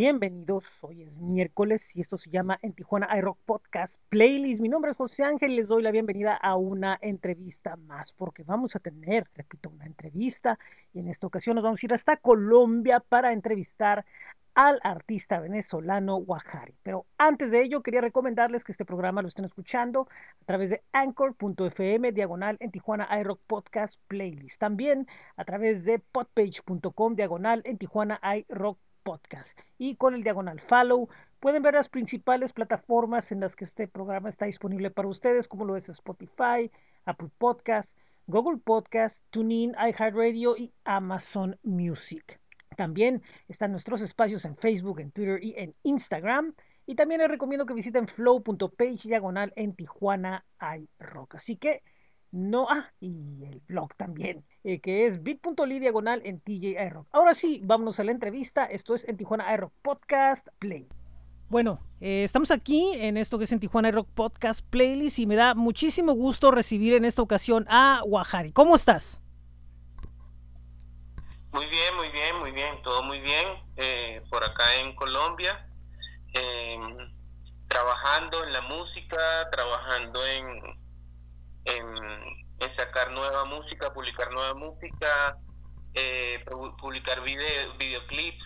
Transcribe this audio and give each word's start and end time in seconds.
Bienvenidos, 0.00 0.64
hoy 0.80 1.02
es 1.02 1.18
miércoles 1.18 1.94
y 1.94 2.00
esto 2.00 2.16
se 2.16 2.30
llama 2.30 2.58
En 2.62 2.72
Tijuana 2.72 3.14
iRock 3.18 3.36
Podcast 3.44 3.94
Playlist. 4.08 4.62
Mi 4.62 4.70
nombre 4.70 4.92
es 4.92 4.96
José 4.96 5.24
Ángel, 5.24 5.54
les 5.54 5.68
doy 5.68 5.82
la 5.82 5.90
bienvenida 5.90 6.34
a 6.34 6.56
una 6.56 6.98
entrevista 7.02 7.76
más 7.76 8.14
porque 8.14 8.42
vamos 8.42 8.74
a 8.74 8.78
tener, 8.78 9.28
repito, 9.34 9.68
una 9.68 9.84
entrevista 9.84 10.58
y 10.94 11.00
en 11.00 11.08
esta 11.08 11.26
ocasión 11.26 11.56
nos 11.56 11.64
vamos 11.64 11.82
a 11.82 11.86
ir 11.86 11.92
hasta 11.92 12.16
Colombia 12.16 13.00
para 13.06 13.34
entrevistar 13.34 14.06
al 14.54 14.80
artista 14.84 15.38
venezolano 15.38 16.16
Guajari. 16.16 16.72
Pero 16.82 17.04
antes 17.18 17.50
de 17.50 17.62
ello, 17.62 17.82
quería 17.82 18.00
recomendarles 18.00 18.64
que 18.64 18.72
este 18.72 18.86
programa 18.86 19.20
lo 19.20 19.28
estén 19.28 19.44
escuchando 19.44 20.08
a 20.40 20.44
través 20.46 20.70
de 20.70 20.82
anchor.fm, 20.92 22.12
diagonal 22.12 22.56
en 22.60 22.70
Tijuana 22.70 23.06
iRock 23.20 23.42
Podcast 23.46 24.00
Playlist. 24.08 24.58
También 24.58 25.06
a 25.36 25.44
través 25.44 25.84
de 25.84 25.98
podpage.com, 25.98 27.16
diagonal 27.16 27.60
en 27.66 27.76
Tijuana 27.76 28.18
iRock 28.48 28.78
Podcast. 28.78 28.89
Y 29.78 29.96
con 29.96 30.14
el 30.14 30.22
diagonal 30.22 30.60
follow 30.60 31.08
pueden 31.40 31.62
ver 31.62 31.74
las 31.74 31.88
principales 31.88 32.52
plataformas 32.52 33.32
en 33.32 33.40
las 33.40 33.56
que 33.56 33.64
este 33.64 33.88
programa 33.88 34.28
está 34.28 34.46
disponible 34.46 34.90
para 34.90 35.08
ustedes, 35.08 35.48
como 35.48 35.64
lo 35.64 35.76
es 35.76 35.88
Spotify, 35.88 36.70
Apple 37.04 37.30
Podcast, 37.38 37.94
Google 38.26 38.58
Podcast, 38.58 39.24
TuneIn, 39.30 39.74
iHeartRadio 39.74 40.56
y 40.56 40.72
Amazon 40.84 41.58
Music. 41.62 42.40
También 42.76 43.22
están 43.48 43.72
nuestros 43.72 44.00
espacios 44.00 44.44
en 44.44 44.56
Facebook, 44.56 45.00
en 45.00 45.10
Twitter 45.10 45.42
y 45.42 45.54
en 45.56 45.74
Instagram. 45.82 46.54
Y 46.86 46.94
también 46.94 47.20
les 47.20 47.30
recomiendo 47.30 47.66
que 47.66 47.74
visiten 47.74 48.08
flow.page 48.08 49.08
diagonal 49.08 49.52
en 49.56 49.74
Tijuana 49.74 50.44
iRock. 50.60 51.36
Así 51.36 51.56
que 51.56 51.82
no, 52.32 52.68
ah, 52.70 52.90
y 53.00 53.44
el 53.44 53.60
blog 53.66 53.94
también, 53.96 54.44
eh, 54.62 54.80
que 54.80 55.06
es 55.06 55.22
bit.ly 55.22 55.78
diagonal 55.80 56.22
en 56.24 56.40
TJ 56.40 56.90
Rock. 56.90 57.08
Ahora 57.12 57.34
sí, 57.34 57.60
vámonos 57.64 57.98
a 57.98 58.04
la 58.04 58.12
entrevista. 58.12 58.64
Esto 58.64 58.94
es 58.94 59.08
en 59.08 59.16
Tijuana 59.16 59.56
Rock 59.56 59.72
Podcast 59.82 60.46
Play. 60.58 60.86
Bueno, 61.48 61.80
eh, 62.00 62.22
estamos 62.22 62.52
aquí 62.52 62.92
en 62.94 63.16
esto 63.16 63.36
que 63.36 63.44
es 63.44 63.50
en 63.50 63.58
Tijuana 63.58 63.90
Rock 63.90 64.08
Podcast 64.14 64.64
Playlist 64.70 65.18
y 65.18 65.26
me 65.26 65.34
da 65.34 65.54
muchísimo 65.54 66.12
gusto 66.12 66.52
recibir 66.52 66.94
en 66.94 67.04
esta 67.04 67.22
ocasión 67.22 67.66
a 67.68 68.02
Guajari. 68.06 68.52
¿Cómo 68.52 68.76
estás? 68.76 69.20
Muy 71.52 71.66
bien, 71.66 71.96
muy 71.96 72.08
bien, 72.10 72.38
muy 72.38 72.52
bien, 72.52 72.80
todo 72.82 73.02
muy 73.02 73.20
bien. 73.20 73.48
Eh, 73.76 74.22
por 74.30 74.44
acá 74.44 74.76
en 74.76 74.94
Colombia, 74.94 75.66
em, 76.34 76.96
trabajando 77.66 78.44
en 78.44 78.52
la 78.52 78.60
música, 78.60 79.50
trabajando 79.50 80.24
en, 80.28 80.60
en, 81.64 82.40
sacar 82.76 83.10
nueva 83.10 83.44
música, 83.44 83.92
publicar 83.92 84.30
nueva 84.32 84.54
música, 84.54 85.36
eh, 85.94 86.42
publicar 86.78 87.22
video, 87.22 87.76
videoclips 87.78 88.44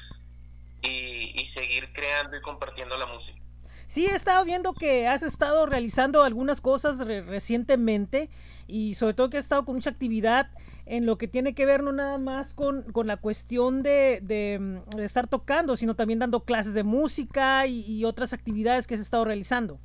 y, 0.83 1.51
seguir 1.55 1.93
creando 1.93 2.37
y 2.37 2.41
compartiendo 2.41 2.97
la 2.97 3.07
música. 3.07 3.39
Sí, 3.87 4.07
he 4.07 4.15
estado 4.15 4.45
viendo 4.45 4.73
que 4.73 5.07
has 5.07 5.23
estado 5.23 5.67
realizando 5.67 6.23
algunas 6.23 6.61
cosas 6.61 6.99
recientemente 6.99 8.29
y 8.67 8.95
sobre 8.95 9.15
todo 9.15 9.31
que 9.31 9.39
has 9.39 9.45
estado 9.45 9.65
con 9.65 9.77
mucha 9.77 9.91
actividad 9.91 10.51
en 10.87 11.07
lo 11.07 11.17
que 11.17 11.29
tiene 11.29 11.55
que 11.55 11.65
ver 11.65 11.83
no 11.83 11.93
nada 11.93 12.19
más 12.19 12.55
con, 12.55 12.83
con 12.93 13.07
la 13.07 13.19
cuestión 13.19 13.83
de, 13.83 14.19
de, 14.23 15.05
estar 15.05 15.29
tocando, 15.29 15.77
sino 15.77 15.95
también 15.95 16.19
dando 16.19 16.45
clases 16.45 16.75
de 16.75 16.83
música 16.83 17.67
y 17.67 18.05
otras 18.05 18.33
actividades 18.33 18.87
que 18.87 18.95
has 18.95 19.01
estado 19.01 19.25
realizando. 19.25 19.79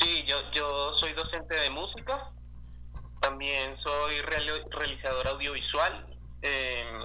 Sí, 0.00 0.24
yo, 0.26 0.36
yo 0.52 0.92
soy 0.98 1.12
docente 1.12 1.54
de 1.60 1.70
música, 1.70 2.30
también 3.20 3.76
soy 3.82 4.20
realizador 4.22 5.26
audiovisual 5.28 6.06
em, 6.42 7.02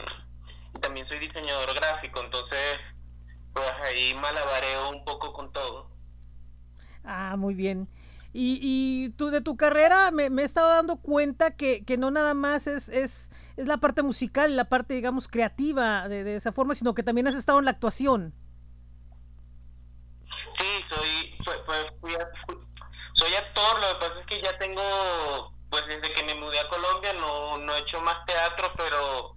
y 0.76 0.80
también 0.80 1.08
soy 1.08 1.20
diseñador 1.20 1.74
gráfico, 1.76 2.22
entonces 2.24 2.78
pues 3.54 3.70
ahí 3.84 4.14
malabareo 4.16 4.90
un 4.90 5.06
poco 5.06 5.32
con 5.34 5.52
todo. 5.52 5.90
Ah, 7.04 7.36
muy 7.38 7.54
bien. 7.54 7.88
Y, 8.34 8.60
y 8.62 9.10
tú 9.12 9.30
de 9.30 9.42
tu 9.42 9.58
carrera 9.58 10.10
me, 10.12 10.30
me 10.30 10.42
he 10.42 10.46
estado 10.46 10.70
dando 10.70 10.98
cuenta 10.98 11.52
que, 11.52 11.86
que 11.86 11.98
no 11.98 12.10
nada 12.10 12.34
más 12.34 12.66
es, 12.66 12.90
es, 12.90 13.30
es, 13.58 13.68
la 13.68 13.78
parte 13.78 14.02
musical, 14.02 14.56
la 14.56 14.66
parte, 14.66 14.96
digamos, 14.96 15.28
creativa 15.28 16.10
de, 16.10 16.24
de, 16.24 16.36
esa 16.36 16.52
forma, 16.52 16.74
sino 16.74 16.96
que 16.96 17.04
también 17.04 17.28
has 17.28 17.36
estado 17.36 17.60
en 17.60 17.66
la 17.66 17.72
actuación. 17.72 18.34
Sí, 20.58 20.66
soy, 20.90 21.36
fue, 21.44 21.54
fui, 21.66 21.76
fui, 22.02 22.16
soy 23.24 23.36
actor, 23.36 23.80
lo 23.80 23.88
que 23.88 24.08
pasa 24.08 24.20
es 24.20 24.26
que 24.28 24.42
ya 24.42 24.58
tengo, 24.58 25.54
pues 25.70 25.84
desde 25.88 26.14
que 26.14 26.24
me 26.24 26.36
mudé 26.36 26.60
a 26.60 26.70
Colombia 26.70 27.14
no, 27.14 27.58
no 27.58 27.76
he 27.76 27.80
hecho 27.80 28.02
más 28.02 28.26
teatro, 28.26 28.72
pero 28.78 29.36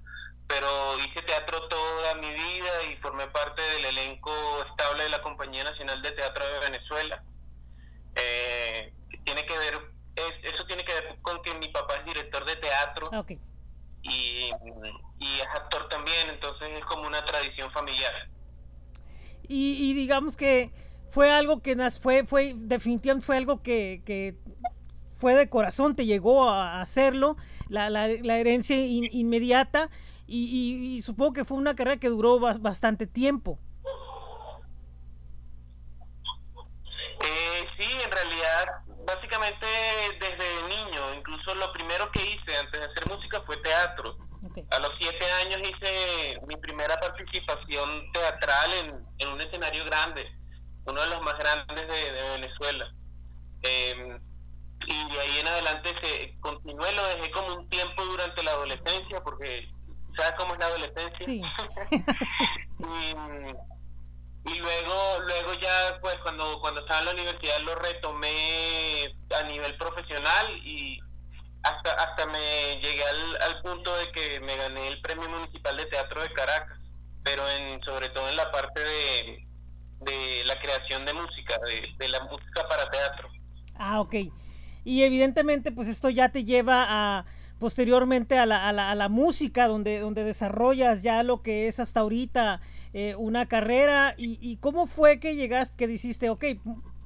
pero 0.48 0.69
hice 1.00 1.22
teatro 1.22 1.66
toda 1.66 2.14
mi 2.14 2.28
vida 2.28 2.84
y 2.88 2.96
formé 2.98 3.26
parte 3.28 3.60
del 3.62 3.84
elenco 3.86 4.30
estable 4.70 5.02
de 5.02 5.10
la 5.10 5.20
Compañía 5.20 5.64
Nacional 5.64 6.00
de 6.02 6.12
Teatro 6.12 6.44
de 6.46 6.60
Venezuela. 6.60 7.25
Eh, 8.14 8.92
tiene 9.25 9.44
que 9.44 9.58
ver, 9.58 9.75
es, 10.14 10.54
eso 10.54 10.64
tiene 10.66 10.84
que 10.84 10.94
ver 10.94 11.16
con 11.22 11.42
que 11.42 11.52
mi 11.54 11.69
papá 11.72 11.96
es 11.96 12.04
director 12.04 12.46
de 12.46 12.56
teatro 12.56 13.10
okay. 13.19 13.41
y, 14.02 14.50
y, 15.19 15.36
es 15.36 15.46
actor 15.52 15.88
también, 15.88 16.28
entonces 16.28 16.78
es 16.78 16.84
como 16.84 17.08
una 17.08 17.25
tradición 17.26 17.69
familiar. 17.72 18.12
Y, 19.48 19.91
y 19.91 19.94
digamos 19.94 20.36
que 20.36 20.70
fue 21.16 21.31
algo 21.32 21.62
que 21.62 21.75
fue, 22.03 22.27
fue, 22.27 22.53
definitivamente 22.54 23.25
fue 23.25 23.38
algo 23.38 23.62
que, 23.62 24.03
que 24.04 24.34
fue 25.16 25.34
de 25.34 25.49
corazón, 25.49 25.97
te 25.97 26.04
llegó 26.04 26.50
a 26.50 26.82
hacerlo, 26.82 27.38
la, 27.71 27.88
la, 27.88 28.06
la 28.06 28.37
herencia 28.37 28.77
in, 28.77 29.09
inmediata, 29.10 29.88
y, 30.26 30.44
y, 30.44 30.97
y, 30.97 31.00
supongo 31.00 31.32
que 31.32 31.47
fue 31.47 31.56
una 31.56 31.75
carrera 31.75 31.99
que 31.99 32.10
duró 32.10 32.38
bastante 32.38 33.06
tiempo. 33.06 33.59
Eh, 37.25 37.65
sí, 37.78 37.88
en 38.05 38.10
realidad, 38.10 38.66
básicamente 39.06 39.66
desde 40.21 40.69
niño, 40.69 41.15
incluso 41.16 41.55
lo 41.55 41.72
primero 41.72 42.12
que 42.12 42.21
hice 42.21 42.59
antes 42.59 42.78
de 42.78 42.87
hacer 42.88 43.09
música 43.09 43.41
fue 43.47 43.56
teatro. 43.62 44.19
Okay. 44.50 44.66
A 44.71 44.81
los 44.81 44.91
siete 45.00 45.25
años 45.47 45.66
hice 45.66 46.38
mi 46.47 46.59
primera 46.59 46.94
participación 47.00 48.12
teatral 48.12 48.71
en, 48.84 49.06
en 49.16 49.32
un 49.32 49.41
escenario 49.41 49.82
grande 49.87 50.26
uno 50.86 51.00
de 51.00 51.08
los 51.08 51.22
más 51.22 51.38
grandes 51.38 51.88
de, 51.88 52.12
de 52.12 52.30
Venezuela. 52.30 52.92
Eh, 53.62 54.19
y 54.86 55.12
de 55.12 55.20
ahí 55.20 55.38
en 55.41 55.48
adelante 55.48 55.91
se 56.00 56.38
continué, 56.41 56.92
lo 56.92 57.06
dejé 57.08 57.30
como 57.32 57.54
un 57.54 57.69
tiempo 57.69 58.04
durante 58.04 58.42
la 58.44 58.52
adolescencia, 58.52 59.22
porque 59.22 59.69
¿sabes 60.16 60.32
cómo 60.38 60.54
es 60.54 60.60
la 60.60 60.66
adolescencia? 60.66 61.26
Sí. 61.26 61.41
y, 62.78 64.52
y, 64.52 64.58
luego 64.58 65.20
luego 65.20 65.54
ya, 65.54 65.98
pues 66.00 66.14
cuando, 66.22 66.60
cuando 66.60 66.80
estaba 66.82 67.00
en 67.00 67.06
la 67.06 67.12
universidad 67.12 67.58
lo 67.60 67.75
retomé 67.76 69.16
a 69.36 69.42
nivel 69.44 69.76
profesional 69.76 70.56
y 70.64 71.00
hasta 71.64 71.91
hasta 71.91 72.26
me 72.26 72.75
llegué 72.80 73.04
al, 73.04 73.42
al 73.42 73.62
punto 73.62 73.96
de 73.96 74.12
que 74.12 74.41
me 74.41 74.56
gané 74.56 74.86
el 74.86 75.00
Premio 75.00 75.28
Municipal 75.28 75.76
de 75.76 75.86
Teatro 75.86 76.22
de 76.22 76.32
Caracas, 76.32 76.78
pero 77.25 77.48
en 77.48 77.82
sobre 77.82 78.08
todo 78.10 78.28
en 78.28 78.36
la 78.36 78.52
parte 78.52 78.80
de 78.80 79.45
de 80.06 80.44
la 80.44 80.59
creación 80.61 81.05
de 81.05 81.12
música, 81.12 81.59
de, 81.99 82.09
la 82.09 82.25
música 82.25 82.67
para 82.69 82.89
teatro. 82.91 83.28
Ah, 83.75 84.00
ok. 84.00 84.15
Y 84.84 85.03
evidentemente, 85.03 85.72
pues 85.72 85.89
esto 85.89 86.09
ya 86.09 86.31
te 86.31 86.44
lleva 86.44 86.87
a 86.89 87.25
posteriormente 87.59 88.39
a 88.39 88.47
la, 88.47 88.69
a 88.69 88.72
la, 88.72 88.91
a 88.91 88.94
la 88.94 89.09
música, 89.09 89.67
donde, 89.67 89.99
donde 89.99 90.25
desarrollas 90.25 91.03
ya 91.03 91.22
lo 91.22 91.43
que 91.43 91.69
es 91.69 91.81
hasta 91.81 92.00
ahorita 92.00 92.61
eh, 92.93 93.15
una 93.17 93.47
carrera. 93.47 94.15
Y, 94.17 94.39
¿Y 94.41 94.56
cómo 94.56 94.87
fue 94.87 95.21
que 95.21 95.34
llegaste, 95.34 95.75
que 95.77 95.87
dijiste, 95.87 96.31
ok, 96.31 96.44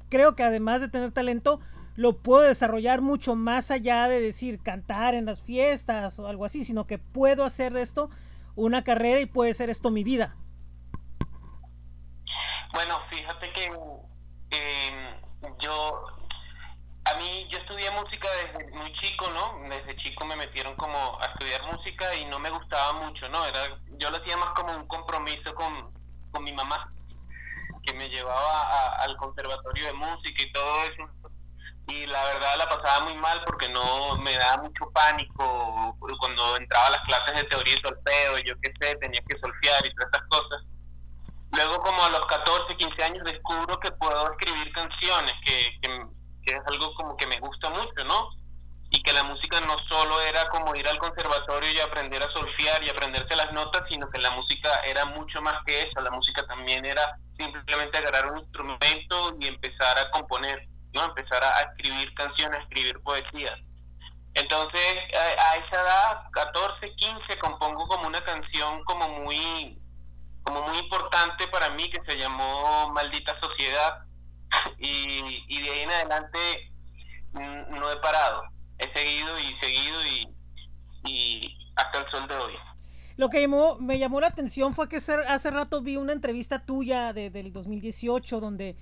creo 0.09 0.37
que 0.37 0.43
además 0.43 0.81
de 0.81 0.89
tener 0.89 1.13
talento, 1.13 1.61
lo 1.97 2.19
puedo 2.19 2.43
desarrollar 2.43 3.01
mucho 3.01 3.35
más 3.35 3.71
allá 3.71 4.09
de 4.09 4.21
decir 4.21 4.61
cantar 4.61 5.15
en 5.15 5.27
las 5.27 5.43
fiestas 5.43 6.19
o 6.19 6.27
algo 6.27 6.45
así, 6.45 6.65
sino 6.65 6.87
que 6.87 6.99
puedo 6.99 7.45
hacer 7.45 7.73
de 7.73 7.83
esto 7.83 8.11
una 8.57 8.85
carrera 8.85 9.21
y 9.21 9.27
puede 9.27 9.55
ser 9.55 9.71
esto 9.71 9.91
mi 9.91 10.05
vida? 10.05 10.37
Bueno, 12.73 13.01
fíjate 13.11 13.53
que 13.53 13.73
eh, 14.53 15.21
yo, 15.61 16.05
a 17.05 17.15
mí, 17.17 17.49
yo 17.51 17.59
estudié 17.59 17.91
música 17.91 18.29
desde 18.43 18.71
muy 18.71 18.93
chico, 19.01 19.29
¿no? 19.31 19.69
Desde 19.69 19.97
chico 19.97 20.25
me 20.25 20.37
metieron 20.37 20.77
como 20.77 21.19
a 21.21 21.27
estudiar 21.27 21.63
música 21.65 22.15
y 22.15 22.25
no 22.27 22.39
me 22.39 22.51
gustaba 22.51 22.93
mucho, 22.93 23.29
¿no? 23.29 23.45
Era, 23.45 23.77
yo 23.99 24.11
lo 24.11 24.19
hacía 24.19 24.37
más 24.37 24.51
como 24.51 24.73
un 24.75 24.87
compromiso 24.87 25.53
con, 25.55 25.93
con 26.31 26.45
mi 26.45 26.53
mamá, 26.53 26.93
que 27.83 27.95
me 27.95 28.09
llevaba 28.09 28.63
a, 28.63 29.03
al 29.03 29.17
conservatorio 29.17 29.87
de 29.87 29.95
música 29.95 30.43
y 30.43 30.53
todo 30.53 30.83
eso. 30.85 31.11
Y 31.89 32.07
la 32.07 32.25
verdad 32.25 32.57
la 32.57 32.69
pasaba 32.69 33.05
muy 33.05 33.17
mal 33.17 33.43
porque 33.47 33.69
no 33.69 34.15
me 34.19 34.37
daba 34.37 34.63
mucho 34.63 34.89
pánico 34.93 35.97
cuando 36.21 36.57
entraba 36.57 36.87
a 36.87 36.91
las 36.91 37.05
clases 37.05 37.35
de 37.35 37.49
teoría 37.49 37.75
y 37.75 37.81
solfeo, 37.81 38.39
yo 38.47 38.55
qué 38.63 38.73
sé, 38.81 38.95
tenía 38.97 39.21
que 39.29 39.39
solfear 39.41 39.85
y 39.85 39.95
todas 39.95 40.11
estas 40.13 40.29
cosas 40.29 40.70
Luego 41.53 41.83
como 41.83 42.03
a 42.05 42.11
los 42.11 42.27
14, 42.27 42.77
15 42.77 43.03
años 43.03 43.25
descubro 43.25 43.79
que 43.81 43.91
puedo 43.93 44.33
escribir 44.33 44.73
canciones, 44.73 45.33
que, 45.45 45.81
que, 45.83 46.53
es 46.53 46.63
algo 46.67 46.95
como 46.95 47.17
que 47.17 47.27
me 47.27 47.39
gusta 47.39 47.71
mucho, 47.71 48.05
¿no? 48.05 48.31
y 48.91 49.03
que 49.03 49.13
la 49.13 49.23
música 49.23 49.61
no 49.61 49.77
solo 49.89 50.21
era 50.21 50.49
como 50.49 50.75
ir 50.75 50.87
al 50.89 50.99
conservatorio 50.99 51.71
y 51.73 51.81
aprender 51.81 52.23
a 52.23 52.33
solfear 52.33 52.83
y 52.83 52.91
aprenderse 52.91 53.37
las 53.37 53.53
notas, 53.53 53.83
sino 53.89 54.11
que 54.11 54.19
la 54.19 54.31
música 54.33 54.83
era 54.85 55.05
mucho 55.05 55.41
más 55.41 55.55
que 55.65 55.79
eso, 55.79 56.01
la 56.01 56.11
música 56.11 56.45
también 56.47 56.85
era 56.85 57.17
simplemente 57.39 57.99
agarrar 57.99 58.33
un 58.33 58.39
instrumento 58.39 59.37
y 59.39 59.47
empezar 59.47 59.97
a 59.97 60.11
componer, 60.11 60.67
¿no? 60.93 61.05
Empezar 61.05 61.43
a, 61.43 61.61
escribir 61.71 62.13
canciones, 62.15 62.59
a 62.59 62.63
escribir 62.63 63.01
poesía. 63.03 63.55
Entonces, 64.35 64.95
a, 65.39 65.55
esa 65.55 65.83
edad, 65.83 66.23
14, 66.33 66.93
15, 66.97 67.39
compongo 67.41 67.87
como 67.87 68.09
una 68.09 68.25
canción 68.25 68.83
como 68.85 69.09
muy, 69.09 69.80
como 70.43 70.63
muy 70.63 70.79
importante 70.79 71.47
para 71.49 71.71
mí 71.71 71.91
que 71.91 72.01
se 72.11 72.19
llamó 72.19 72.91
Maldita 72.93 73.39
Sociedad 73.41 74.05
y, 74.79 75.45
y 75.49 75.63
de 75.63 75.73
ahí 75.73 75.81
en 75.83 75.91
adelante 75.91 76.39
mm, 77.33 77.79
no 77.79 77.91
he 77.91 77.97
parado 77.97 78.43
he 78.81 78.99
seguido 78.99 79.39
y 79.39 79.55
seguido 79.61 80.07
y, 81.07 81.57
hasta 81.77 82.01
el 82.01 82.11
sol 82.11 82.29
de 82.29 82.37
hoy. 82.37 82.53
Lo 83.17 83.29
que 83.29 83.47
me 83.81 83.99
llamó 83.99 84.21
la 84.21 84.29
atención 84.29 84.75
fue 84.75 84.89
que 84.89 84.97
hace 84.97 85.51
rato 85.51 85.83
vi 85.83 85.97
una 85.97 86.13
entrevista 86.13 86.65
tuya 86.65 87.13
de, 87.13 87.31
del 87.31 87.53
2018 87.53 88.41
donde 88.41 88.77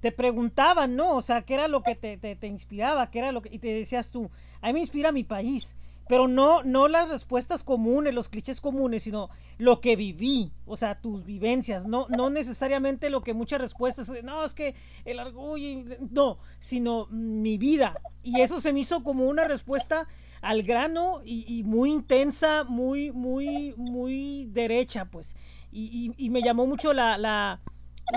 te 0.00 0.12
preguntaban, 0.12 0.96
¿no? 0.96 1.16
O 1.16 1.22
sea, 1.22 1.42
¿qué 1.42 1.54
era 1.54 1.68
lo 1.68 1.82
que 1.82 1.94
te, 1.94 2.16
te, 2.16 2.46
inspiraba? 2.46 3.10
¿Qué 3.10 3.18
era 3.20 3.32
lo 3.32 3.42
que... 3.42 3.50
Y 3.54 3.58
te 3.58 3.68
decías 3.68 4.10
tú, 4.10 4.30
a 4.60 4.68
mí 4.68 4.72
me 4.74 4.80
inspira 4.80 5.12
mi 5.12 5.24
país 5.24 5.76
pero 6.08 6.28
no, 6.28 6.62
no 6.62 6.88
las 6.88 7.08
respuestas 7.08 7.62
comunes, 7.62 8.14
los 8.14 8.28
clichés 8.28 8.60
comunes, 8.60 9.04
sino 9.04 9.30
lo 9.58 9.80
que 9.80 9.96
viví, 9.96 10.52
o 10.66 10.76
sea, 10.76 11.00
tus 11.00 11.24
vivencias, 11.24 11.86
no, 11.86 12.06
no 12.08 12.30
necesariamente 12.30 13.10
lo 13.10 13.22
que 13.22 13.34
muchas 13.34 13.60
respuestas, 13.60 14.08
no, 14.22 14.44
es 14.44 14.54
que 14.54 14.74
el 15.04 15.20
orgullo, 15.20 15.84
no, 16.10 16.38
sino 16.58 17.06
mi 17.10 17.58
vida. 17.58 17.94
Y 18.22 18.40
eso 18.40 18.60
se 18.60 18.72
me 18.72 18.80
hizo 18.80 19.02
como 19.02 19.28
una 19.28 19.44
respuesta 19.44 20.08
al 20.40 20.64
grano 20.64 21.20
y, 21.24 21.62
muy 21.64 21.92
intensa, 21.92 22.64
muy, 22.64 23.12
muy, 23.12 23.74
muy 23.76 24.46
derecha, 24.46 25.04
pues. 25.04 25.36
Y, 25.70 26.12
y, 26.18 26.30
me 26.30 26.42
llamó 26.42 26.66
mucho 26.66 26.92
la, 26.92 27.16
la, 27.16 27.60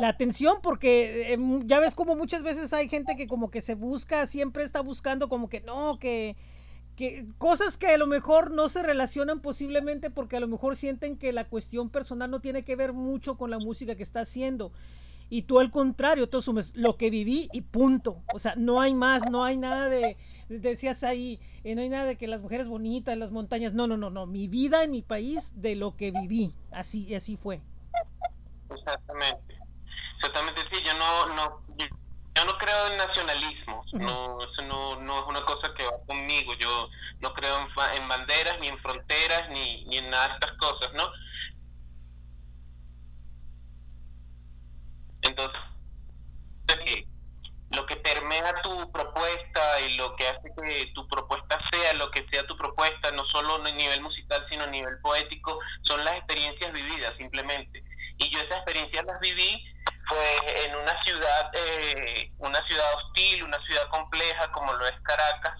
la 0.01 0.09
atención 0.09 0.57
porque 0.61 1.33
eh, 1.33 1.37
ya 1.65 1.79
ves 1.79 1.95
como 1.95 2.15
muchas 2.15 2.43
veces 2.43 2.73
hay 2.73 2.89
gente 2.89 3.15
que 3.15 3.27
como 3.27 3.49
que 3.49 3.61
se 3.61 3.75
busca, 3.75 4.27
siempre 4.27 4.63
está 4.63 4.81
buscando 4.81 5.29
como 5.29 5.47
que 5.47 5.61
no, 5.61 5.97
que 5.99 6.35
que 6.95 7.25
cosas 7.37 7.77
que 7.77 7.87
a 7.87 7.97
lo 7.97 8.07
mejor 8.07 8.51
no 8.51 8.69
se 8.69 8.81
relacionan 8.81 9.41
posiblemente 9.41 10.09
porque 10.09 10.37
a 10.37 10.39
lo 10.39 10.47
mejor 10.47 10.75
sienten 10.75 11.17
que 11.17 11.33
la 11.33 11.45
cuestión 11.45 11.89
personal 11.89 12.31
no 12.31 12.39
tiene 12.39 12.63
que 12.63 12.75
ver 12.75 12.93
mucho 12.93 13.37
con 13.37 13.51
la 13.51 13.59
música 13.59 13.95
que 13.95 14.03
está 14.03 14.21
haciendo. 14.21 14.71
Y 15.29 15.43
tú 15.43 15.59
al 15.59 15.71
contrario, 15.71 16.29
tú 16.29 16.37
asumes 16.37 16.71
lo 16.75 16.97
que 16.97 17.09
viví 17.09 17.49
y 17.51 17.61
punto. 17.61 18.23
O 18.33 18.39
sea, 18.39 18.53
no 18.55 18.79
hay 18.79 18.93
más, 18.93 19.29
no 19.29 19.43
hay 19.43 19.57
nada 19.57 19.89
de, 19.89 20.17
decías 20.49 21.03
ahí, 21.03 21.39
eh, 21.63 21.75
no 21.75 21.81
hay 21.81 21.89
nada 21.89 22.05
de 22.05 22.17
que 22.17 22.27
las 22.27 22.41
mujeres 22.41 22.67
bonitas, 22.67 23.17
las 23.17 23.31
montañas, 23.31 23.73
no, 23.73 23.87
no, 23.87 23.97
no, 23.97 24.09
no, 24.09 24.25
mi 24.27 24.47
vida 24.47 24.83
en 24.83 24.91
mi 24.91 25.01
país 25.01 25.51
de 25.55 25.75
lo 25.75 25.95
que 25.95 26.11
viví, 26.11 26.53
así, 26.71 27.13
así 27.15 27.37
fue. 27.37 27.61
Exactamente, 28.69 29.57
exactamente, 30.17 30.61
sí, 30.71 30.81
yo 30.85 30.93
no, 30.93 31.35
no, 31.35 31.61
yo 32.75 32.87
no 32.87 32.87
creo 32.87 32.87
en 32.87 32.97
nacionalismo, 32.97 33.85
no, 33.93 34.37
eso 34.43 34.61
no, 34.63 34.95
no 35.01 35.19
es 35.19 35.25
una 35.27 35.41
cosa 35.41 35.73
que 35.77 35.85
va 35.85 35.91
conmigo, 36.07 36.53
yo 36.55 36.89
no 37.19 37.33
creo 37.33 37.67
en, 37.97 38.07
banderas, 38.07 38.59
ni 38.59 38.67
en 38.67 38.77
fronteras, 38.79 39.49
ni, 39.49 39.85
ni 39.85 39.97
en 39.97 40.09
nada 40.09 40.27
de 40.27 40.33
estas 40.33 40.57
cosas, 40.57 40.93
¿no? 40.93 41.11
Entonces, 45.21 45.59
lo 47.71 47.85
que 47.85 47.95
permea 47.97 48.53
tu 48.63 48.91
propuesta 48.91 49.81
y 49.81 49.95
lo 49.95 50.15
que 50.15 50.27
hace 50.27 50.49
que 50.55 50.91
tu 50.93 51.07
propuesta 51.07 51.59
sea 51.71 51.93
lo 51.93 52.09
que 52.11 52.25
sea 52.31 52.45
tu 52.45 52.55
propuesta, 52.55 53.11
no 53.11 53.23
solo 53.25 53.55
a 53.55 53.71
nivel 53.71 54.01
musical, 54.01 54.45
sino 54.49 54.63
a 54.63 54.67
nivel 54.67 54.97
poético, 54.99 55.59
son 55.83 56.03
las 56.05 56.15
experiencias 56.15 56.71
vividas 56.71 57.13
simplemente. 57.17 57.83
Y 58.17 58.29
yo 58.33 58.39
esas 58.41 58.57
experiencias 58.57 59.03
las 59.05 59.19
viví 59.19 59.74
fue 60.07 60.65
en 60.65 60.75
una 60.75 61.03
ciudad, 61.03 61.51
eh, 61.53 62.31
una 62.37 62.59
ciudad 62.67 62.85
hostil, 62.95 63.43
una 63.43 63.59
ciudad 63.65 63.89
compleja 63.89 64.51
como 64.51 64.73
lo 64.73 64.85
es 64.85 64.99
Caracas. 65.01 65.59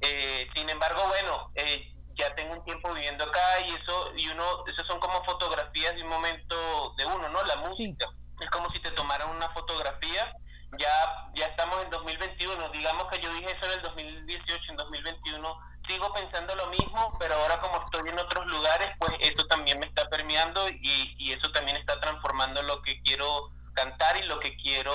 Eh, 0.00 0.48
sin 0.54 0.68
embargo, 0.68 1.02
bueno, 1.08 1.50
eh, 1.54 1.94
ya 2.14 2.34
tengo 2.34 2.54
un 2.54 2.64
tiempo 2.64 2.92
viviendo 2.92 3.24
acá 3.24 3.60
y 3.66 3.74
eso, 3.74 4.12
y 4.16 4.28
uno, 4.28 4.64
eso 4.66 4.86
son 4.86 5.00
como 5.00 5.24
fotografías 5.24 5.94
de 5.94 6.02
un 6.02 6.08
momento 6.08 6.94
de 6.96 7.06
uno, 7.06 7.28
¿no? 7.28 7.42
La 7.44 7.56
música. 7.56 8.08
Es 8.40 8.50
como 8.50 8.68
si 8.70 8.80
te 8.80 8.90
tomaran 8.92 9.30
una 9.30 9.48
fotografía. 9.50 10.34
Ya, 10.78 11.30
ya 11.34 11.46
estamos 11.46 11.82
en 11.82 11.90
2021, 11.90 12.70
digamos 12.70 13.04
que 13.08 13.20
yo 13.20 13.30
dije 13.34 13.52
eso 13.52 13.66
en 13.66 13.72
el 13.72 13.82
2018, 13.82 14.70
en 14.70 14.76
2021 14.76 15.72
sigo 15.86 16.12
pensando 16.14 16.54
lo 16.54 16.68
mismo, 16.68 17.14
pero 17.18 17.34
ahora 17.34 17.60
como 17.60 17.84
estoy 17.84 18.08
en 18.08 18.18
otros 18.18 18.46
lugares, 18.46 18.88
pues 18.98 19.12
eso 19.20 19.46
también 19.48 19.78
me 19.80 19.86
está 19.86 20.08
permeando 20.08 20.68
y, 20.68 21.14
y 21.18 21.32
eso 21.32 21.50
también 21.52 21.76
está 21.76 22.00
transformando 22.00 22.62
lo 22.62 22.80
que 22.82 23.02
quiero 23.02 23.50
cantar 23.72 24.22
y 24.22 24.26
lo 24.26 24.38
que 24.40 24.56
quiero 24.56 24.92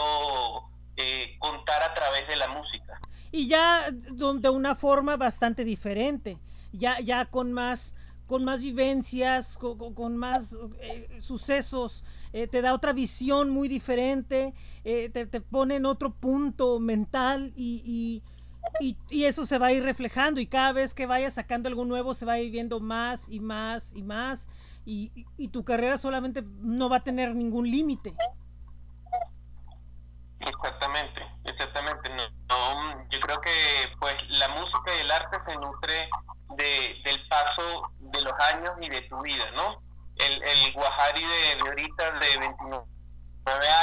eh, 0.99 1.37
contar 1.37 1.83
a 1.83 1.93
través 1.93 2.27
de 2.27 2.35
la 2.37 2.47
música. 2.47 2.99
Y 3.31 3.47
ya 3.47 3.91
de 3.91 4.49
una 4.49 4.75
forma 4.75 5.15
bastante 5.15 5.63
diferente, 5.63 6.39
ya, 6.71 6.99
ya 6.99 7.25
con 7.25 7.53
más 7.53 7.93
con 8.25 8.43
más 8.43 8.61
vivencias, 8.61 9.57
con, 9.57 10.17
más 10.17 10.53
eh, 10.81 11.07
sucesos, 11.21 12.03
eh, 12.33 12.47
te 12.47 12.61
da 12.61 12.73
otra 12.73 12.91
visión 12.91 13.49
muy 13.49 13.69
diferente, 13.69 14.53
te, 14.83 15.09
te, 15.09 15.39
pone 15.39 15.77
en 15.77 15.85
otro 15.85 16.11
punto 16.11 16.77
mental 16.79 17.53
y, 17.55 18.21
y, 18.81 18.97
y, 19.09 19.23
eso 19.23 19.45
se 19.45 19.57
va 19.57 19.67
a 19.67 19.71
ir 19.71 19.83
reflejando 19.83 20.41
y 20.41 20.47
cada 20.47 20.73
vez 20.73 20.93
que 20.93 21.05
vayas 21.05 21.35
sacando 21.35 21.69
algo 21.69 21.85
nuevo 21.85 22.13
se 22.13 22.25
va 22.25 22.33
a 22.33 22.39
ir 22.39 22.51
viendo 22.51 22.81
más 22.81 23.29
y 23.29 23.39
más 23.39 23.95
y 23.95 24.03
más 24.03 24.49
y 24.83 25.47
tu 25.47 25.63
carrera 25.63 25.97
solamente 25.97 26.43
no 26.59 26.89
va 26.89 26.97
a 26.97 27.03
tener 27.03 27.33
ningún 27.33 27.69
límite. 27.69 28.13
Exactamente, 30.47 31.21
exactamente. 31.43 32.09
No, 32.09 33.09
yo 33.09 33.19
creo 33.19 33.41
que 33.41 33.51
pues 33.99 34.15
la 34.29 34.47
música 34.49 34.95
y 34.95 35.01
el 35.01 35.11
arte 35.11 35.37
se 35.45 35.55
nutre 35.57 36.09
de, 36.55 37.01
del 37.03 37.27
paso 37.27 37.91
de 37.99 38.21
los 38.21 38.33
años 38.53 38.71
y 38.81 38.89
de 38.89 39.01
tu 39.03 39.21
vida, 39.21 39.51
¿no? 39.51 39.81
El, 40.15 40.41
el 40.41 40.73
Guajari 40.73 41.25
de, 41.25 41.59
ahorita 41.59 42.11
de 42.11 42.37
29 42.37 42.87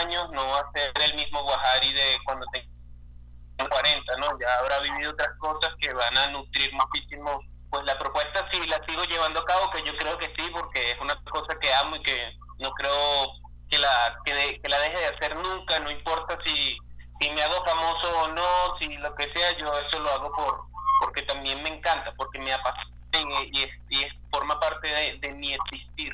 años 0.00 0.30
no 0.32 0.48
va 0.48 0.60
a 0.60 0.72
ser 0.72 0.92
el 1.02 1.14
mismo 1.14 1.42
Guajari 1.42 1.92
de 1.92 2.16
cuando 2.24 2.46
tenga 2.52 3.68
40, 3.68 4.16
¿no? 4.16 4.38
Ya 4.40 4.58
habrá 4.58 4.80
vivido 4.80 5.12
otras 5.12 5.30
cosas 5.38 5.70
que 5.80 5.92
van 5.92 6.18
a 6.18 6.26
nutrir 6.28 6.72
muchísimo. 6.72 7.40
Pues 7.70 7.84
la 7.84 7.98
propuesta 7.98 8.48
sí 8.52 8.60
la 8.66 8.80
sigo 8.88 9.04
llevando 9.04 9.40
a 9.40 9.44
cabo, 9.44 9.70
que 9.70 9.82
yo 9.84 9.96
creo 9.98 10.16
que 10.18 10.32
sí, 10.36 10.50
porque 10.52 10.90
es 10.90 10.96
una 11.00 11.14
cosa 11.24 11.58
que 11.60 11.72
amo 11.74 11.96
y 11.96 12.02
que 12.02 12.16
no 12.58 12.70
creo 12.70 13.44
que 13.74 13.80
la, 13.80 14.58
que, 14.62 14.68
la 14.68 14.78
deje 14.80 14.98
de 14.98 15.06
hacer 15.06 15.36
nunca, 15.36 15.80
no 15.80 15.90
importa 15.90 16.38
si, 16.46 16.76
si 17.20 17.30
me 17.30 17.42
hago 17.42 17.64
famoso 17.64 18.20
o 18.20 18.28
no, 18.28 18.78
si 18.78 18.96
lo 18.98 19.14
que 19.16 19.24
sea, 19.34 19.56
yo 19.58 19.72
eso 19.72 20.00
lo 20.00 20.10
hago 20.10 20.32
por 20.32 20.74
porque 21.00 21.22
también 21.22 21.60
me 21.62 21.70
encanta, 21.70 22.14
porque 22.16 22.38
me 22.38 22.52
apasiona 22.52 22.94
y, 23.50 23.62
es, 23.62 24.12
forma 24.30 24.58
parte 24.60 24.88
de, 25.20 25.32
mi 25.34 25.54
existir. 25.54 26.12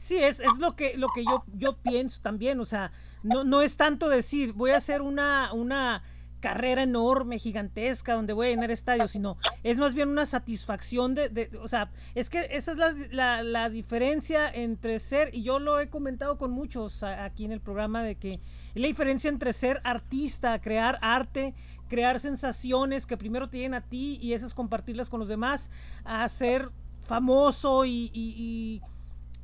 Sí, 0.00 0.18
es, 0.18 0.40
es 0.40 0.58
lo 0.58 0.74
que 0.74 0.96
lo 0.96 1.08
que 1.08 1.24
yo 1.24 1.44
yo 1.54 1.76
pienso 1.76 2.20
también, 2.20 2.60
o 2.60 2.64
sea, 2.64 2.90
no 3.22 3.44
no 3.44 3.62
es 3.62 3.76
tanto 3.76 4.08
decir 4.08 4.52
voy 4.52 4.72
a 4.72 4.78
hacer 4.78 5.02
una 5.02 5.52
una 5.52 6.02
carrera 6.40 6.82
enorme, 6.82 7.38
gigantesca, 7.38 8.14
donde 8.14 8.32
voy 8.32 8.48
a 8.48 8.50
llenar 8.50 8.70
estadios, 8.70 9.10
sino 9.10 9.36
es 9.62 9.78
más 9.78 9.94
bien 9.94 10.08
una 10.08 10.26
satisfacción 10.26 11.14
de, 11.14 11.28
de 11.28 11.50
o 11.60 11.68
sea, 11.68 11.90
es 12.14 12.30
que 12.30 12.48
esa 12.50 12.72
es 12.72 13.12
la, 13.12 13.42
la, 13.42 13.68
diferencia 13.68 14.48
entre 14.48 14.98
ser, 14.98 15.34
y 15.34 15.42
yo 15.42 15.58
lo 15.58 15.80
he 15.80 15.88
comentado 15.88 16.38
con 16.38 16.50
muchos 16.50 17.02
aquí 17.02 17.44
en 17.44 17.52
el 17.52 17.60
programa, 17.60 18.02
de 18.02 18.14
que 18.14 18.40
la 18.74 18.86
diferencia 18.86 19.28
entre 19.28 19.52
ser 19.52 19.80
artista, 19.84 20.60
crear 20.60 20.98
arte, 21.02 21.54
crear 21.88 22.20
sensaciones 22.20 23.06
que 23.06 23.16
primero 23.16 23.48
te 23.48 23.58
llegan 23.58 23.74
a 23.74 23.80
ti 23.80 24.18
y 24.22 24.34
esas 24.34 24.54
compartirlas 24.54 25.08
con 25.08 25.20
los 25.20 25.28
demás, 25.28 25.70
a 26.04 26.28
ser 26.28 26.70
famoso 27.04 27.84
y, 27.84 28.10
y, 28.12 28.82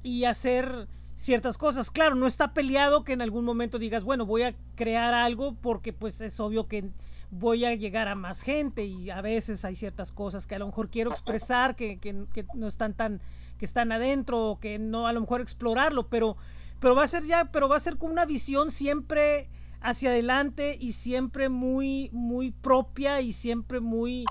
y 0.02 0.24
hacer 0.26 0.86
ciertas 1.24 1.58
cosas. 1.58 1.90
Claro, 1.90 2.14
no 2.14 2.26
está 2.26 2.52
peleado 2.52 3.02
que 3.02 3.14
en 3.14 3.22
algún 3.22 3.44
momento 3.44 3.78
digas, 3.78 4.04
bueno, 4.04 4.26
voy 4.26 4.42
a 4.42 4.54
crear 4.76 5.14
algo 5.14 5.54
porque 5.54 5.92
pues 5.92 6.20
es 6.20 6.38
obvio 6.38 6.68
que 6.68 6.90
voy 7.30 7.64
a 7.64 7.74
llegar 7.74 8.08
a 8.08 8.14
más 8.14 8.42
gente 8.42 8.84
y 8.84 9.10
a 9.10 9.20
veces 9.20 9.64
hay 9.64 9.74
ciertas 9.74 10.12
cosas 10.12 10.46
que 10.46 10.54
a 10.54 10.58
lo 10.58 10.66
mejor 10.66 10.90
quiero 10.90 11.10
expresar 11.10 11.74
que, 11.74 11.98
que, 11.98 12.44
no 12.54 12.68
están 12.68 12.94
tan, 12.94 13.20
que 13.58 13.64
están 13.64 13.90
adentro 13.90 14.50
o 14.50 14.60
que 14.60 14.78
no 14.78 15.08
a 15.08 15.12
lo 15.12 15.20
mejor 15.20 15.40
explorarlo, 15.40 16.08
pero, 16.08 16.36
pero 16.78 16.94
va 16.94 17.04
a 17.04 17.08
ser 17.08 17.24
ya, 17.24 17.46
pero 17.46 17.68
va 17.68 17.76
a 17.76 17.80
ser 17.80 17.96
con 17.96 18.12
una 18.12 18.26
visión 18.26 18.70
siempre 18.70 19.48
hacia 19.80 20.10
adelante 20.10 20.76
y 20.78 20.92
siempre 20.92 21.48
muy, 21.48 22.10
muy 22.12 22.52
propia 22.52 23.20
y 23.20 23.32
siempre 23.32 23.80
muy, 23.80 24.24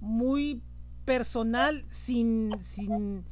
muy 0.00 0.62
personal 1.04 1.84
sin, 1.88 2.52
sin, 2.62 3.24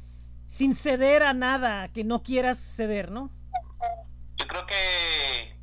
sin 0.53 0.75
ceder 0.75 1.23
a 1.23 1.33
nada 1.33 1.87
que 1.87 2.03
no 2.03 2.21
quieras 2.21 2.59
ceder, 2.59 3.09
¿no? 3.09 3.31
Yo 4.37 4.47
creo 4.47 4.65
que 4.67 5.57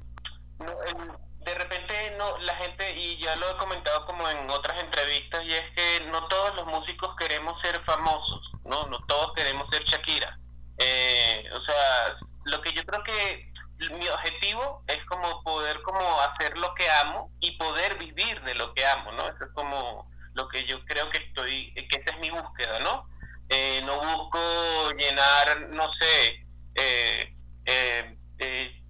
de 0.59 1.55
repente 1.55 2.17
no 2.19 2.37
la 2.39 2.57
gente 2.57 2.99
y 2.99 3.21
ya 3.23 3.37
lo 3.37 3.51
he 3.51 3.57
comentado 3.57 4.05
como 4.07 4.29
en 4.29 4.51
otras 4.51 4.83
entrevistas 4.83 5.43
y 5.45 5.53
es 5.53 5.63
que 5.77 6.07
no 6.07 6.21
no 6.21 6.27
todos 6.27 6.57
los 6.57 6.67
músicos 6.67 7.15
queremos 7.17 7.61
ser 7.63 7.81
famosos, 7.85 8.53
¿no? 8.65 8.87
No 8.87 8.99
todos 9.07 9.33
queremos 9.35 9.69
ser 9.71 9.85
Shakira. 9.85 10.37
Eh, 10.79 11.45
o 11.55 11.61
sea, 11.63 12.17
lo 12.45 12.61
que 12.61 12.73
yo 12.73 12.85
creo 12.85 13.03
que 13.05 13.53
mi 13.97 14.09
objetivo 14.09 14.83
es 14.89 14.99
como 15.07 15.43
poder 15.45 15.81
como 15.83 16.01
hacer 16.21 16.59
lo 16.59 16.75
que 16.75 16.91
amo 17.05 17.31
y 17.39 17.57
poder 17.59 17.97
vivir 17.97 18.43
de 18.43 18.55
lo 18.57 18.75
que 18.75 18.85
amo, 18.85 19.13
¿no? 19.13 19.29
Eso 19.29 19.45
es 19.45 19.53
como 19.55 20.11
lo 20.35 20.49
que 20.49 20.67
yo 20.67 20.85
creo 20.85 21.09
que 21.11 21.23
estoy, 21.29 21.73
que 21.75 22.01
esa 22.01 22.15
es 22.15 22.21
mi 22.21 22.31
búsqueda, 22.31 22.81
¿no? 22.81 23.09
Eh, 23.53 23.83
no 23.83 23.99
busco 23.99 24.93
llenar, 24.93 25.71
no 25.71 25.93
sé, 25.95 26.47
eh, 26.77 27.35
eh, 27.67 28.81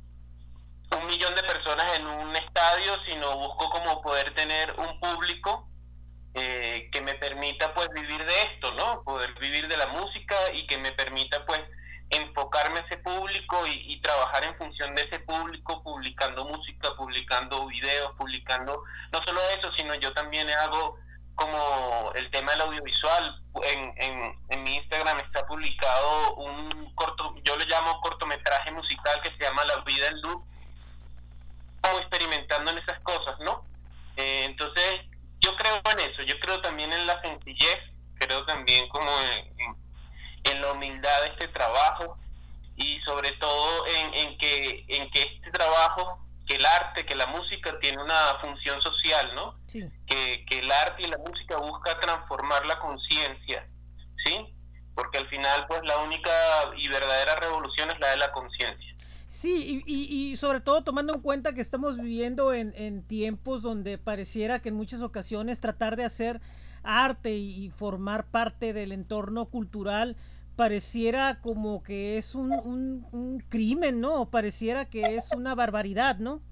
un 0.98 1.06
millón 1.06 1.34
de 1.34 1.42
personas 1.44 1.96
en 1.96 2.06
un 2.06 2.36
estadio, 2.36 2.94
sino 3.06 3.38
busco 3.38 3.70
como 3.70 4.02
poder 4.02 4.34
tener 4.34 4.70
un 4.76 5.00
público 5.00 5.66
que 6.34 7.02
me 7.02 7.14
permita 7.14 7.72
pues 7.74 7.88
vivir 7.94 8.24
de 8.24 8.42
esto, 8.42 8.72
¿no? 8.72 9.02
Poder 9.02 9.32
vivir 9.40 9.66
de 9.66 9.76
la 9.76 9.86
música 9.88 10.36
y 10.52 10.66
que 10.66 10.78
me 10.78 10.92
permita 10.92 11.44
pues 11.46 11.60
enfocarme 12.10 12.80
a 12.80 12.82
ese 12.82 12.98
público 12.98 13.66
y, 13.66 13.94
y, 13.94 14.00
trabajar 14.00 14.44
en 14.44 14.56
función 14.56 14.94
de 14.94 15.02
ese 15.02 15.20
público, 15.20 15.82
publicando 15.82 16.44
música, 16.44 16.90
publicando 16.96 17.66
videos, 17.66 18.12
publicando 18.16 18.82
no 19.12 19.20
solo 19.26 19.40
eso, 19.58 19.72
sino 19.76 19.94
yo 19.94 20.12
también 20.12 20.48
hago 20.50 20.98
como 21.34 22.12
el 22.14 22.30
tema 22.30 22.52
del 22.52 22.62
audiovisual. 22.62 23.42
En, 23.62 23.92
en, 23.96 24.38
en, 24.48 24.62
mi 24.62 24.76
Instagram 24.76 25.18
está 25.20 25.46
publicado 25.46 26.34
un 26.34 26.94
corto, 26.94 27.34
yo 27.42 27.56
lo 27.56 27.64
llamo 27.64 28.00
cortometraje 28.00 28.70
musical 28.70 29.20
que 29.22 29.30
se 29.30 29.44
llama 29.44 29.64
La 29.64 29.82
vida 29.82 30.06
en 30.06 30.20
loop, 30.22 30.44
como 31.82 31.98
experimentando 31.98 32.70
en 32.70 32.78
esas 32.78 33.00
cosas, 33.00 33.38
¿no? 33.40 33.64
Eh, 34.16 34.42
entonces, 34.44 34.92
yo 35.40 35.56
creo 35.56 35.80
en 35.84 36.00
eso, 36.10 36.22
yo 36.22 36.38
creo 36.40 36.60
también 36.60 36.92
en 36.92 37.06
la 37.06 37.20
sencillez, 37.22 37.78
creo 38.14 38.44
también 38.44 38.88
como 38.88 39.10
en, 39.20 39.76
en 40.44 40.60
la 40.60 40.72
humildad 40.72 41.22
de 41.22 41.28
este 41.28 41.48
trabajo 41.48 42.18
y 42.76 43.00
sobre 43.00 43.32
todo 43.32 43.86
en, 43.86 44.14
en, 44.14 44.38
que, 44.38 44.84
en 44.88 45.10
que 45.10 45.22
este 45.22 45.50
trabajo 45.50 46.18
que 46.50 46.56
el 46.56 46.66
arte, 46.66 47.06
que 47.06 47.14
la 47.14 47.28
música 47.28 47.78
tiene 47.78 48.02
una 48.02 48.34
función 48.40 48.82
social, 48.82 49.32
¿no? 49.36 49.54
Que, 49.68 50.44
que 50.44 50.58
el 50.58 50.72
arte 50.72 51.02
y 51.02 51.08
la 51.08 51.18
música 51.18 51.56
busca 51.58 52.00
transformar 52.00 52.66
la 52.66 52.76
conciencia, 52.80 53.68
¿sí? 54.24 54.52
Porque 54.96 55.18
al 55.18 55.28
final, 55.28 55.66
pues 55.68 55.80
la 55.84 55.98
única 55.98 56.32
y 56.76 56.88
verdadera 56.88 57.36
revolución 57.36 57.92
es 57.92 58.00
la 58.00 58.08
de 58.08 58.16
la 58.16 58.32
conciencia. 58.32 58.96
Sí, 59.28 59.84
y, 59.86 60.32
y, 60.32 60.36
sobre 60.38 60.60
todo 60.60 60.82
tomando 60.82 61.14
en 61.14 61.20
cuenta 61.20 61.54
que 61.54 61.60
estamos 61.60 61.96
viviendo 61.96 62.52
en, 62.52 62.74
en, 62.76 63.04
tiempos 63.04 63.62
donde 63.62 63.96
pareciera 63.96 64.58
que 64.58 64.70
en 64.70 64.74
muchas 64.74 65.02
ocasiones 65.02 65.60
tratar 65.60 65.94
de 65.94 66.04
hacer 66.04 66.40
arte 66.82 67.30
y, 67.30 67.64
y 67.64 67.70
formar 67.70 68.26
parte 68.26 68.72
del 68.72 68.90
entorno 68.90 69.46
cultural 69.46 70.16
pareciera 70.60 71.40
como 71.40 71.82
que 71.82 72.18
es 72.18 72.34
un, 72.34 72.52
un, 72.52 73.40
crimen, 73.48 73.98
¿no? 73.98 74.28
Pareciera 74.30 74.90
que 74.90 75.16
es 75.16 75.24
una 75.32 75.54
barbaridad, 75.54 76.16
¿no? 76.16 76.42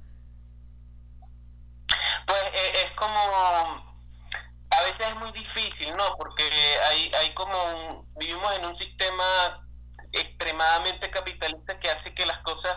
Pues 2.26 2.42
eh, 2.54 2.72
es 2.72 2.96
como, 2.96 3.18
a 3.18 4.82
veces 4.82 5.08
es 5.08 5.16
muy 5.16 5.30
difícil, 5.32 5.94
¿no? 5.94 6.04
Porque 6.16 6.42
hay, 6.88 7.12
hay 7.20 7.34
como, 7.34 7.52
un, 7.64 8.14
vivimos 8.18 8.50
en 8.56 8.64
un 8.64 8.78
sistema 8.78 9.68
extremadamente 10.12 11.10
capitalista 11.10 11.78
que 11.78 11.90
hace 11.90 12.14
que 12.14 12.24
las 12.24 12.38
cosas 12.44 12.76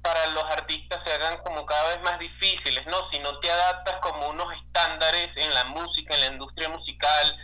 para 0.00 0.28
los 0.28 0.44
artistas 0.44 1.00
se 1.04 1.12
hagan 1.12 1.38
como 1.38 1.66
cada 1.66 1.88
vez 1.88 2.02
más 2.02 2.20
difíciles, 2.20 2.86
¿no? 2.86 3.10
Si 3.10 3.18
no 3.18 3.36
te 3.40 3.50
adaptas 3.50 3.96
como 4.00 4.28
unos 4.28 4.46
estándares 4.64 5.36
en 5.36 5.52
la 5.54 5.64
música, 5.64 6.14
en 6.14 6.20
la 6.20 6.26
industria 6.34 6.68
musical, 6.68 7.36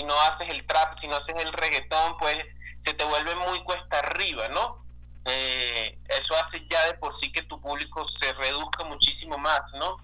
si 0.00 0.06
no 0.06 0.14
haces 0.18 0.48
el 0.48 0.66
trap, 0.66 0.98
si 1.00 1.06
no 1.06 1.16
haces 1.16 1.44
el 1.44 1.52
reggaetón, 1.52 2.16
pues 2.18 2.36
se 2.84 2.94
te 2.94 3.04
vuelve 3.04 3.34
muy 3.36 3.62
cuesta 3.64 3.98
arriba, 3.98 4.48
¿no? 4.48 4.82
Eh, 5.26 5.98
eso 6.08 6.34
hace 6.42 6.66
ya 6.70 6.86
de 6.86 6.94
por 6.94 7.12
sí 7.20 7.30
que 7.32 7.42
tu 7.42 7.60
público 7.60 8.06
se 8.20 8.32
reduzca 8.32 8.84
muchísimo 8.84 9.36
más, 9.36 9.60
¿no? 9.74 9.98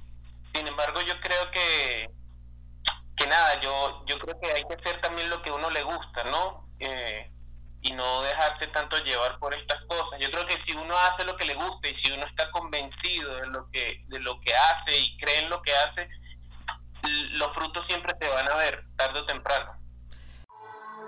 Sin 0.55 0.69
embargo, 0.69 1.01
yo 1.01 1.19
creo 1.21 1.51
que, 1.51 2.11
que 3.17 3.27
nada, 3.27 3.59
yo, 3.63 4.05
yo 4.07 4.19
creo 4.19 4.39
que 4.39 4.53
hay 4.53 4.65
que 4.65 4.75
hacer 4.75 5.01
también 5.01 5.31
lo 5.31 5.41
que 5.41 5.51
uno 5.51 5.71
le 5.71 5.83
gusta, 5.83 6.25
¿no? 6.25 6.69
Eh, 6.79 7.31
y 7.81 7.93
no 7.93 8.23
dejarse 8.23 8.67
tanto 8.69 8.99
llevar 8.99 9.39
por 9.39 9.55
estas 9.55 9.83
cosas. 9.87 10.21
Yo 10.21 10.31
creo 10.31 10.47
que 10.47 10.63
si 10.67 10.73
uno 10.73 10.95
hace 10.99 11.25
lo 11.25 11.37
que 11.37 11.47
le 11.47 11.55
gusta 11.55 11.89
y 11.89 11.97
si 12.03 12.13
uno 12.13 12.27
está 12.27 12.51
convencido 12.51 13.37
de 13.37 13.47
lo 13.47 13.71
que, 13.71 14.05
de 14.09 14.19
lo 14.21 14.39
que 14.41 14.53
hace 14.55 14.99
y 14.99 15.17
cree 15.17 15.39
en 15.39 15.49
lo 15.49 15.63
que 15.63 15.73
hace, 15.73 16.09
los 17.09 17.55
frutos 17.55 17.87
siempre 17.87 18.13
te 18.15 18.29
van 18.29 18.49
a 18.49 18.57
ver, 18.57 18.85
tarde 18.97 19.21
o 19.21 19.27
temprano. 19.27 19.86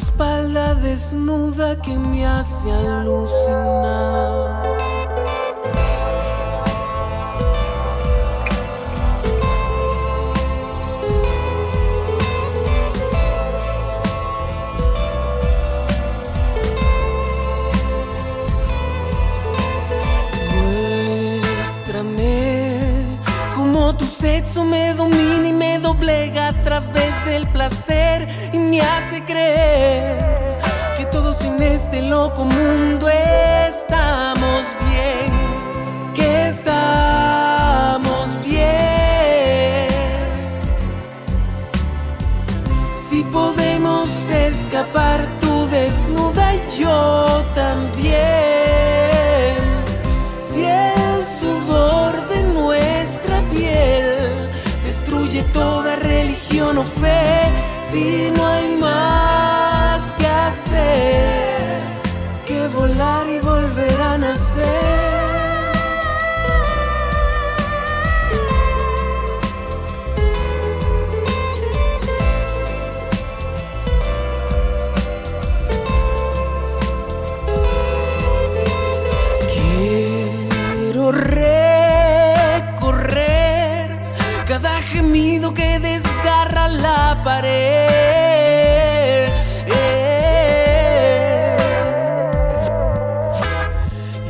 espalda 0.00 0.74
desnuda 0.74 1.76
que 1.80 1.94
me 1.96 2.26
hace 2.26 2.70
alucinar. 2.72 4.40
sexo 24.20 24.64
me 24.64 24.92
domina 24.94 25.48
y 25.48 25.52
me 25.52 25.78
doblega 25.78 26.48
a 26.48 26.62
través 26.62 27.24
del 27.24 27.46
placer 27.48 27.89
me 28.70 28.80
hace 28.80 29.24
creer 29.24 30.18
que 30.96 31.04
todos 31.06 31.40
en 31.42 31.60
este 31.60 32.02
loco 32.02 32.44
mundo 32.44 33.08
estamos 33.08 34.64
bien, 34.88 35.32
que 36.14 36.48
estamos 36.48 38.28
bien. 38.44 39.88
Si 42.94 43.24
podemos 43.24 44.08
escapar 44.30 45.26
tú 45.40 45.66
desnuda 45.66 46.54
y 46.54 46.60
yo 46.80 47.44
también. 47.54 48.20
Si 50.40 50.64
el 50.64 51.24
sudor 51.24 52.12
de 52.28 52.42
nuestra 52.54 53.42
piel 53.50 54.48
destruye 54.84 55.42
toda 55.52 55.96
religión 55.96 56.78
o 56.78 56.84
fe, 56.84 57.50
si 57.82 58.30
no 58.36 58.49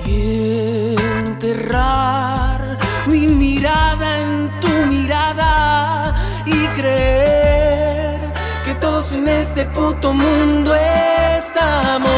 Y 0.06 0.94
enterrar 1.18 2.78
mi 3.06 3.26
mirada 3.26 4.20
en 4.20 4.48
tu 4.60 4.68
mirada 4.86 6.14
y 6.46 6.68
creer 6.68 8.20
que 8.64 8.74
todos 8.74 9.12
en 9.12 9.28
este 9.28 9.64
puto 9.66 10.12
mundo 10.12 10.72
estamos 10.74 12.09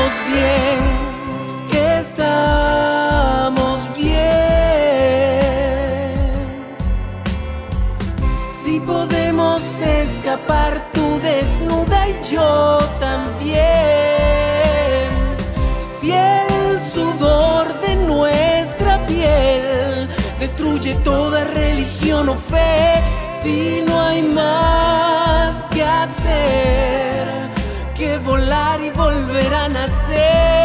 toda 20.94 21.44
religión 21.44 22.28
o 22.28 22.34
fe, 22.34 23.02
si 23.30 23.82
no 23.86 24.00
hay 24.00 24.22
más 24.22 25.64
que 25.70 25.82
hacer 25.84 27.50
que 27.94 28.18
volar 28.18 28.80
y 28.80 28.90
volver 28.90 29.54
a 29.54 29.68
nacer. 29.68 30.61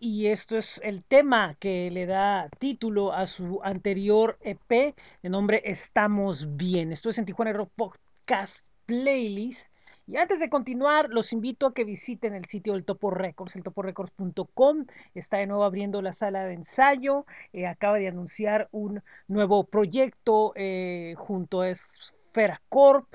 Y 0.00 0.26
esto 0.26 0.56
es 0.56 0.80
el 0.82 1.04
tema 1.04 1.54
que 1.58 1.90
le 1.90 2.06
da 2.06 2.48
título 2.58 3.12
a 3.12 3.26
su 3.26 3.60
anterior 3.62 4.38
EP 4.42 4.94
de 5.22 5.28
nombre 5.28 5.62
Estamos 5.64 6.56
Bien. 6.56 6.92
Esto 6.92 7.10
es 7.10 7.18
en 7.18 7.24
Tijuana 7.24 7.52
Rock 7.52 7.70
Podcast 7.76 8.58
Playlist. 8.86 9.60
Y 10.06 10.16
antes 10.16 10.38
de 10.38 10.50
continuar, 10.50 11.08
los 11.10 11.32
invito 11.32 11.66
a 11.66 11.74
que 11.74 11.84
visiten 11.84 12.34
el 12.34 12.44
sitio 12.46 12.74
del 12.74 12.84
Topo 12.84 13.10
Records, 13.10 13.56
el 13.56 13.62
toporecords.com. 13.62 14.86
Está 15.14 15.38
de 15.38 15.46
nuevo 15.46 15.64
abriendo 15.64 16.02
la 16.02 16.14
sala 16.14 16.44
de 16.44 16.54
ensayo. 16.54 17.24
Eh, 17.52 17.66
acaba 17.66 17.98
de 17.98 18.08
anunciar 18.08 18.68
un 18.72 19.02
nuevo 19.28 19.64
proyecto 19.64 20.52
eh, 20.56 21.14
junto 21.16 21.62
a 21.62 21.70
Esfera 21.70 22.60
Corp. 22.68 23.06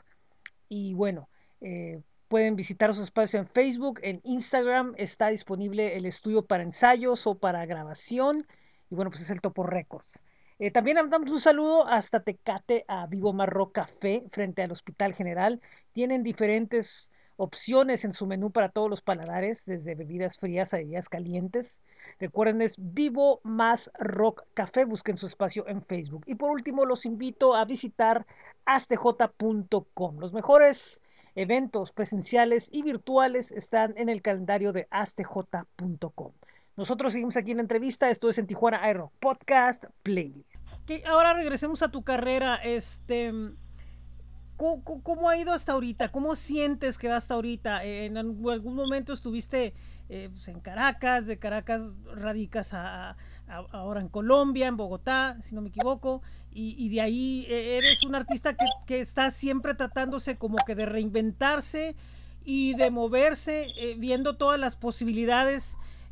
Y 0.68 0.94
bueno, 0.94 1.30
eh, 1.62 2.02
Pueden 2.32 2.56
visitar 2.56 2.96
su 2.96 3.04
espacio 3.04 3.42
en 3.42 3.46
Facebook, 3.46 4.00
en 4.04 4.22
Instagram 4.24 4.94
está 4.96 5.28
disponible 5.28 5.98
el 5.98 6.06
estudio 6.06 6.46
para 6.46 6.64
ensayos 6.64 7.28
o 7.28 7.36
para 7.36 7.66
grabación. 7.66 8.48
Y 8.90 8.96
bueno, 8.96 9.12
pues 9.12 9.24
es 9.24 9.32
el 9.32 9.42
Topo 9.42 9.64
Records. 9.64 10.08
Eh, 10.58 10.72
también 10.72 10.96
damos 11.10 11.30
un 11.30 11.42
saludo 11.42 11.86
hasta 11.86 12.22
Tecate 12.22 12.86
a 12.88 13.06
Vivo 13.08 13.34
Marro 13.34 13.74
Café 13.74 14.24
frente 14.32 14.64
al 14.64 14.72
Hospital 14.72 15.14
General. 15.14 15.60
Tienen 15.92 16.24
diferentes 16.24 17.10
opciones 17.36 18.06
en 18.06 18.14
su 18.14 18.26
menú 18.26 18.50
para 18.50 18.70
todos 18.70 18.90
los 18.90 19.02
paladares, 19.02 19.66
desde 19.66 19.96
bebidas 19.96 20.38
frías 20.38 20.74
a 20.74 20.78
bebidas 20.78 21.10
calientes. 21.10 21.76
Recuerden, 22.18 22.62
es 22.62 22.76
Vivo 22.78 23.42
Más 23.44 23.92
Rock 24.00 24.46
Café. 24.54 24.86
Busquen 24.86 25.18
su 25.18 25.28
espacio 25.28 25.68
en 25.68 25.84
Facebook. 25.84 26.24
Y 26.28 26.36
por 26.36 26.50
último, 26.52 26.86
los 26.86 27.06
invito 27.06 27.56
a 27.56 27.66
visitar 27.66 28.26
astj.com. 28.64 30.20
Los 30.20 30.32
mejores 30.32 31.02
eventos 31.36 31.92
presenciales 31.92 32.70
y 32.72 32.82
virtuales 32.82 33.52
están 33.52 33.94
en 33.98 34.10
el 34.10 34.22
calendario 34.22 34.74
de 34.74 34.88
astj.com. 34.92 36.32
Nosotros 36.78 37.14
seguimos 37.14 37.38
aquí 37.38 37.52
en 37.52 37.58
la 37.58 37.64
entrevista, 37.64 38.10
esto 38.10 38.30
es 38.30 38.38
en 38.38 38.48
Tijuana 38.48 38.84
Aero 38.84 39.12
Podcast 39.20 39.86
Playlist. 40.04 40.56
Ahora 41.06 41.34
regresemos 41.34 41.84
a 41.84 41.90
tu 41.90 42.04
carrera, 42.04 42.56
este, 42.56 43.32
¿cómo, 44.58 44.84
¿cómo, 44.84 45.30
ha 45.30 45.38
ido 45.38 45.54
hasta 45.54 45.74
ahorita? 45.74 46.10
¿Cómo 46.10 46.36
sientes 46.36 46.98
que 46.98 47.08
va 47.08 47.18
hasta 47.18 47.36
ahorita? 47.36 47.84
¿En 47.86 48.18
algún 48.18 48.76
momento 48.76 49.14
estuviste 49.14 49.74
eh, 50.10 50.30
pues 50.32 50.48
en 50.50 50.60
Caracas, 50.60 51.26
de 51.26 51.40
Caracas 51.40 51.82
radicas 52.14 52.74
a, 52.74 53.16
ahora 53.72 54.02
en 54.02 54.10
Colombia, 54.10 54.68
en 54.68 54.76
Bogotá, 54.76 55.38
si 55.44 55.56
no 55.56 55.62
me 55.62 55.70
equivoco? 55.70 56.22
Y, 56.54 56.90
de 56.90 57.00
ahí 57.00 57.46
eh, 57.48 57.78
eres 57.78 58.04
un 58.04 58.14
artista 58.14 58.56
que, 58.56 58.66
que, 58.86 59.00
está 59.00 59.32
siempre 59.32 59.74
tratándose 59.74 60.38
como 60.38 60.58
que 60.66 60.76
de 60.76 60.86
reinventarse 60.86 61.96
y 62.44 62.76
de 62.76 62.92
moverse, 62.92 63.68
eh, 63.78 63.96
viendo 63.98 64.36
todas 64.36 64.60
las 64.60 64.76
posibilidades 64.76 65.64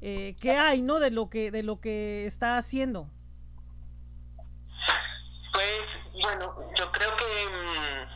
eh, 0.02 0.38
que 0.39 0.52
hay, 0.52 0.82
¿no? 0.82 0.99
De 0.99 1.12
lo 1.12 1.30
que 1.30 1.52
de 1.52 1.62
lo 1.62 1.82
que 1.82 2.25
está 2.25 2.58
haciendo. 2.58 3.10
Pues 5.52 5.82
bueno, 6.23 6.56
yo 6.78 6.89
creo 6.89 7.10
que 7.17 7.25
mmm, 7.52 8.08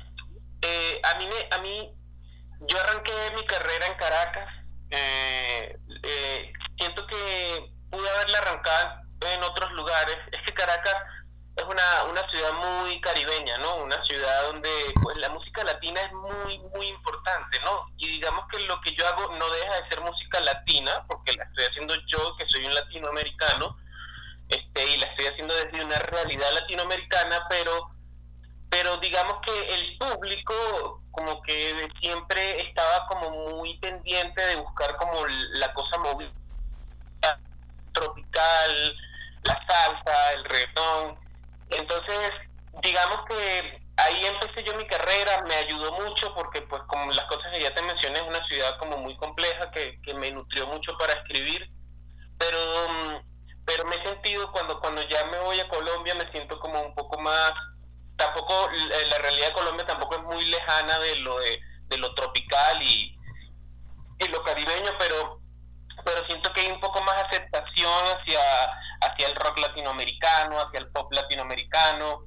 a 1.04 1.20
mí 1.20 1.26
me, 1.26 1.56
a 1.58 1.62
mí 1.62 1.94
yo 2.70 2.80
arranqué 2.80 3.12
mi 3.36 3.46
carrera 3.46 3.88
en 3.88 3.98
Caracas. 3.98 4.50
siento 6.80 7.06
que 7.08 7.74
pude 7.90 8.10
haberla 8.10 8.38
arrancado 8.38 9.04
en 9.30 9.44
otros 9.44 9.74
lugares. 9.74 10.16
Es 10.32 10.40
que 10.46 10.54
Caracas 10.54 10.96
es 11.64 11.70
una, 11.70 12.04
una 12.12 12.30
ciudad 12.30 12.54
muy 12.54 13.00
caribeña, 13.02 13.58
¿no? 13.60 13.78
Una 13.78 14.04
ciudad 14.04 14.48
donde 14.48 14.70
pues 15.02 15.18
la 15.18 15.30
música 15.30 15.64
latina 15.64 16.02
es 16.02 16.14
muy, 16.14 16.60
muy 16.76 16.88
importante, 16.88 17.60
¿no? 17.66 17.86
Y 17.98 18.12
digamos 18.12 18.46
que 18.52 18.60
lo 18.62 18.80
que 18.82 18.96
yo 18.96 19.08
hago 19.08 19.34
no 19.36 19.50
deja 19.50 19.76
de 19.76 19.90
ser 19.90 20.02
música 20.02 20.40
latina, 20.42 21.06
porque 21.08 21.34
la 21.34 21.44
estoy 21.46 21.66
haciendo 21.66 21.96
yo, 22.08 22.36
que 22.38 22.46
soy 22.48 22.66
un 22.66 22.76
latinoamericano, 22.76 23.78
este, 24.50 24.86
y 24.86 24.98
la 24.98 25.08
estoy 25.08 25.28
haciendo 25.28 25.56
desde 25.56 25.84
una 25.84 25.98
realidad 26.00 26.54
latinoamericana, 26.54 27.46
pero, 27.50 27.90
pero 28.70 28.98
digamos 28.98 29.38
que 29.46 29.74
el 29.74 29.98
público 29.98 31.02
como 31.12 31.42
que 31.44 31.90
siempre 32.00 32.62
estaba 32.68 33.08
como 33.08 33.30
muy 33.30 33.78
pendiente 33.78 34.42
de 34.42 34.56
buscar 34.56 34.98
como 34.98 35.26
la 35.28 35.74
cosa 35.74 35.98
móvil 36.00 36.32
tropical, 37.94 38.96
la 39.44 39.68
salsa, 39.68 40.32
el 40.34 40.46
reggaetón, 40.46 41.23
entonces, 41.78 42.32
digamos 42.82 43.26
que 43.28 43.82
ahí 43.98 44.26
empecé 44.26 44.64
yo 44.64 44.76
mi 44.76 44.88
carrera, 44.88 45.44
me 45.48 45.56
ayudó 45.56 45.92
mucho 45.94 46.34
porque 46.36 46.62
pues 46.64 46.82
como 46.88 47.12
las 47.12 47.26
cosas 47.28 47.52
que 47.52 47.62
ya 47.62 47.74
te 47.74 47.84
mencioné 47.84 48.20
es 48.20 48.28
una 48.28 48.46
ciudad 48.48 48.78
como 48.80 48.98
muy 48.98 49.16
compleja 49.18 49.70
que, 49.72 50.00
que 50.02 50.14
me 50.16 50.32
nutrió 50.32 50.68
mucho 50.68 50.98
para 50.98 51.14
escribir, 51.14 51.70
pero 52.38 52.60
pero 53.66 53.86
me 53.86 53.96
he 53.96 54.04
sentido 54.04 54.52
cuando 54.52 54.80
cuando 54.80 55.02
ya 55.08 55.24
me 55.26 55.40
voy 55.40 55.60
a 55.60 55.70
Colombia 55.70 56.16
me 56.16 56.30
siento 56.32 56.60
como 56.60 56.82
un 56.82 56.94
poco 56.96 57.18
más 57.22 57.54
tampoco 58.18 58.70
la 59.10 59.18
realidad 59.20 59.48
de 59.48 59.54
Colombia 59.54 59.86
tampoco 59.86 60.16
es 60.16 60.24
muy 60.24 60.46
lejana 60.46 61.00
de 61.00 61.16
lo 61.18 61.40
de, 61.40 61.60
de 61.88 61.98
lo 61.98 62.14
tropical 62.14 62.82
y, 62.82 63.18
y 64.20 64.28
lo 64.30 64.44
caribeño, 64.44 64.92
pero 65.00 65.40
pero 66.06 66.26
siento 66.26 66.52
que 66.54 66.62
hay 66.62 66.72
un 66.72 66.80
poco 66.80 67.02
más 67.04 67.16
aceptación 67.24 68.04
hacia, 68.06 68.42
hacia 69.04 69.28
el 69.28 69.36
rock 69.36 69.60
latinoamericano, 69.60 70.60
hacia 70.60 70.80
el 70.80 70.92
pop 70.92 71.12
latinoamericano, 71.12 72.26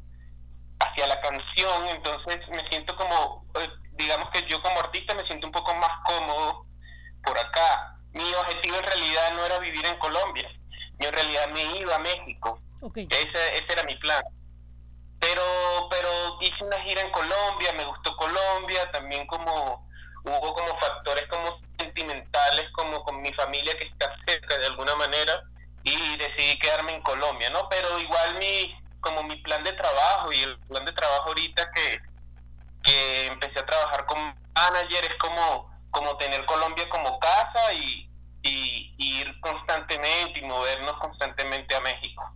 hacia 0.81 1.07
la 1.07 1.21
canción, 1.21 1.89
entonces 1.89 2.49
me 2.51 2.69
siento 2.69 2.95
como, 2.97 3.47
eh, 3.61 3.69
digamos 3.93 4.29
que 4.31 4.47
yo 4.49 4.61
como 4.63 4.79
artista 4.81 5.15
me 5.15 5.27
siento 5.27 5.47
un 5.47 5.53
poco 5.53 5.75
más 5.75 5.91
cómodo 6.05 6.67
por 7.25 7.39
acá. 7.39 7.99
Mi 8.13 8.35
objetivo 8.35 8.77
en 8.77 8.85
realidad 8.85 9.33
no 9.35 9.45
era 9.45 9.59
vivir 9.59 9.85
en 9.87 9.99
Colombia, 9.99 10.49
yo 10.99 11.09
en 11.09 11.15
realidad 11.15 11.49
me 11.53 11.63
iba 11.79 11.97
a 11.97 11.99
México, 11.99 12.61
ese, 12.95 13.55
ese 13.55 13.73
era 13.73 13.83
mi 13.85 13.97
plan. 13.97 14.23
Pero, 15.19 15.43
pero 15.91 16.09
hice 16.41 16.65
una 16.65 16.81
gira 16.83 17.01
en 17.01 17.11
Colombia, 17.11 17.73
me 17.73 17.85
gustó 17.85 18.15
Colombia, 18.17 18.91
también 18.93 19.27
como 19.27 19.87
hubo 20.25 20.55
como 20.55 20.79
factores 20.81 21.27
como 21.29 21.59
sentimentales, 21.79 22.65
como 22.73 23.03
con 23.05 23.21
mi 23.23 23.33
familia 23.33 23.73
que 23.79 23.87
está 23.87 24.15
cerca 24.27 24.59
de 24.59 24.67
alguna 24.67 24.95
manera, 24.97 25.43
y 25.87 26.17
decidí 26.17 26.59
quedarme 26.59 26.97
en 26.97 27.03
Colombia, 27.03 27.49
¿no? 27.51 27.69
Pero 27.69 27.99
igual 28.01 28.39
mi, 28.39 28.75
como 29.01 29.23
mi 29.23 29.37
plan 29.37 29.63
de 29.63 29.73
trabajo 29.73 30.33
y 30.33 30.43
el 30.43 30.59
plan 30.61 30.85
de 30.85 30.93
trabajo 30.93 31.29
ahorita 31.29 31.71
que, 31.73 32.01
que 32.83 33.27
empecé 33.27 33.61
a 33.61 33.67
trabajar 33.67 34.05
con 34.07 34.19
manager 34.55 35.05
es 35.05 35.19
como, 35.21 35.71
como 35.91 36.17
tener 36.17 36.45
Colombia 36.47 36.89
como 36.89 37.19
casa 37.21 37.73
y, 37.73 38.11
y, 38.43 38.95
ir 38.99 39.41
constantemente 39.41 40.41
y 40.41 40.43
movernos 40.43 40.99
constantemente 40.99 41.77
a 41.77 41.81
México. 41.81 42.33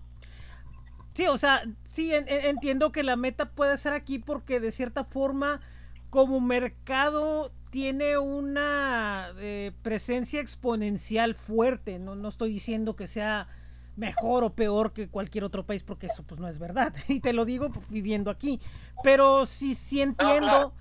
Sí, 1.15 1.27
o 1.27 1.37
sea, 1.37 1.65
sí, 1.93 2.13
entiendo 2.15 2.93
que 2.93 3.03
la 3.03 3.17
meta 3.17 3.47
puede 3.47 3.77
ser 3.79 3.95
aquí 3.95 4.21
porque 4.21 4.61
de 4.61 4.71
cierta 4.71 5.05
forma 5.05 5.61
como 6.09 6.41
mercado 6.41 7.51
tiene 7.71 8.19
una 8.19 9.33
eh, 9.39 9.73
presencia 9.83 10.41
exponencial 10.41 11.35
fuerte. 11.35 11.99
No, 11.99 12.17
no 12.17 12.29
estoy 12.29 12.53
diciendo 12.53 12.97
que 12.97 13.07
sea 13.07 13.49
mejor 13.97 14.45
o 14.45 14.51
peor 14.51 14.93
que 14.93 15.09
cualquier 15.09 15.45
otro 15.45 15.65
país, 15.65 15.83
porque 15.83 16.07
eso 16.07 16.23
pues 16.25 16.41
no 16.41 16.49
es 16.49 16.59
verdad. 16.59 16.93
Y 17.09 17.21
te 17.21 17.33
lo 17.33 17.45
digo 17.45 17.71
viviendo 17.89 18.31
aquí. 18.31 18.61
Pero 19.03 19.47
sí, 19.47 19.75
sí 19.75 20.01
entiendo, 20.01 20.73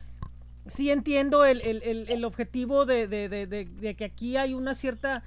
sí 0.67 0.89
entiendo 0.89 1.45
el, 1.45 1.62
el, 1.62 2.10
el, 2.10 2.25
objetivo 2.25 2.86
de, 2.86 3.08
de, 3.08 3.30
de, 3.30 3.95
que 3.95 4.06
aquí 4.06 4.36
hay 4.36 4.54
una 4.54 4.73
cierta 4.73 5.23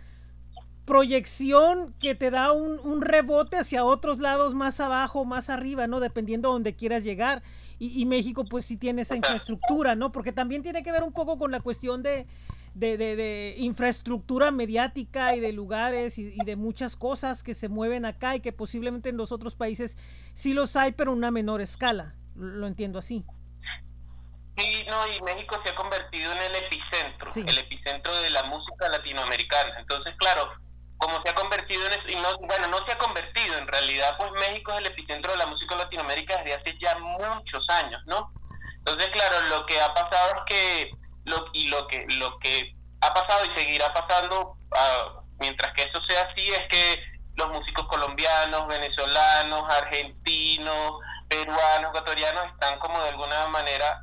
proyección 0.84 1.94
que 2.00 2.16
te 2.16 2.30
da 2.32 2.50
un, 2.50 2.80
un, 2.80 3.02
rebote 3.02 3.56
hacia 3.56 3.84
otros 3.84 4.18
lados 4.18 4.52
más 4.52 4.80
abajo, 4.80 5.24
más 5.24 5.48
arriba, 5.48 5.86
¿no? 5.86 6.00
Dependiendo 6.00 6.48
a 6.48 6.52
donde 6.52 6.74
quieras 6.74 7.04
llegar 7.04 7.42
y, 7.84 8.06
México 8.06 8.44
pues 8.44 8.64
sí 8.64 8.76
tiene 8.76 9.02
esa 9.02 9.16
infraestructura, 9.16 9.96
¿no? 9.96 10.12
Porque 10.12 10.32
también 10.32 10.62
tiene 10.62 10.84
que 10.84 10.92
ver 10.92 11.02
un 11.02 11.12
poco 11.12 11.36
con 11.36 11.50
la 11.50 11.60
cuestión 11.60 12.02
de, 12.02 12.26
de, 12.74 13.54
infraestructura 13.58 14.52
mediática 14.52 15.34
y 15.34 15.40
de 15.40 15.52
lugares 15.52 16.16
y, 16.16 16.36
de 16.44 16.54
muchas 16.54 16.94
cosas 16.94 17.42
que 17.42 17.54
se 17.54 17.68
mueven 17.68 18.04
acá 18.04 18.36
y 18.36 18.40
que 18.40 18.52
posiblemente 18.52 19.08
en 19.08 19.16
los 19.16 19.32
otros 19.32 19.56
países 19.56 19.96
sí 20.34 20.54
los 20.54 20.76
hay, 20.76 20.92
pero 20.92 21.10
en 21.10 21.18
una 21.18 21.32
menor 21.32 21.60
escala. 21.60 22.14
Lo 22.36 22.68
entiendo 22.68 23.00
así. 23.00 23.24
Sí, 24.56 24.84
no, 24.88 25.08
y 25.08 25.20
México 25.22 25.58
se 25.64 25.72
ha 25.72 25.74
convertido 25.74 26.30
en 26.32 26.38
el 26.38 26.54
epicentro, 26.54 27.32
el 27.34 27.58
epicentro 27.58 28.14
de 28.20 28.30
la 28.30 28.44
música 28.44 28.88
latinoamericana. 28.90 29.80
Entonces, 29.80 30.14
claro, 30.18 30.52
como 30.98 31.20
se 31.22 31.30
ha 31.30 31.34
convertido 31.34 31.86
en 31.86 31.92
eso, 31.92 32.08
y 32.08 32.16
no, 32.16 32.38
bueno, 32.46 32.68
no 32.68 32.84
se 32.86 32.92
ha 32.92 32.98
convertido, 32.98 33.56
en 33.56 33.66
realidad 33.66 34.16
pues 34.18 34.30
México 34.32 34.72
es 34.72 34.78
el 34.78 34.86
epicentro 34.86 35.32
de 35.32 35.38
la 35.38 35.46
música 35.46 35.76
Latinoamérica 35.76 36.36
desde 36.38 36.54
hace 36.54 36.78
ya 36.80 36.96
muchos 36.98 37.68
años, 37.68 38.00
¿no? 38.06 38.32
Entonces, 38.78 39.08
claro, 39.12 39.46
lo 39.48 39.66
que 39.66 39.80
ha 39.80 39.92
pasado 39.94 40.32
es 40.36 40.42
que, 40.46 40.90
lo, 41.24 41.46
y 41.52 41.68
lo 41.68 41.86
que, 41.88 42.04
lo 42.16 42.38
que 42.38 42.74
ha 43.00 43.14
pasado 43.14 43.44
y 43.44 43.58
seguirá 43.58 43.92
pasando, 43.92 44.56
ah, 44.76 45.22
mientras 45.38 45.72
que 45.74 45.82
eso 45.82 46.00
sea 46.08 46.22
así, 46.22 46.46
es 46.48 46.68
que 46.68 47.02
los 47.36 47.48
músicos 47.48 47.86
colombianos, 47.86 48.66
venezolanos, 48.66 49.62
argentinos, 49.74 50.98
peruanos, 51.28 51.90
ecuatorianos 51.90 52.46
están 52.52 52.78
como 52.78 53.00
de 53.02 53.10
alguna 53.10 53.48
manera 53.48 54.02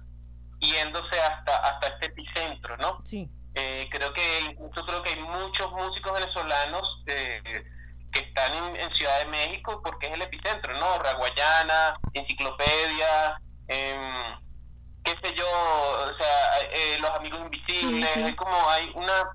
yéndose 0.60 1.21
hasta, 1.21 1.56
hasta 1.58 1.88
este 1.88 2.08
epicentro, 2.08 2.78
¿no? 2.78 3.04
Sí. 3.10 3.30
Eh, 3.55 3.88
creo 3.91 4.13
que 4.13 4.39
incluso 4.41 4.85
creo 4.85 5.01
que 5.01 5.09
hay 5.12 5.19
muchos 5.21 5.71
músicos 5.71 6.13
venezolanos 6.13 7.03
eh, 7.07 7.41
que 8.12 8.19
están 8.21 8.53
en, 8.75 8.93
Ciudad 8.93 9.19
de 9.19 9.25
México 9.25 9.81
porque 9.83 10.07
es 10.07 10.13
el 10.13 10.21
epicentro, 10.21 10.73
¿no? 10.73 10.99
Raguayana, 10.99 11.99
Enciclopedia, 12.13 13.39
em, 13.67 14.39
qué 15.03 15.12
sé 15.23 15.33
yo, 15.35 15.45
o 15.45 16.17
sea, 16.17 16.59
eh, 16.73 16.97
los 16.99 17.09
amigos 17.12 17.39
invisibles, 17.41 18.17
es 18.17 18.35
como 18.35 18.69
hay 18.69 18.91
una, 18.95 19.31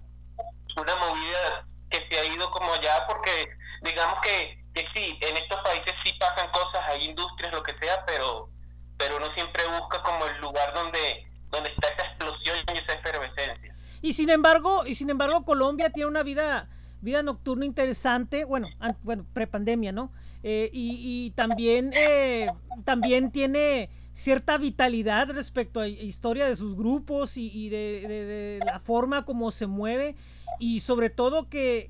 una 0.77 0.97
movida 0.97 1.67
que 1.91 2.07
se 2.11 2.21
ha 2.21 2.25
ido 2.27 2.51
como 2.51 2.73
allá 2.73 3.07
porque 3.09 3.49
digamos 3.83 4.19
que, 4.23 4.63
que 4.75 4.87
sí, 4.95 5.19
en 5.23 5.37
estos 5.37 5.61
países 5.63 5.95
sí 6.05 6.13
pasan 6.21 6.51
cosas, 6.51 6.83
hay 6.89 7.05
industrias, 7.05 7.53
lo 7.53 7.63
que 7.63 7.77
sea, 7.79 8.05
pero 8.07 8.49
pero 8.97 9.17
uno 9.17 9.33
siempre 9.35 9.67
busca 9.67 10.03
como 10.03 10.25
el 10.27 10.41
lugar 10.41 10.73
donde 10.73 11.27
donde 11.51 11.71
está 11.71 11.89
esa 11.89 12.07
explosión 12.07 12.59
y 12.73 12.79
esa 12.79 12.95
efervescencia. 12.95 13.74
Y 14.05 14.13
sin 14.13 14.29
embargo, 14.29 14.85
y 14.87 14.97
sin 14.97 15.09
embargo 15.09 15.47
Colombia 15.47 15.89
tiene 15.89 16.11
una 16.11 16.23
vida, 16.23 16.69
vida 17.01 17.23
nocturna 17.23 17.65
interesante, 17.65 18.45
bueno, 18.45 18.69
bueno, 19.03 19.25
prepandemia, 19.33 19.93
¿no? 19.93 20.11
Eh, 20.43 20.69
y, 20.75 21.31
también, 21.31 21.95
eh, 21.99 22.49
también 22.85 23.31
tiene 23.31 23.89
cierta 24.13 24.59
vitalidad 24.59 25.31
respecto 25.31 25.81
a 25.81 25.89
historia 25.89 26.45
de 26.45 26.55
sus 26.55 26.77
grupos 26.77 27.39
y, 27.39 27.71
de, 27.71 28.61
la 28.67 28.79
forma 28.79 29.25
como 29.25 29.51
se 29.51 29.67
mueve 29.67 30.17
y 30.61 30.81
sobre 30.81 31.09
todo 31.09 31.49
que, 31.49 31.89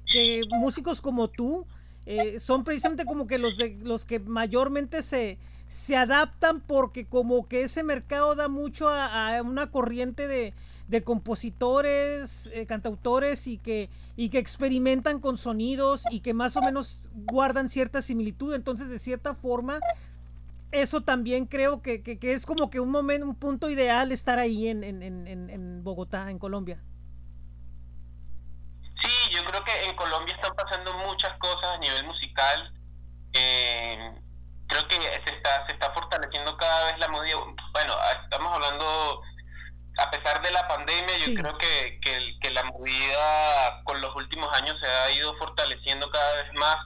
músicos 0.50 1.00
como 1.00 1.26
tú 1.26 1.66
eh, 2.06 2.38
son 2.38 2.62
precisamente 2.62 3.06
como 3.06 3.26
que 3.26 3.38
los 3.38 3.56
de 3.56 3.76
los 3.82 4.04
que 4.04 4.20
mayormente 4.20 5.02
se, 5.02 5.36
se 5.68 5.96
adaptan 5.96 6.60
porque 6.60 7.06
como 7.06 7.48
que 7.48 7.64
ese 7.64 7.82
mercado 7.82 8.36
da 8.36 8.46
mucho 8.46 8.88
a 8.88 9.42
una 9.42 9.72
corriente 9.72 10.28
de, 10.28 10.54
de 10.88 11.02
compositores, 11.02 12.30
eh, 12.52 12.66
cantautores 12.66 13.46
y 13.46 13.58
que, 13.58 13.88
y 14.16 14.28
que 14.28 14.38
experimentan 14.38 15.20
con 15.20 15.38
sonidos 15.38 16.02
y 16.10 16.20
que 16.20 16.34
más 16.34 16.56
o 16.56 16.60
menos 16.60 17.00
guardan 17.14 17.70
cierta 17.70 18.02
similitud. 18.02 18.54
Entonces, 18.54 18.88
de 18.88 18.98
cierta 18.98 19.34
forma, 19.34 19.80
eso 20.72 21.02
también 21.02 21.46
creo 21.46 21.82
que, 21.82 22.02
que, 22.02 22.18
es 22.32 22.44
como 22.44 22.68
que 22.68 22.80
un 22.80 22.90
momento, 22.90 23.26
un 23.26 23.36
punto 23.36 23.70
ideal 23.70 24.12
estar 24.12 24.38
ahí 24.38 24.68
en, 24.68 24.84
en, 24.84 25.02
en, 25.02 25.26
en, 25.26 25.84
Bogotá, 25.84 26.30
en 26.30 26.38
Colombia. 26.38 26.78
Sí, 29.02 29.12
yo 29.32 29.40
creo 29.44 29.64
que 29.64 29.88
en 29.88 29.96
Colombia 29.96 30.34
están 30.34 30.54
pasando 30.54 30.92
muchas 30.94 31.36
cosas 31.38 31.76
a 31.76 31.78
nivel 31.78 32.04
musical. 32.04 32.72
Eh, 33.32 34.12
creo 34.66 34.88
que 34.88 34.96
se 34.96 35.36
está, 35.36 35.66
se 35.66 35.74
está 35.74 35.92
fortaleciendo 35.92 36.56
cada 36.56 36.90
vez 36.90 36.98
la 36.98 37.08
movida. 37.08 37.36
Bueno, 37.72 37.94
estamos 38.24 38.52
hablando 38.52 39.22
a 39.96 40.10
pesar 40.10 40.42
de 40.42 40.50
la 40.50 40.66
pandemia, 40.66 41.18
yo 41.18 41.34
creo 41.34 41.58
que, 41.58 42.00
que, 42.40 42.50
la 42.50 42.64
movida 42.64 43.82
con 43.84 44.00
los 44.00 44.14
últimos 44.14 44.48
años 44.56 44.76
se 44.80 44.86
ha 44.86 45.10
ido 45.10 45.36
fortaleciendo 45.38 46.08
cada 46.10 46.36
vez 46.36 46.52
más. 46.54 46.76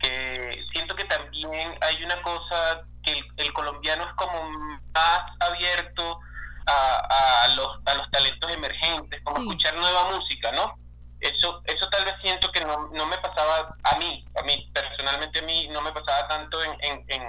Que 0.00 0.64
siento 0.72 0.96
que 0.96 1.04
también 1.04 1.78
hay 1.80 2.02
una 2.02 2.20
cosa 2.22 2.82
que 3.04 3.22
el, 3.36 3.52
colombiano 3.52 4.04
es 4.08 4.14
como 4.14 4.50
más 4.94 5.20
abierto 5.40 6.18
a, 6.66 7.44
a, 7.44 7.48
los, 7.54 7.78
a 7.86 7.94
los 7.94 8.10
talentos 8.10 8.54
emergentes, 8.54 9.20
como 9.22 9.38
escuchar 9.38 9.76
nueva 9.76 10.10
música, 10.10 10.50
¿no? 10.52 10.74
Eso, 11.20 11.62
eso 11.66 11.88
tal 11.90 12.04
vez 12.06 12.14
siento 12.22 12.50
que 12.50 12.64
no, 12.64 12.88
no 12.92 13.06
me 13.06 13.18
pasaba 13.18 13.76
a 13.84 13.98
mí, 13.98 14.24
a 14.38 14.42
mí 14.42 14.70
personalmente 14.72 15.40
a 15.40 15.42
mí 15.42 15.68
no 15.68 15.82
me 15.82 15.92
pasaba 15.92 16.26
tanto 16.28 16.62
en, 16.64 16.72
en, 16.80 17.04
en, 17.08 17.22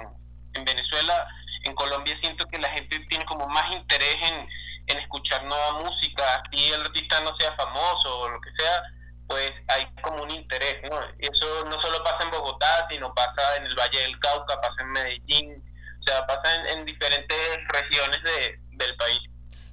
en 0.54 0.64
Venezuela. 0.64 1.26
En 1.64 1.74
Colombia 1.74 2.18
siento 2.22 2.46
que 2.48 2.58
la 2.58 2.70
gente 2.70 2.98
tiene 3.08 3.24
como 3.26 3.46
más 3.48 3.70
interés 3.70 4.16
en 4.22 4.48
en 4.86 4.98
escuchar 4.98 5.44
nueva 5.44 5.80
música, 5.80 6.42
si 6.52 6.72
el 6.72 6.82
artista 6.82 7.20
no 7.20 7.34
sea 7.38 7.54
famoso 7.56 8.20
o 8.20 8.28
lo 8.28 8.40
que 8.40 8.50
sea, 8.58 8.82
pues 9.28 9.50
hay 9.68 9.86
como 10.02 10.24
un 10.24 10.30
interés, 10.30 10.76
¿no? 10.90 11.00
Eso 11.18 11.64
no 11.64 11.80
solo 11.80 12.02
pasa 12.04 12.24
en 12.24 12.30
Bogotá, 12.30 12.86
sino 12.90 13.14
pasa 13.14 13.56
en 13.56 13.64
el 13.64 13.74
Valle 13.74 14.02
del 14.02 14.18
Cauca, 14.18 14.60
pasa 14.60 14.82
en 14.82 14.90
Medellín, 14.90 15.64
o 16.00 16.02
sea, 16.04 16.26
pasa 16.26 16.70
en, 16.70 16.84
diferentes 16.84 17.38
regiones 17.72 18.22
de, 18.22 18.58
del 18.76 18.96
país. 18.96 19.20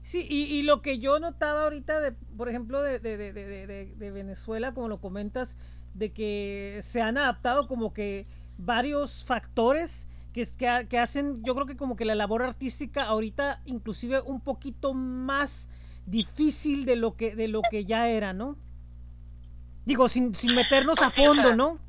Sí, 0.03 0.25
y, 0.29 0.45
y, 0.45 0.63
lo 0.63 0.81
que 0.81 0.99
yo 0.99 1.19
notaba 1.19 1.63
ahorita, 1.63 1.99
de, 1.99 2.13
por 2.37 2.49
ejemplo, 2.49 2.81
de, 2.81 2.99
de, 2.99 3.17
de, 3.17 4.11
Venezuela, 4.11 4.73
como 4.73 4.87
lo 4.87 4.99
comentas, 4.99 5.55
de 5.93 6.13
que 6.13 6.83
se 6.91 7.01
han 7.01 7.17
adaptado 7.17 7.67
como 7.67 7.93
que 7.93 8.25
varios 8.57 9.23
factores 9.25 10.07
que, 10.33 10.45
que, 10.45 10.87
que, 10.89 10.99
hacen, 10.99 11.43
yo 11.43 11.55
creo 11.55 11.65
que 11.65 11.77
como 11.77 11.95
que 11.95 12.05
la 12.05 12.15
labor 12.15 12.43
artística 12.43 13.03
ahorita 13.03 13.61
inclusive 13.65 14.21
un 14.21 14.41
poquito 14.41 14.93
más 14.93 15.69
difícil 16.05 16.85
de 16.85 16.95
lo 16.95 17.15
que, 17.15 17.35
de 17.35 17.47
lo 17.47 17.61
que 17.69 17.85
ya 17.85 18.07
era, 18.07 18.33
¿no? 18.33 18.57
Digo, 19.85 20.09
sin, 20.09 20.35
sin 20.35 20.55
meternos 20.55 21.01
a 21.01 21.11
fondo, 21.11 21.55
¿no? 21.55 21.79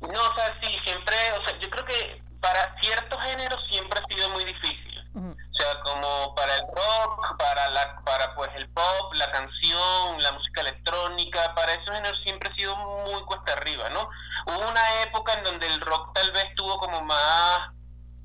No, 0.00 0.08
o 0.08 0.34
sea, 0.34 0.60
sí, 0.60 0.68
siempre, 0.84 1.16
o 1.40 1.44
sea, 1.44 1.58
yo 1.60 1.70
creo 1.70 1.84
que 1.84 2.22
para 2.40 2.74
ciertos 2.80 3.18
géneros 3.22 3.58
siempre 3.70 4.00
ha 4.00 4.06
sido 4.14 4.30
muy 4.30 4.44
difícil. 4.44 5.36
O 5.56 5.62
sea, 5.62 5.80
como 5.80 6.34
para 6.34 6.54
el 6.54 6.66
rock, 6.66 7.38
para 7.38 7.70
la, 7.70 7.96
para 8.04 8.34
pues 8.34 8.50
el 8.56 8.68
pop, 8.70 9.12
la 9.14 9.30
canción, 9.32 10.22
la 10.22 10.32
música 10.32 10.60
electrónica, 10.60 11.54
para 11.54 11.72
esos 11.72 11.94
géneros 11.94 12.20
siempre 12.24 12.50
ha 12.50 12.54
sido 12.56 12.76
muy 12.76 13.22
cuesta 13.24 13.54
arriba, 13.54 13.88
¿no? 13.90 14.08
Hubo 14.46 14.68
una 14.68 15.02
época 15.02 15.32
en 15.34 15.44
donde 15.44 15.66
el 15.66 15.80
rock 15.80 16.12
tal 16.14 16.30
vez 16.32 16.44
tuvo 16.56 16.78
como 16.78 17.00
más 17.02 17.70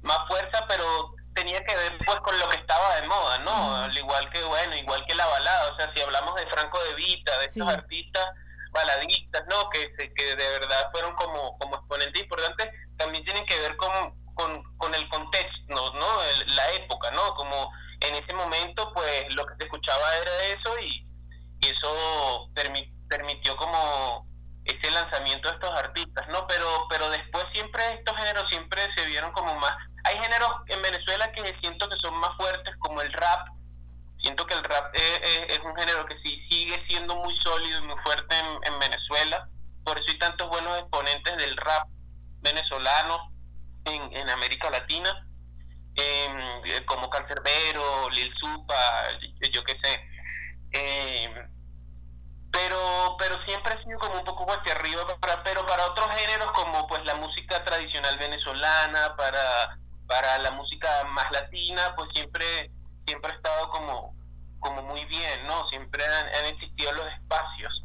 más 0.01 0.27
fuerza, 0.27 0.65
pero 0.67 1.13
tenía 1.35 1.63
que 1.63 1.75
ver 1.75 1.97
pues 2.05 2.17
con 2.17 2.37
lo 2.39 2.49
que 2.49 2.59
estaba 2.59 2.95
de 2.95 3.07
moda, 3.07 3.39
¿no? 3.39 3.75
Al 3.75 3.97
igual 3.97 4.29
que, 4.31 4.43
bueno, 4.43 4.75
igual 4.75 5.05
que 5.07 5.15
la 5.15 5.25
balada, 5.25 5.71
o 5.71 5.77
sea, 5.77 5.91
si 5.95 6.01
hablamos 6.01 6.35
de 6.35 6.47
Franco 6.47 6.83
de 6.83 6.93
Vita, 6.95 7.37
de 7.37 7.45
estos 7.45 7.67
artistas 7.67 8.25
baladistas, 8.71 9.43
¿no? 9.49 9.69
Que, 9.69 9.91
que 10.13 10.35
de 10.35 10.49
verdad 10.59 10.89
fueron 10.91 11.15
como, 11.15 11.57
como 11.59 11.75
exponentes 11.75 12.21
importantes, 12.21 12.69
también 12.97 13.23
tienen 13.23 13.45
que 13.45 13.59
ver 13.59 13.75
con, 13.77 13.91
con, 14.35 14.95
el 14.95 15.09
contexto, 15.09 15.93
¿no? 15.93 16.07
la 16.47 16.71
época, 16.71 17.11
¿no? 17.11 17.33
Como 17.35 17.71
en 18.01 18.15
ese 18.15 18.33
momento, 18.33 18.91
pues 18.93 19.23
lo 19.35 19.45
que 19.45 19.55
se 19.59 19.63
escuchaba 19.65 20.15
era 20.17 20.43
eso 20.45 20.79
y, 20.79 21.07
eso 21.61 22.49
permitió 23.07 23.55
como 23.55 24.25
ese 24.65 24.91
lanzamiento 24.91 25.47
de 25.47 25.55
estos 25.55 25.71
artistas, 25.79 26.27
¿no? 26.29 26.47
Pero, 26.47 26.87
pero 26.89 27.07
después 27.11 27.45
siempre 27.53 27.83
estos 27.93 28.17
géneros 28.17 28.45
siempre 28.49 28.81
se 28.97 29.05
vieron 29.05 29.31
como 29.33 29.53
más... 29.55 29.71
Hay 30.05 30.17
géneros 30.17 30.49
en 30.67 30.81
Venezuela 30.81 31.31
que 31.33 31.55
siento 31.61 31.87
que 31.87 31.95
son 32.03 32.15
más 32.19 32.35
fuertes, 32.35 32.75
como 32.79 32.99
el 33.01 33.13
rap. 33.13 33.47
Siento 34.23 34.43
que 34.47 34.55
el 34.55 34.63
rap 34.63 34.91
es, 34.95 35.59
un 35.59 35.75
género 35.75 36.03
que 36.07 36.17
sí 36.23 36.43
sigue 36.49 36.83
siendo 36.87 37.15
muy 37.15 37.35
sólido 37.43 37.77
y 37.77 37.87
muy 37.87 37.97
fuerte 38.03 38.35
en, 38.39 38.79
Venezuela. 38.79 39.47
Por 39.83 39.99
eso 39.99 40.07
hay 40.09 40.17
tantos 40.17 40.49
buenos 40.49 40.79
exponentes 40.79 41.37
del 41.37 41.55
rap 41.57 41.87
venezolano 42.41 43.31
en, 43.85 44.17
en 44.17 44.29
América 44.31 44.71
Latina 44.71 45.27
eh, 45.95 46.85
como 46.85 47.09
Cancerbero, 47.09 48.09
Lil 48.09 48.33
Supa, 48.39 49.07
yo 49.51 49.63
qué 49.63 49.77
sé. 49.81 49.99
Eh, 50.73 51.47
pero 52.51 53.15
pero 53.19 53.35
siempre 53.45 53.73
ha 53.73 53.83
sido 53.83 53.97
como 53.99 54.19
un 54.19 54.25
poco 54.25 54.45
hacia 54.51 54.73
arriba, 54.73 55.05
para, 55.19 55.43
pero 55.43 55.65
para 55.65 55.85
otros 55.87 56.07
géneros 56.17 56.51
como 56.53 56.87
pues 56.87 57.03
la 57.05 57.15
música 57.15 57.63
tradicional 57.63 58.17
venezolana, 58.17 59.15
para, 59.15 59.79
para 60.07 60.39
la 60.39 60.51
música 60.51 60.89
más 61.09 61.25
latina, 61.31 61.93
pues 61.95 62.09
siempre 62.13 62.71
siempre 63.05 63.31
ha 63.31 63.35
estado 63.35 63.69
como 63.69 64.15
como 64.59 64.83
muy 64.83 65.03
bien, 65.05 65.47
¿no? 65.47 65.67
Siempre 65.69 66.03
han 66.05 66.45
existido 66.45 66.91
los 66.93 67.05
espacios. 67.13 67.81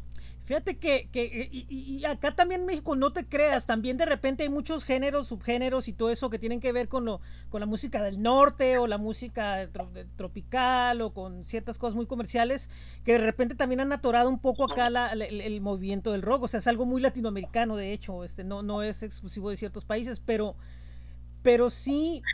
Fíjate 0.47 0.79
que, 0.79 1.09
que 1.11 1.49
y, 1.51 2.05
acá 2.05 2.33
también 2.33 2.61
en 2.61 2.67
México, 2.67 2.95
no 3.07 3.13
te 3.13 3.25
creas, 3.25 3.65
también 3.65 3.95
de 3.95 4.05
repente 4.05 4.43
hay 4.43 4.49
muchos 4.49 4.83
géneros, 4.83 5.29
subgéneros 5.29 5.87
y 5.87 5.93
todo 5.93 6.09
eso 6.09 6.29
que 6.29 6.39
tienen 6.39 6.59
que 6.59 6.73
ver 6.73 6.89
con, 6.89 7.05
lo, 7.05 7.21
con 7.49 7.61
la 7.61 7.65
música 7.65 8.03
del 8.03 8.21
norte 8.21 8.77
o 8.77 8.85
la 8.85 8.97
música 8.97 9.69
tropical 10.17 10.99
o 10.99 11.13
con 11.13 11.45
ciertas 11.45 11.77
cosas 11.77 11.95
muy 11.95 12.05
comerciales 12.05 12.69
que 13.05 13.13
de 13.13 13.19
repente 13.19 13.55
también 13.55 13.79
han 13.79 13.93
atorado 13.93 14.27
un 14.29 14.39
poco 14.39 14.65
acá 14.65 14.87
el, 15.13 15.61
movimiento 15.61 16.11
del 16.11 16.21
rock, 16.21 16.43
o 16.43 16.47
sea, 16.49 16.59
es 16.59 16.67
algo 16.67 16.85
muy 16.85 17.01
latinoamericano 17.01 17.77
de 17.77 17.93
hecho, 17.93 18.25
este 18.25 18.43
no, 18.43 18.61
no 18.61 18.83
es 18.83 19.01
exclusivo 19.01 19.51
de 19.51 19.55
ciertos 19.55 19.85
países, 19.85 20.19
pero, 20.19 20.55
pero 21.43 21.69
sí, 21.69 22.25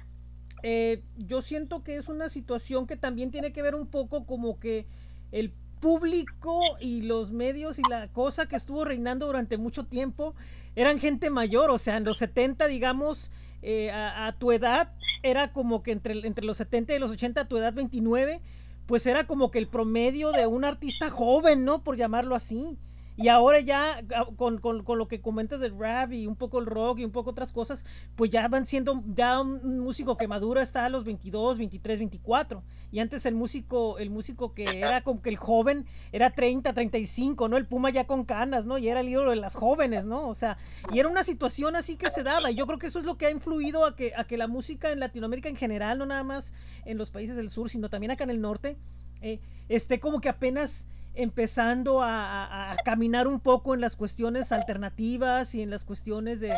eh, 0.64 1.04
yo 1.18 1.44
siento 1.44 1.84
que 1.84 1.98
es 1.98 2.08
una 2.08 2.30
situación 2.30 2.88
que 2.88 2.98
también 2.98 3.30
tiene 3.30 3.54
que 3.54 3.62
ver 3.62 3.76
un 3.76 3.86
poco 3.86 4.26
como 4.26 4.60
que 4.60 4.88
el 5.32 5.54
público 5.84 6.78
y 6.80 7.02
los 7.02 7.32
medios 7.32 7.78
y 7.78 7.84
la 7.84 8.08
cosa 8.08 8.46
que 8.46 8.56
estuvo 8.56 8.86
reinando 8.86 9.26
durante 9.26 9.58
mucho 9.58 9.84
tiempo 9.84 10.34
eran 10.76 11.00
gente 11.00 11.30
mayor, 11.30 11.70
o 11.70 11.78
sea, 11.78 11.98
en 11.98 12.04
los 12.04 12.18
70, 12.18 12.68
digamos, 12.68 13.32
eh, 13.62 13.92
a, 13.92 14.36
tu 14.40 14.52
edad, 14.52 14.92
era 15.22 15.54
como 15.54 15.84
que 15.84 15.92
entre, 15.92 16.28
entre 16.28 16.46
los 16.46 16.58
70 16.58 16.94
y 16.94 17.00
los 17.00 17.12
80, 17.12 17.42
a 17.42 17.48
tu 17.48 17.58
edad 17.58 17.74
29, 17.74 18.42
pues 18.88 19.06
era 19.06 19.26
como 19.26 19.52
que 19.52 19.60
el 19.60 19.68
promedio 19.68 20.32
de 20.32 20.48
un 20.48 20.66
artista 20.66 21.10
joven, 21.10 21.64
¿no? 21.64 21.84
Por 21.84 21.96
llamarlo 21.96 22.36
así. 22.36 22.78
Y 23.16 23.28
ahora 23.28 23.60
ya 23.60 24.02
ah, 24.16 24.28
con, 24.36 24.60
con, 24.60 24.84
con, 24.84 24.98
lo 24.98 25.08
que 25.08 25.22
comentas 25.22 25.60
del 25.60 25.78
rap 25.78 26.12
y 26.14 26.26
un 26.26 26.36
poco 26.36 26.60
el 26.60 26.66
rock 26.66 27.00
y 27.00 27.06
un 27.06 27.12
poco 27.12 27.30
otras 27.30 27.52
cosas, 27.52 27.86
pues 28.16 28.32
ya 28.32 28.48
van 28.48 28.66
siendo, 28.66 29.04
ya 29.14 29.40
un 29.40 29.80
músico 29.80 30.18
que 30.18 30.28
madura 30.28 30.64
está 30.64 30.86
a 30.86 30.90
los 30.90 31.04
22, 31.04 31.60
23, 31.60 32.00
24. 32.00 32.64
Y 32.92 33.00
antes 33.00 33.26
el 33.26 33.36
músico, 33.36 33.98
el 33.98 34.10
músico 34.10 34.54
que 34.54 34.66
era 34.66 35.02
como 35.02 35.22
que 35.22 35.30
el 35.30 35.38
joven 35.38 35.86
era 36.12 36.32
30, 36.32 36.74
35, 36.74 37.48
¿no? 37.48 37.58
El 37.58 37.66
Puma 37.66 37.90
ya 37.90 38.06
con 38.06 38.24
canas, 38.24 38.66
¿no? 38.66 38.78
Y 38.78 38.88
era 38.88 39.00
el 39.00 39.10
ídolo 39.10 39.32
de 39.32 39.38
las 39.38 39.56
jóvenes, 39.56 40.06
¿no? 40.06 40.28
O 40.28 40.36
sea, 40.36 40.58
y 40.92 41.00
era 41.00 41.10
una 41.10 41.24
situación 41.24 41.76
así 41.76 41.98
que 41.98 42.12
se 42.12 42.24
daba. 42.24 42.52
Y 42.52 42.56
yo 42.56 42.68
creo 42.68 42.80
que 42.80 42.88
eso 42.88 43.00
es 43.00 43.06
lo 43.06 43.18
que 43.18 43.28
ha 43.28 43.32
influido 43.32 43.86
a 43.86 43.96
que, 43.96 44.14
a 44.16 44.26
que 44.26 44.38
la 44.38 44.48
música 44.48 44.92
en 44.92 45.00
Latinoamérica 45.00 45.50
en 45.50 45.56
general, 45.56 45.98
no 45.98 46.06
nada 46.06 46.24
más 46.24 46.54
en 46.86 46.98
los 46.98 47.10
países 47.10 47.36
del 47.36 47.50
sur, 47.50 47.70
sino 47.70 47.90
también 47.90 48.12
acá 48.12 48.24
en 48.24 48.30
el 48.30 48.42
norte, 48.42 48.78
eh, 49.22 49.40
esté 49.70 50.00
como 50.00 50.20
que 50.22 50.30
apenas 50.30 50.88
empezando 51.16 52.02
a, 52.02 52.76
caminar 52.84 53.28
un 53.28 53.40
poco 53.40 53.74
en 53.74 53.82
las 53.82 53.96
cuestiones 53.96 54.52
alternativas 54.52 55.54
y 55.56 55.62
en 55.62 55.70
las 55.70 55.86
cuestiones 55.86 56.40
de, 56.40 56.56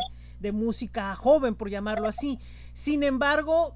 música 0.52 1.14
joven, 1.16 1.54
por 1.56 1.70
llamarlo 1.70 2.08
así. 2.08 2.38
Sin 2.72 3.02
embargo, 3.02 3.74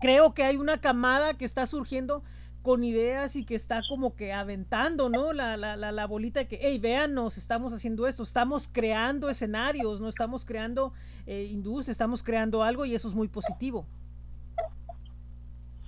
creo 0.00 0.34
que 0.34 0.44
hay 0.44 0.56
una 0.56 0.80
camada 0.80 1.34
que 1.34 1.46
está 1.46 1.66
surgiendo 1.66 2.22
con 2.60 2.84
ideas 2.84 3.34
y 3.36 3.44
que 3.44 3.54
está 3.54 3.80
como 3.88 4.14
que 4.14 4.32
aventando, 4.32 5.08
¿no? 5.08 5.32
La, 5.32 5.56
la, 5.56 5.76
la, 5.76 6.06
bolita 6.06 6.40
de 6.40 6.48
que, 6.48 6.58
hey, 6.60 6.78
véanos, 6.78 7.38
estamos 7.38 7.72
haciendo 7.72 8.06
esto, 8.06 8.22
estamos 8.22 8.68
creando 8.70 9.30
escenarios, 9.30 10.00
no 10.00 10.08
estamos 10.08 10.44
creando 10.44 10.92
eh, 11.26 11.44
industria, 11.44 11.92
estamos 11.92 12.22
creando 12.22 12.62
algo 12.62 12.84
y 12.84 12.94
eso 12.94 13.08
es 13.08 13.14
muy 13.14 13.28
positivo. 13.28 13.86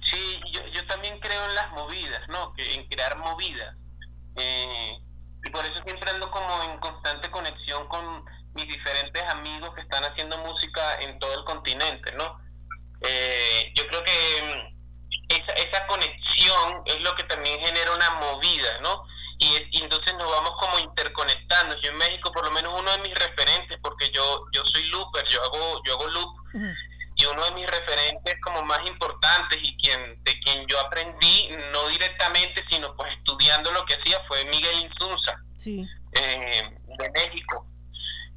Sí, 0.02 0.40
yo, 0.52 0.62
yo 0.72 0.86
también 0.86 1.20
creo 1.20 1.44
en 1.48 1.54
las 1.54 1.72
movidas, 1.72 2.28
¿no? 2.28 2.52
Que 2.54 2.66
en 2.74 2.88
crear 2.88 3.18
movidas. 3.18 3.76
Eh, 4.36 4.98
y 5.44 5.50
por 5.50 5.64
eso 5.64 5.74
siempre 5.84 6.10
ando 6.10 6.30
como 6.30 6.62
en 6.62 6.78
constante 6.78 7.30
conexión 7.30 7.86
con 7.88 8.24
mis 8.54 8.66
diferentes 8.66 9.22
amigos 9.32 9.74
que 9.74 9.82
están 9.82 10.04
haciendo 10.04 10.38
música 10.38 11.00
en 11.00 11.18
todo 11.18 11.38
el 11.38 11.44
continente, 11.44 12.12
¿no? 12.12 12.40
Eh, 13.00 13.72
yo 13.74 13.86
creo 13.88 14.02
que 14.04 14.42
mm, 14.42 14.74
esa, 15.28 15.52
esa 15.54 15.86
conexión 15.86 16.82
es 16.86 17.00
lo 17.00 17.14
que 17.16 17.24
también 17.24 17.60
genera 17.64 17.92
una 17.92 18.10
movida, 18.12 18.80
¿no? 18.80 19.04
Y, 19.38 19.82
entonces 19.82 20.14
nos 20.14 20.30
vamos 20.30 20.52
como 20.60 20.78
interconectando. 20.78 21.76
Yo 21.82 21.90
en 21.90 21.96
México, 21.96 22.30
por 22.32 22.44
lo 22.44 22.50
menos 22.52 22.80
uno 22.80 22.90
de 22.92 22.98
mis 23.00 23.14
referentes, 23.14 23.78
porque 23.82 24.10
yo 24.14 24.46
yo 24.52 24.62
soy 24.72 24.84
looper, 24.84 25.24
yo 25.28 25.42
hago 25.42 25.82
yo 25.84 25.94
hago 25.94 26.08
loop, 26.08 26.30
y 27.16 27.24
uno 27.26 27.44
de 27.44 27.50
mis 27.52 27.66
referentes 27.66 28.34
como 28.42 28.62
más 28.62 28.78
importantes 28.86 29.58
y 29.62 29.76
quien 29.76 30.22
de 30.24 30.40
quien 30.40 30.66
yo 30.66 30.80
aprendí 30.80 31.48
directamente 32.04 32.62
sino 32.70 32.94
pues 32.96 33.12
estudiando 33.18 33.72
lo 33.72 33.84
que 33.86 33.94
hacía 33.94 34.20
fue 34.28 34.44
Miguel 34.46 34.80
Insunza 34.82 35.40
eh, 35.64 36.62
de 36.98 37.10
México. 37.10 37.66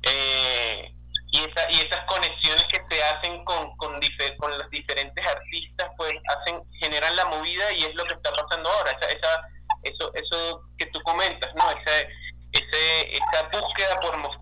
Eh, 0.03 0.93
y, 1.30 1.39
esa, 1.39 1.69
y 1.69 1.75
esas 1.75 2.06
conexiones 2.06 2.63
que 2.71 2.82
se 2.89 3.03
hacen 3.03 3.43
con, 3.43 3.75
con, 3.75 3.99
con 4.38 4.58
los 4.58 4.69
diferentes 4.69 5.25
artistas 5.27 5.91
pues 5.97 6.13
hacen 6.38 6.63
generan 6.80 7.15
la 7.15 7.25
movida 7.25 7.71
y 7.73 7.84
es 7.84 7.93
lo 7.95 8.03
que 8.06 8.13
está 8.13 8.32
pasando 8.32 8.69
ahora. 8.69 8.91
Esa, 8.91 9.10
esa 9.12 9.49
eso 9.84 10.12
eso 10.15 10.63
que 10.77 10.86
tú 10.88 11.01
comentas 11.03 11.53
no 11.56 11.69
esa 11.69 12.08
ese, 12.53 13.12
esa 13.12 13.49
búsqueda 13.51 13.99
por 13.99 14.17
mostrar 14.17 14.37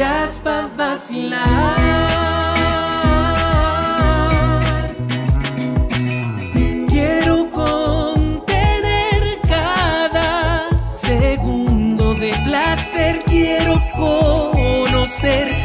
jazz 0.00 0.40
pa' 0.40 0.66
vacilar. 0.78 1.76
Quiero 6.88 7.50
contener 7.50 9.22
cada 9.46 10.70
segundo 10.88 12.14
de 12.14 12.32
placer. 12.46 13.22
Quiero 13.26 13.74
conocer 13.94 15.59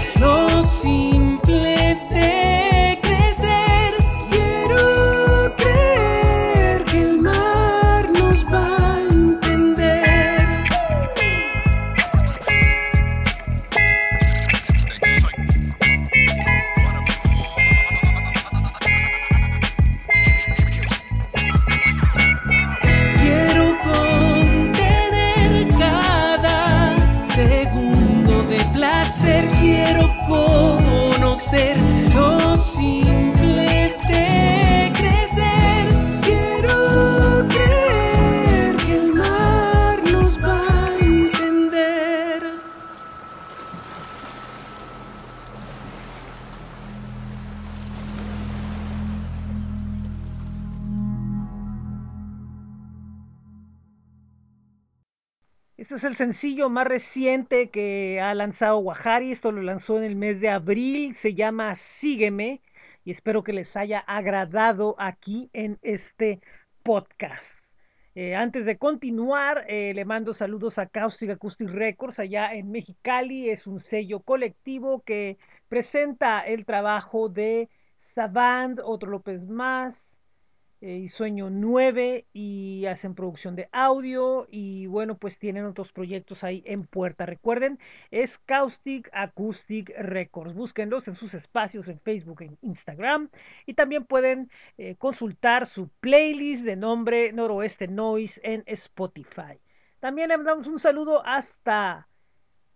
más 56.70 56.88
reciente 56.88 57.70
que 57.70 58.20
ha 58.22 58.34
lanzado 58.34 58.78
Guajari. 58.80 59.32
Esto 59.32 59.52
lo 59.52 59.62
lanzó 59.62 59.98
en 59.98 60.06
el 60.06 60.16
mes 60.16 60.42
de 60.42 60.50
abril. 60.50 61.14
Se 61.16 61.34
llama 61.34 61.76
Sígueme. 61.76 62.62
Y 63.04 63.12
espero 63.12 63.44
que 63.44 63.54
les 63.54 63.76
haya 63.76 64.00
agradado 64.00 64.96
aquí 64.98 65.50
en 65.54 65.78
este 65.82 66.40
podcast. 66.82 67.60
Eh, 68.16 68.34
antes 68.34 68.66
de 68.66 68.78
continuar, 68.78 69.66
eh, 69.68 69.94
le 69.94 70.06
mando 70.06 70.34
saludos 70.34 70.80
a 70.80 70.88
Caustic 70.88 71.32
Acoustic 71.32 71.70
Records 71.70 72.20
allá 72.20 72.54
en 72.54 72.72
Mexicali. 72.72 73.50
Es 73.50 73.68
un 73.68 73.82
sello 73.82 74.22
colectivo 74.22 75.04
que 75.04 75.38
presenta 75.68 76.40
el 76.40 76.66
trabajo 76.66 77.28
de 77.28 77.70
Savant, 78.16 78.80
otro 78.82 79.12
López 79.12 79.44
Más, 79.44 79.94
y 80.86 81.08
Sueño 81.10 81.50
9 81.50 82.26
y 82.32 82.86
hacen 82.86 83.16
producción 83.16 83.56
de 83.56 83.68
audio 83.72 84.48
y 84.52 84.86
bueno, 84.86 85.18
pues 85.18 85.40
tienen 85.40 85.66
otros 85.66 85.92
proyectos 85.92 86.44
ahí 86.44 86.62
en 86.66 86.86
puerta. 86.86 87.26
Recuerden, 87.26 87.80
es 88.12 88.38
Caustic 88.38 89.10
Acoustic 89.12 89.92
Records. 89.98 90.54
Búsquenlos 90.54 91.08
en 91.08 91.16
sus 91.16 91.34
espacios 91.34 91.88
en 91.88 92.00
Facebook, 92.00 92.42
en 92.42 92.58
Instagram 92.62 93.30
y 93.66 93.74
también 93.74 94.06
pueden 94.06 94.52
eh, 94.78 94.96
consultar 94.98 95.66
su 95.66 95.90
playlist 96.00 96.66
de 96.66 96.76
nombre 96.76 97.34
Noroeste 97.34 97.88
Noise 97.88 98.40
en 98.44 98.64
Spotify. 98.68 99.60
También 100.00 100.30
le 100.30 100.38
damos 100.38 100.68
un 100.68 100.78
saludo 100.78 101.26
hasta 101.26 102.08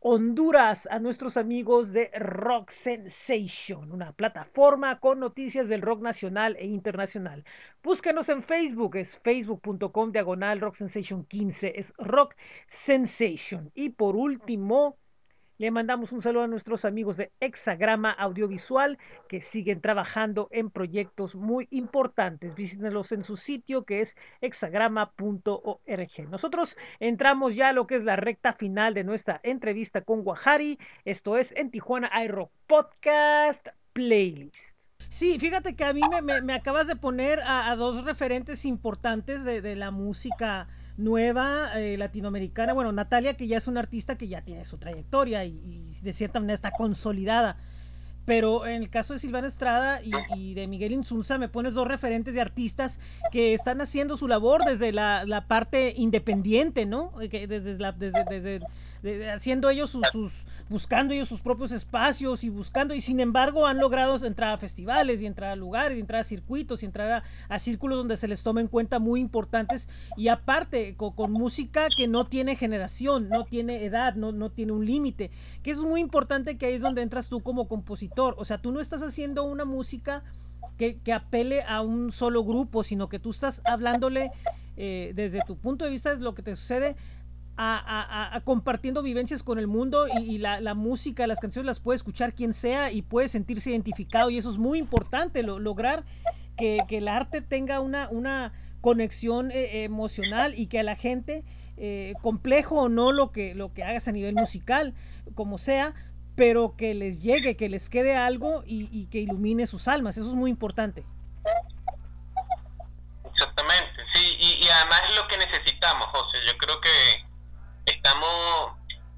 Honduras 0.02 0.88
a 0.90 1.00
nuestros 1.00 1.36
amigos 1.36 1.92
de 1.92 2.10
Rock 2.18 2.70
Sensation, 2.70 3.92
una 3.92 4.14
plataforma 4.14 4.98
con 5.02 5.20
noticias 5.20 5.68
del 5.68 5.82
rock 5.82 6.02
nacional 6.02 6.56
e 6.58 6.68
internacional. 6.68 7.44
Búsquenos 7.84 8.30
en 8.30 8.42
Facebook, 8.42 8.96
es 8.96 9.18
facebook.com 9.18 10.14
diagonal 10.14 10.62
Rock 10.62 10.76
Sensation 10.76 11.26
15, 11.26 11.74
es 11.78 11.94
Rock 11.98 12.36
Sensation. 12.70 13.72
Y 13.76 13.90
por 13.90 14.16
último, 14.16 14.98
le 15.60 15.72
mandamos 15.72 16.14
un 16.14 16.22
saludo 16.22 16.44
a 16.44 16.48
nuestros 16.48 16.86
amigos 16.86 17.18
de 17.18 17.32
Hexagrama 17.42 18.12
Audiovisual 18.12 18.98
que 19.28 19.42
siguen 19.42 19.82
trabajando 19.82 20.48
en 20.52 20.72
proyectos 20.72 21.36
muy 21.36 21.68
importantes. 21.70 22.56
Visítenlos 22.56 23.12
en 23.12 23.26
su 23.26 23.36
sitio 23.36 23.84
que 23.84 24.00
es 24.00 24.16
hexagrama.org. 24.40 26.30
Nosotros 26.30 26.78
entramos 27.02 27.58
ya 27.58 27.70
a 27.70 27.74
lo 27.74 27.88
que 27.88 27.96
es 27.96 28.06
la 28.06 28.16
recta 28.16 28.54
final 28.54 28.94
de 28.94 29.04
nuestra 29.04 29.42
entrevista 29.44 30.00
con 30.00 30.24
Guajari. 30.24 30.80
Esto 31.04 31.38
es 31.38 31.54
en 31.58 31.72
Tijuana 31.72 32.10
iRock 32.24 32.52
Podcast 32.66 33.68
Playlist. 33.92 34.78
Sí, 35.10 35.40
fíjate 35.40 35.76
que 35.76 35.84
a 35.84 35.92
mí 35.92 36.02
me, 36.42 36.54
acabas 36.54 36.88
de 36.88 36.96
poner 36.96 37.42
a, 37.44 37.76
dos 37.76 38.06
referentes 38.06 38.64
importantes 38.64 39.44
de 39.44 39.76
la 39.76 39.92
música 39.92 40.70
nueva 41.00 41.80
eh, 41.80 41.98
latinoamericana. 41.98 42.74
Bueno, 42.74 42.92
Natalia, 42.92 43.36
que 43.36 43.48
ya 43.48 43.58
es 43.58 43.68
una 43.68 43.80
artista 43.80 44.18
que 44.18 44.28
ya 44.28 44.42
tiene 44.42 44.66
su 44.66 44.78
trayectoria 44.78 45.46
y, 45.46 45.94
de 46.02 46.14
cierta 46.14 46.40
manera 46.40 46.56
está 46.56 46.72
consolidada. 46.72 47.58
Pero 48.26 48.68
en 48.68 48.84
el 48.84 48.90
caso 48.90 49.14
de 49.14 49.20
Silvana 49.20 49.48
Estrada 49.48 50.02
y, 50.04 50.54
de 50.54 50.68
Miguel 50.68 50.92
Insunza, 50.92 51.40
me 51.40 51.50
pones 51.50 51.74
dos 51.74 51.88
referentes 51.88 52.36
de 52.36 52.42
artistas 52.42 53.00
que 53.32 53.54
están 53.54 53.82
haciendo 53.82 54.18
su 54.18 54.28
labor 54.28 54.64
desde 54.66 54.92
la, 54.92 55.26
la 55.26 55.48
parte 55.48 55.94
independiente, 55.98 56.86
¿no? 56.86 57.12
Que 57.32 57.48
desde, 57.48 57.76
desde, 57.76 59.32
haciendo 59.32 59.70
ellos 59.72 59.90
sus, 59.90 60.32
buscando 60.70 61.14
ellos 61.14 61.28
sus 61.28 61.42
propios 61.42 61.72
espacios 61.72 62.44
y 62.44 62.50
buscando, 62.50 62.94
y 62.94 63.02
sin 63.02 63.20
embargo 63.20 63.66
han 63.66 63.80
logrado 63.80 64.24
entrar 64.26 64.54
a 64.54 64.58
festivales 64.58 65.22
y 65.22 65.26
entrar 65.26 65.52
a 65.52 65.56
lugares, 65.56 65.98
y 65.98 66.02
entrar 66.02 66.22
a 66.22 66.24
circuitos 66.24 66.84
y 66.84 66.86
entrar 66.86 67.24
a, 67.50 67.60
círculos 67.60 67.98
donde 67.98 68.18
se 68.18 68.28
les 68.28 68.44
toma 68.44 68.62
en 68.62 68.68
cuenta 68.68 69.00
muy 69.00 69.20
importantes 69.20 69.88
y 70.16 70.28
aparte 70.28 70.96
con, 70.96 71.14
con 71.14 71.32
música 71.32 71.88
que 71.96 72.08
no 72.08 72.28
tiene 72.28 72.56
generación, 72.56 73.30
no 73.30 73.46
tiene 73.46 73.84
edad, 73.84 74.16
no, 74.16 74.32
no 74.32 74.52
tiene 74.52 74.72
un 74.72 74.86
límite, 74.86 75.32
que 75.64 75.72
es 75.72 75.78
muy 75.80 76.02
importante 76.02 76.58
que 76.58 76.68
ahí 76.68 76.76
es 76.76 76.82
donde 76.82 77.02
entras 77.02 77.28
tú 77.28 77.42
como 77.42 77.68
compositor, 77.68 78.36
o 78.38 78.46
sea, 78.46 78.60
tú 78.60 78.72
no 78.72 78.80
estás 78.80 79.02
haciendo 79.02 79.44
una 79.44 79.66
música 79.66 80.24
que, 80.78 80.98
que 81.00 81.14
apele 81.14 81.64
a 81.64 81.82
un 81.82 82.12
solo 82.12 82.44
grupo, 82.44 82.84
sino 82.84 83.10
que 83.10 83.20
tú 83.20 83.32
estás 83.32 83.62
hablándole 83.66 84.32
eh, 84.82 85.12
desde 85.14 85.42
tu 85.42 85.58
punto 85.58 85.84
de 85.84 85.92
vista 85.92 86.16
de 86.16 86.22
lo 86.22 86.34
que 86.34 86.42
te 86.42 86.56
sucede 86.56 86.96
a, 87.62 88.36
a, 88.36 88.42
compartiendo 88.42 89.02
vivencias 89.02 89.44
con 89.44 89.60
el 89.60 89.68
mundo 89.68 90.08
y, 90.08 90.38
la, 90.38 90.62
la, 90.62 90.76
música, 90.76 91.28
las 91.28 91.42
canciones 91.42 91.66
las 91.66 91.82
puede 91.82 91.98
escuchar 91.98 92.34
quien 92.34 92.54
sea 92.54 92.90
y 92.94 93.02
puede 93.02 93.28
sentirse 93.28 93.72
identificado 93.72 94.30
y 94.30 94.38
eso 94.38 94.50
es 94.50 94.58
muy 94.58 94.80
importante, 94.80 95.44
lo, 95.44 95.60
lograr 95.60 96.06
que, 96.58 96.78
que, 96.88 97.00
el 97.00 97.10
arte 97.10 97.42
tenga 97.42 97.82
una, 97.82 98.08
una 98.10 98.54
conexión 98.80 99.52
eh, 99.52 99.84
emocional 99.84 100.58
y 100.58 100.68
que 100.68 100.80
a 100.80 100.84
la 100.84 100.96
gente, 100.96 101.44
eh, 101.76 102.14
complejo 102.22 102.76
o 102.76 102.88
no 102.88 103.12
lo 103.12 103.34
que, 103.34 103.54
lo 103.56 103.74
que 103.74 103.84
hagas 103.84 104.08
a 104.08 104.14
nivel 104.14 104.36
musical, 104.36 104.94
como 105.36 105.58
sea, 105.58 105.94
pero 106.38 106.78
que 106.78 106.94
les 106.94 107.22
llegue, 107.22 107.58
que 107.58 107.68
les 107.68 107.90
quede 107.90 108.16
algo 108.16 108.64
y, 108.66 108.88
y 108.90 109.08
que 109.08 109.20
ilumine 109.20 109.68
sus 109.68 109.90
almas, 109.90 110.16
eso 110.16 110.30
es 110.30 110.36
muy 110.36 110.50
importante. 110.50 111.04
Exactamente, 113.30 114.02
sí, 114.14 114.38
y, 114.40 114.66
y 114.66 114.70
además 114.70 115.02
es 115.10 115.18
lo 115.18 115.28
que 115.28 115.38
necesitamos, 115.38 116.06
José, 116.08 116.38
yo 116.48 116.58
creo 116.58 116.80
que 116.80 116.90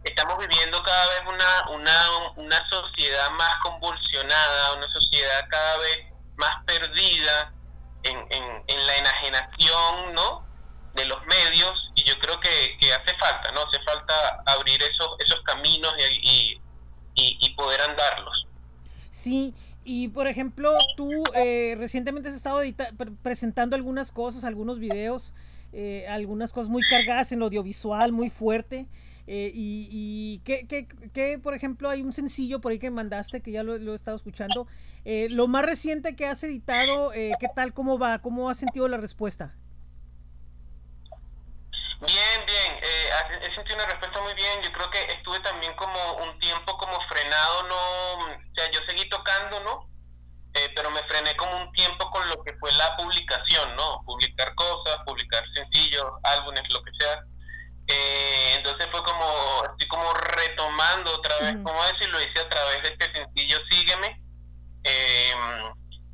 estamos 0.04 0.38
viviendo 0.40 0.82
cada 0.84 1.06
vez 1.10 1.22
una, 1.28 1.78
una, 1.78 2.34
una 2.36 2.70
sociedad 2.70 3.30
más 3.32 3.56
convulsionada, 3.64 4.76
una 4.76 4.88
sociedad 4.94 5.48
cada 5.50 5.78
vez 5.78 5.98
más 6.38 6.64
perdida 6.66 7.54
en, 8.04 8.88
la 8.88 8.98
enajenación 8.98 10.14
¿no? 10.16 10.46
de 10.96 11.06
los 11.06 11.20
medios 11.28 11.92
y 11.96 12.04
yo 12.04 12.14
creo 12.20 12.40
que, 12.40 12.78
hace 12.94 13.16
falta, 13.18 13.52
¿no? 13.52 13.62
Hace 13.62 13.82
falta 13.84 14.44
abrir 14.46 14.82
esos, 14.82 15.10
esos 15.20 15.42
caminos 15.44 15.94
y, 16.22 16.60
y, 17.16 17.50
poder 17.56 17.82
andarlos. 17.82 18.48
Sí, 19.12 19.54
y 19.84 20.08
por 20.08 20.28
ejemplo, 20.28 20.78
tú 20.98 21.24
eh, 21.36 21.76
recientemente 21.78 22.30
has 22.30 22.36
estado 22.36 22.62
presentando 23.22 23.76
algunas 23.76 24.12
cosas, 24.12 24.44
algunos 24.44 24.80
videos, 24.80 25.34
eh, 25.74 26.06
algunas 26.08 26.52
cosas 26.52 26.70
muy 26.70 26.84
cargadas 26.84 27.32
en 27.32 27.40
lo 27.40 27.46
audiovisual, 27.46 28.12
muy 28.12 28.30
fuerte. 28.30 28.88
Eh, 29.28 29.52
y, 29.54 29.88
y 29.92 30.42
¿qué, 30.44 30.66
qué, 30.68 30.88
qué, 31.14 31.40
por 31.40 31.54
ejemplo, 31.54 31.90
hay 31.90 32.02
un 32.02 32.12
sencillo 32.12 32.60
por 32.60 32.72
ahí 32.72 32.80
que 32.80 32.90
mandaste, 32.90 33.42
que 33.42 33.52
ya 33.52 33.64
lo, 33.64 33.78
lo 33.78 33.94
he 33.94 33.96
estado 33.96 34.18
escuchando. 34.18 34.68
Eh, 35.06 35.28
lo 35.30 35.48
más 35.48 35.64
reciente 35.64 36.16
que 36.16 36.26
has 36.26 36.44
editado, 36.44 37.14
eh, 37.14 37.32
¿qué 37.40 37.48
tal? 37.48 37.74
¿Cómo 37.74 37.98
va? 37.98 38.20
¿Cómo 38.20 38.50
has 38.50 38.58
sentido 38.58 38.88
la 38.88 38.98
respuesta? 38.98 39.54
Bien, 42.02 42.46
bien. 42.48 42.74
Eh, 42.82 43.46
he 43.48 43.56
sentido 43.56 43.76
una 43.76 43.86
respuesta 43.86 44.22
muy 44.24 44.34
bien. 44.34 44.60
Yo 44.64 44.72
creo 44.72 44.90
que 44.90 45.00
estuve 45.16 45.40
también 45.42 45.74
como 45.76 45.94
un 46.24 46.40
tiempo 46.40 46.76
como 46.78 47.00
frenado, 47.08 47.64
no, 47.70 48.24
o 48.26 48.56
sea, 48.56 48.72
yo 48.72 48.80
seguí 48.88 49.08
tocando, 49.08 49.64
¿no? 49.64 49.91
Eh, 50.54 50.70
pero 50.76 50.92
me 50.92 51.00
frené 51.08 51.34
como 51.38 51.56
un 51.58 51.72
tiempo 51.72 52.10
con 52.12 52.28
lo 52.28 52.44
que 52.44 52.54
fue 52.60 52.72
la 52.74 52.96
publicación, 52.98 53.76
¿no? 53.76 54.02
Publicar 54.06 54.54
cosas, 54.56 54.98
publicar 55.06 55.44
sencillos, 55.54 56.06
álbumes, 56.24 56.64
lo 56.70 56.84
que 56.84 56.92
sea. 57.00 57.24
Eh, 57.88 58.54
entonces 58.58 58.88
fue 58.92 59.04
como, 59.04 59.26
estoy 59.72 59.88
como 59.88 60.14
retomando 60.14 61.14
otra 61.16 61.36
vez 61.40 61.56
como 61.64 61.84
eso 61.86 61.98
y 62.02 62.08
lo 62.08 62.20
hice 62.22 62.40
a 62.40 62.50
través 62.50 62.84
de 62.84 62.90
este 62.90 63.12
sencillo 63.14 63.58
Sígueme. 63.70 64.22
Eh, 64.84 65.34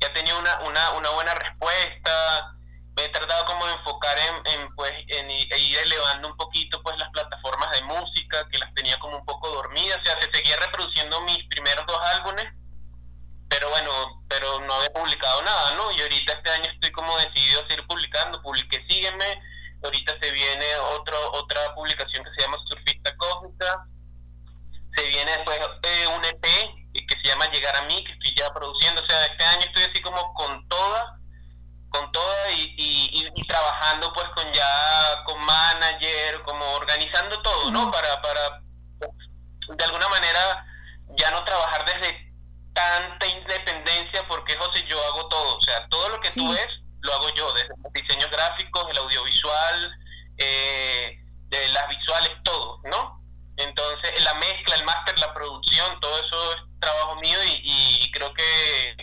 ya 0.00 0.12
tenía 0.14 0.36
una, 0.36 0.60
una, 0.60 0.90
una 0.92 1.10
buena 1.10 1.34
respuesta, 1.34 2.54
me 2.98 3.04
he 3.04 3.08
tratado 3.08 3.44
como 3.46 3.66
de 3.66 3.72
enfocar 3.72 4.16
en, 4.18 4.60
en 4.60 4.74
pues 4.74 4.92
en 5.08 5.30
ir 5.30 5.48
elevando 5.84 6.28
un 6.28 6.36
poquito 6.36 6.82
pues 6.82 6.96
las 6.98 7.08
plataformas 7.10 7.70
de 7.78 7.84
música 7.86 8.46
que 8.50 8.58
las 8.58 8.72
tenía 8.74 8.96
como 8.98 9.16
un 9.18 9.24
poco 9.24 9.48
dormidas, 9.50 9.98
o 9.98 10.04
sea, 10.04 10.20
se 10.20 10.30
seguía 10.32 10.56
reproduciendo 10.56 11.20
mis 11.22 11.44
primeros 11.48 11.84
dos 11.86 11.98
álbumes, 12.14 12.44
pero 13.48 13.70
bueno, 13.70 13.90
pero 14.28 14.60
no 14.60 14.74
había 14.74 14.92
publicado 14.92 15.42
nada, 15.42 15.72
¿no? 15.72 15.90
Y 15.96 16.02
ahorita 16.02 16.32
este 16.34 16.50
año 16.50 16.70
estoy 16.72 16.92
como 16.92 17.16
decidido 17.18 17.62
a 17.62 17.68
seguir 17.68 17.86
publicando, 17.86 18.42
publiqué 18.42 18.84
Sígueme, 18.88 19.40
ahorita 19.82 20.14
se 20.20 20.32
viene 20.32 20.66
otro, 20.94 21.16
otra 21.32 21.74
publicación 21.74 22.24
que 22.24 22.30
se 22.36 22.42
llama 22.42 22.58
Surfista 22.68 23.16
Cósmica, 23.16 23.86
se 24.96 25.08
viene 25.08 25.30
después 25.32 25.58
eh, 25.82 26.06
un 26.16 26.24
EP 26.24 26.42
que 27.08 27.20
se 27.22 27.28
llama 27.28 27.50
Llegar 27.52 27.76
a 27.76 27.82
mí, 27.82 28.04
que 28.04 28.12
estoy 28.12 28.34
ya 28.36 28.52
produciendo, 28.52 29.02
o 29.02 29.08
sea, 29.08 29.24
este 29.26 29.44
año 29.44 29.60
estoy 29.66 29.84
así 29.84 30.02
como 30.02 30.34
con 30.34 30.68
toda, 30.68 31.18
con 31.90 32.10
toda 32.12 32.52
y, 32.52 32.74
y, 32.76 33.46
trabajando 33.46 34.12
pues 34.12 34.26
con 34.34 34.52
ya, 34.52 35.24
con 35.24 35.40
manager, 35.40 36.42
como 36.42 36.64
organizando 36.74 37.40
todo, 37.42 37.70
¿no? 37.70 37.90
Para, 37.90 38.20
para, 38.20 38.60
de 39.00 39.84
alguna 39.84 40.08
manera, 40.08 40.66
ya 41.16 41.30
no 41.30 41.44
trabajar 41.44 41.84
desde 41.86 42.27
tanta 42.78 43.26
independencia, 43.26 44.22
porque 44.28 44.54
José, 44.56 44.84
yo 44.88 45.04
hago 45.06 45.28
todo, 45.28 45.56
o 45.56 45.60
sea, 45.62 45.84
todo 45.88 46.08
lo 46.10 46.20
que 46.20 46.30
tú 46.30 46.48
ves, 46.48 46.66
lo 47.00 47.12
hago 47.12 47.28
yo, 47.34 47.52
desde 47.52 47.74
los 47.82 47.92
diseños 47.92 48.28
gráficos, 48.30 48.86
el 48.90 48.98
audiovisual, 48.98 49.98
eh, 50.38 51.18
de 51.48 51.68
las 51.70 51.88
visuales, 51.88 52.30
todo, 52.44 52.80
¿no? 52.84 53.20
Entonces, 53.56 54.22
la 54.22 54.32
mezcla, 54.34 54.76
el 54.76 54.84
máster, 54.84 55.18
la 55.18 55.34
producción, 55.34 55.98
todo 56.00 56.20
eso 56.20 56.52
es 56.52 56.80
trabajo 56.80 57.16
mío 57.16 57.38
y, 57.44 58.12
creo 58.12 58.32
que 58.32 58.96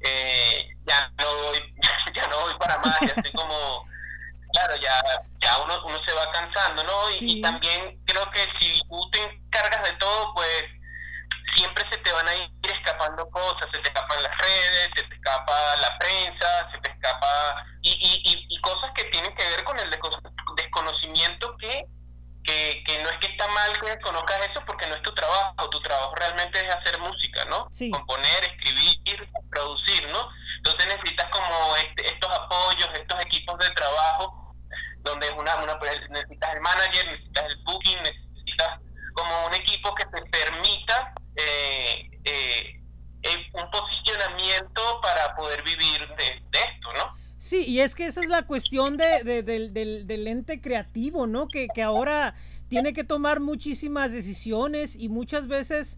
eh, 0.00 0.68
ya 0.84 1.10
no 1.18 1.34
voy, 1.34 1.74
ya 2.14 2.26
no 2.28 2.40
voy 2.40 2.54
para 2.58 2.76
más, 2.78 3.00
ya 3.00 3.06
estoy 3.06 3.32
como, 3.36 3.88
claro, 4.52 4.76
ya, 4.82 5.02
ya 5.40 5.62
uno, 5.62 5.82
uno 5.86 5.98
se 6.06 6.12
va 6.12 6.30
cansando, 6.30 6.84
¿no? 6.84 7.10
Y, 7.12 7.38
y 7.38 7.40
también 7.40 7.98
creo 8.04 8.30
que 8.32 8.44
si 8.60 8.82
tú 8.86 9.10
te 9.12 9.22
encargas 9.22 9.82
de 9.82 9.96
todo, 9.96 10.34
pues 10.34 10.64
siempre 11.56 11.84
se 11.90 11.96
te 11.98 12.12
van 12.12 12.28
a 12.28 12.34
ir 12.34 12.53
escapando 13.04 13.30
cosas, 13.30 13.68
se 13.72 13.78
te 13.78 13.88
escapan 13.88 14.22
las 14.22 14.38
redes, 14.38 14.88
se 14.96 15.02
te 15.02 15.14
escapa 15.14 15.76
la 15.76 15.98
prensa, 15.98 16.70
se 16.72 16.78
te 16.78 16.90
escapa 16.90 17.64
y, 17.82 17.90
y, 17.90 18.46
y, 18.48 18.60
cosas 18.60 18.90
que 18.96 19.04
tienen 19.04 19.34
que 19.36 19.44
ver 19.44 19.64
con 19.64 19.78
el 19.78 19.90
desconocimiento 19.90 21.56
que, 21.58 21.86
que, 22.44 22.82
que, 22.86 23.02
no 23.02 23.10
es 23.10 23.18
que 23.20 23.32
está 23.32 23.46
mal 23.48 23.72
que 23.78 23.88
desconozcas 23.88 24.48
eso 24.48 24.62
porque 24.66 24.86
no 24.86 24.94
es 24.94 25.02
tu 25.02 25.14
trabajo, 25.14 25.68
tu 25.70 25.80
trabajo 25.82 26.14
realmente 26.16 26.66
es 26.66 26.74
hacer 26.74 26.98
música, 27.00 27.44
¿no? 27.46 27.68
Componer, 27.90 28.56
escribir, 28.56 29.28
producir, 29.50 30.08
¿no? 30.08 30.28
Entonces 30.58 30.96
necesitas 30.96 31.30
como 31.30 31.76
este, 31.76 32.06
estos 32.06 32.30
apoyos, 32.38 32.88
estos 32.94 33.20
equipos 33.24 33.58
de 33.58 33.68
trabajo, 33.74 34.54
donde 35.00 35.30
una, 35.32 35.56
una 35.56 35.78
necesitas 36.08 36.54
el 36.54 36.60
manager, 36.60 37.06
necesitas 37.06 37.44
el 37.44 37.56
booking, 37.64 37.98
necesitas 37.98 38.80
como 39.12 39.46
un 39.46 39.54
equipo 39.54 39.94
que 39.94 40.06
te 40.06 40.22
permita 40.30 41.14
eh, 41.36 42.10
eh, 42.24 42.80
eh, 43.22 43.46
un 43.52 43.70
posicionamiento 43.70 45.00
para 45.02 45.34
poder 45.34 45.62
vivir 45.62 46.08
de, 46.16 46.58
esto, 46.58 46.92
¿no? 46.96 47.16
Sí, 47.38 47.64
y 47.66 47.80
es 47.94 47.96
que 47.96 48.06
esa 48.06 48.20
es 48.22 48.28
la 48.28 48.42
cuestión 48.42 48.96
de, 48.96 49.42
del, 49.42 49.72
del, 49.72 50.26
ente 50.26 50.60
creativo, 50.60 51.26
¿no? 51.26 51.48
Que, 51.48 51.68
que 51.72 51.82
ahora 51.82 52.34
tiene 52.68 52.92
que 52.92 53.04
tomar 53.04 53.40
muchísimas 53.40 54.10
decisiones 54.10 54.96
y 54.96 55.08
muchas 55.08 55.46
veces, 55.46 55.96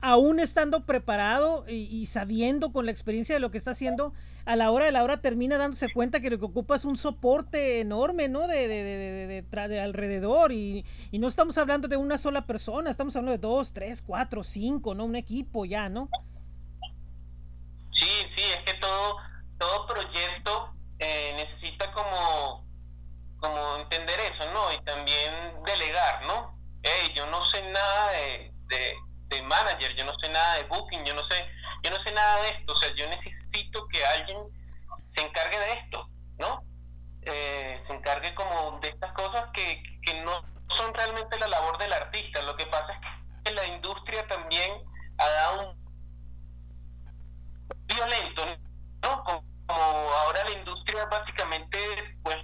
aún 0.00 0.40
estando 0.40 0.84
preparado 0.84 1.64
y, 1.66 2.04
sabiendo 2.06 2.70
con 2.72 2.84
la 2.84 2.92
experiencia 2.92 3.34
de 3.34 3.40
lo 3.40 3.50
que 3.50 3.58
está 3.58 3.70
haciendo, 3.70 4.12
a 4.44 4.56
la 4.56 4.70
hora 4.70 4.86
de 4.86 4.92
la 4.92 5.02
hora 5.02 5.20
termina 5.20 5.56
dándose 5.58 5.90
cuenta 5.92 6.20
que 6.20 6.30
lo 6.30 6.38
que 6.38 6.44
ocupa 6.44 6.76
es 6.76 6.84
un 6.84 6.96
soporte 6.96 7.80
enorme, 7.80 8.28
¿no? 8.28 8.46
De, 8.46 8.68
de, 8.68 8.82
de, 8.82 9.68
de 9.68 9.80
alrededor 9.80 10.52
y, 10.52 10.84
y, 11.10 11.18
no 11.18 11.28
estamos 11.28 11.56
hablando 11.56 11.88
de 11.88 11.96
una 11.96 12.18
sola 12.18 12.46
persona, 12.46 12.90
estamos 12.90 13.16
hablando 13.16 13.32
de 13.32 13.38
dos, 13.38 13.72
tres, 13.72 14.02
cuatro, 14.02 14.42
cinco, 14.42 14.94
¿no? 14.94 15.04
Un 15.06 15.16
equipo 15.16 15.64
ya, 15.64 15.88
¿no? 15.88 16.10
Sí, 17.92 18.10
sí, 18.36 18.42
es 18.42 18.72
que 18.72 18.78
todo, 18.80 19.16
todo 19.58 19.86
proyecto 19.86 20.77
eh, 20.98 21.32
necesita 21.36 21.92
como, 21.92 22.66
como 23.38 23.76
entender 23.76 24.18
eso, 24.20 24.50
¿no? 24.52 24.72
Y 24.72 24.80
también 24.84 25.62
delegar, 25.64 26.22
¿no? 26.26 26.58
Hey, 26.82 27.12
yo 27.14 27.26
no 27.26 27.44
sé 27.46 27.62
nada 27.62 28.10
de, 28.12 28.52
de 29.28 29.42
manager, 29.42 29.94
yo 29.96 30.04
no 30.04 30.12
sé 30.18 30.30
nada 30.30 30.54
de 30.56 30.64
booking, 30.64 31.04
yo 31.04 31.14
no 31.14 31.22
sé, 31.28 31.44
yo 31.82 31.90
no 31.90 32.02
sé 32.02 32.12
nada 32.12 32.42
de 32.42 32.48
esto, 32.48 32.72
o 32.72 32.76
sea, 32.76 32.94
yo 32.96 33.06
necesito 33.08 33.86
que 33.88 34.04
alguien 34.06 34.38
se 35.14 35.26
encargue 35.26 35.58
de 35.58 35.72
esto, 35.72 36.08
¿no? 36.38 36.62
Eh, 37.22 37.82
se 37.86 37.94
encargue 37.94 38.34
como 38.34 38.78
de 38.80 38.88
estas 38.88 39.12
cosas 39.12 39.44
que, 39.52 39.82
que 40.02 40.14
no 40.22 40.42
son 40.76 40.94
realmente 40.94 41.38
la 41.38 41.48
labor 41.48 41.78
del 41.78 41.92
artista, 41.92 42.42
lo 42.42 42.56
que 42.56 42.66
pasa 42.66 42.92
es 42.92 43.44
que 43.44 43.54
la 43.54 43.68
industria 43.68 44.26
también 44.28 44.72
ha 45.18 45.28
dado 45.28 45.70
un 45.70 45.88
violento, 47.86 48.44
¿no? 49.02 49.24
Como 49.24 49.44
ahora 49.68 50.44
la 50.44 50.58
industria 50.58 51.04
básicamente, 51.06 51.78
pues 52.22 52.36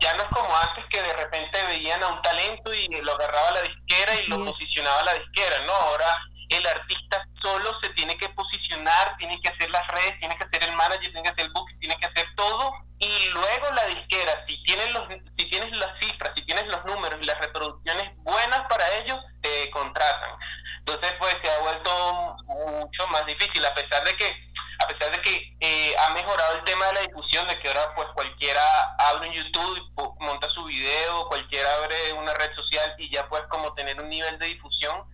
ya 0.00 0.14
no 0.14 0.22
es 0.22 0.28
como 0.30 0.56
antes 0.56 0.84
que 0.90 1.02
de 1.02 1.12
repente 1.12 1.66
veían 1.66 2.02
a 2.02 2.08
un 2.08 2.22
talento 2.22 2.72
y 2.72 2.88
lo 2.88 3.12
agarraba 3.12 3.48
a 3.48 3.52
la 3.52 3.62
disquera 3.62 4.14
y 4.14 4.26
lo 4.28 4.44
posicionaba 4.44 5.00
a 5.00 5.04
la 5.04 5.14
disquera, 5.14 5.64
¿no? 5.66 5.72
Ahora 5.72 6.18
el 6.48 6.66
artista 6.66 7.28
solo 7.42 7.70
se 7.82 7.90
tiene 7.90 8.16
que 8.16 8.28
posicionar, 8.30 9.16
tiene 9.18 9.38
que 9.42 9.52
hacer 9.52 9.70
las 9.70 9.86
redes, 9.88 10.18
tiene 10.18 10.36
que 10.36 10.44
hacer 10.44 10.68
el 10.68 10.76
manager, 10.76 11.12
tiene 11.12 11.22
que 11.22 11.30
hacer 11.30 11.44
el 11.44 11.52
book, 11.52 11.68
tiene 11.78 11.96
que 11.96 12.08
hacer 12.08 12.26
todo 12.36 12.72
y 12.98 13.28
luego 13.28 13.70
la 13.74 13.86
disquera, 13.86 14.44
si 14.46 14.62
tienes 14.64 14.90
los 14.90 15.08
si 15.36 15.50
tienes 15.50 15.70
las 15.72 15.98
cifras, 16.00 16.32
si 16.34 16.44
tienes 16.44 16.66
los 16.66 16.84
números 16.86 17.20
y 17.22 17.26
las 17.26 17.38
reproducciones 17.38 18.16
buenas 18.18 18.60
para 18.68 18.88
ellos, 18.98 19.18
te 19.42 19.70
contratan. 19.70 20.30
Entonces 20.78 21.12
pues 21.18 21.34
se 21.42 21.50
ha 21.50 21.60
vuelto 21.60 22.36
mucho 22.46 23.06
más 23.08 23.26
difícil 23.26 23.64
a 23.64 23.74
pesar 23.74 24.02
de 24.04 24.16
que 24.16 24.48
a 24.80 24.86
pesar 24.86 25.12
de 25.12 25.22
que 25.22 25.56
eh, 25.60 25.94
ha 25.98 26.12
mejorado 26.14 26.54
el 26.54 26.64
tema 26.64 26.86
de 26.86 26.92
la 26.94 27.00
difusión, 27.00 27.48
de 27.48 27.58
que 27.58 27.68
ahora 27.68 27.94
pues 27.94 28.08
cualquiera 28.14 28.62
abre 28.98 29.28
un 29.28 29.34
YouTube, 29.34 30.14
monta 30.20 30.48
su 30.50 30.64
video, 30.64 31.26
cualquiera 31.28 31.76
abre 31.76 32.12
una 32.12 32.32
red 32.34 32.54
social 32.54 32.94
y 32.98 33.12
ya 33.12 33.28
puedes 33.28 33.46
como 33.48 33.74
tener 33.74 34.00
un 34.00 34.08
nivel 34.08 34.38
de 34.38 34.46
difusión, 34.46 35.04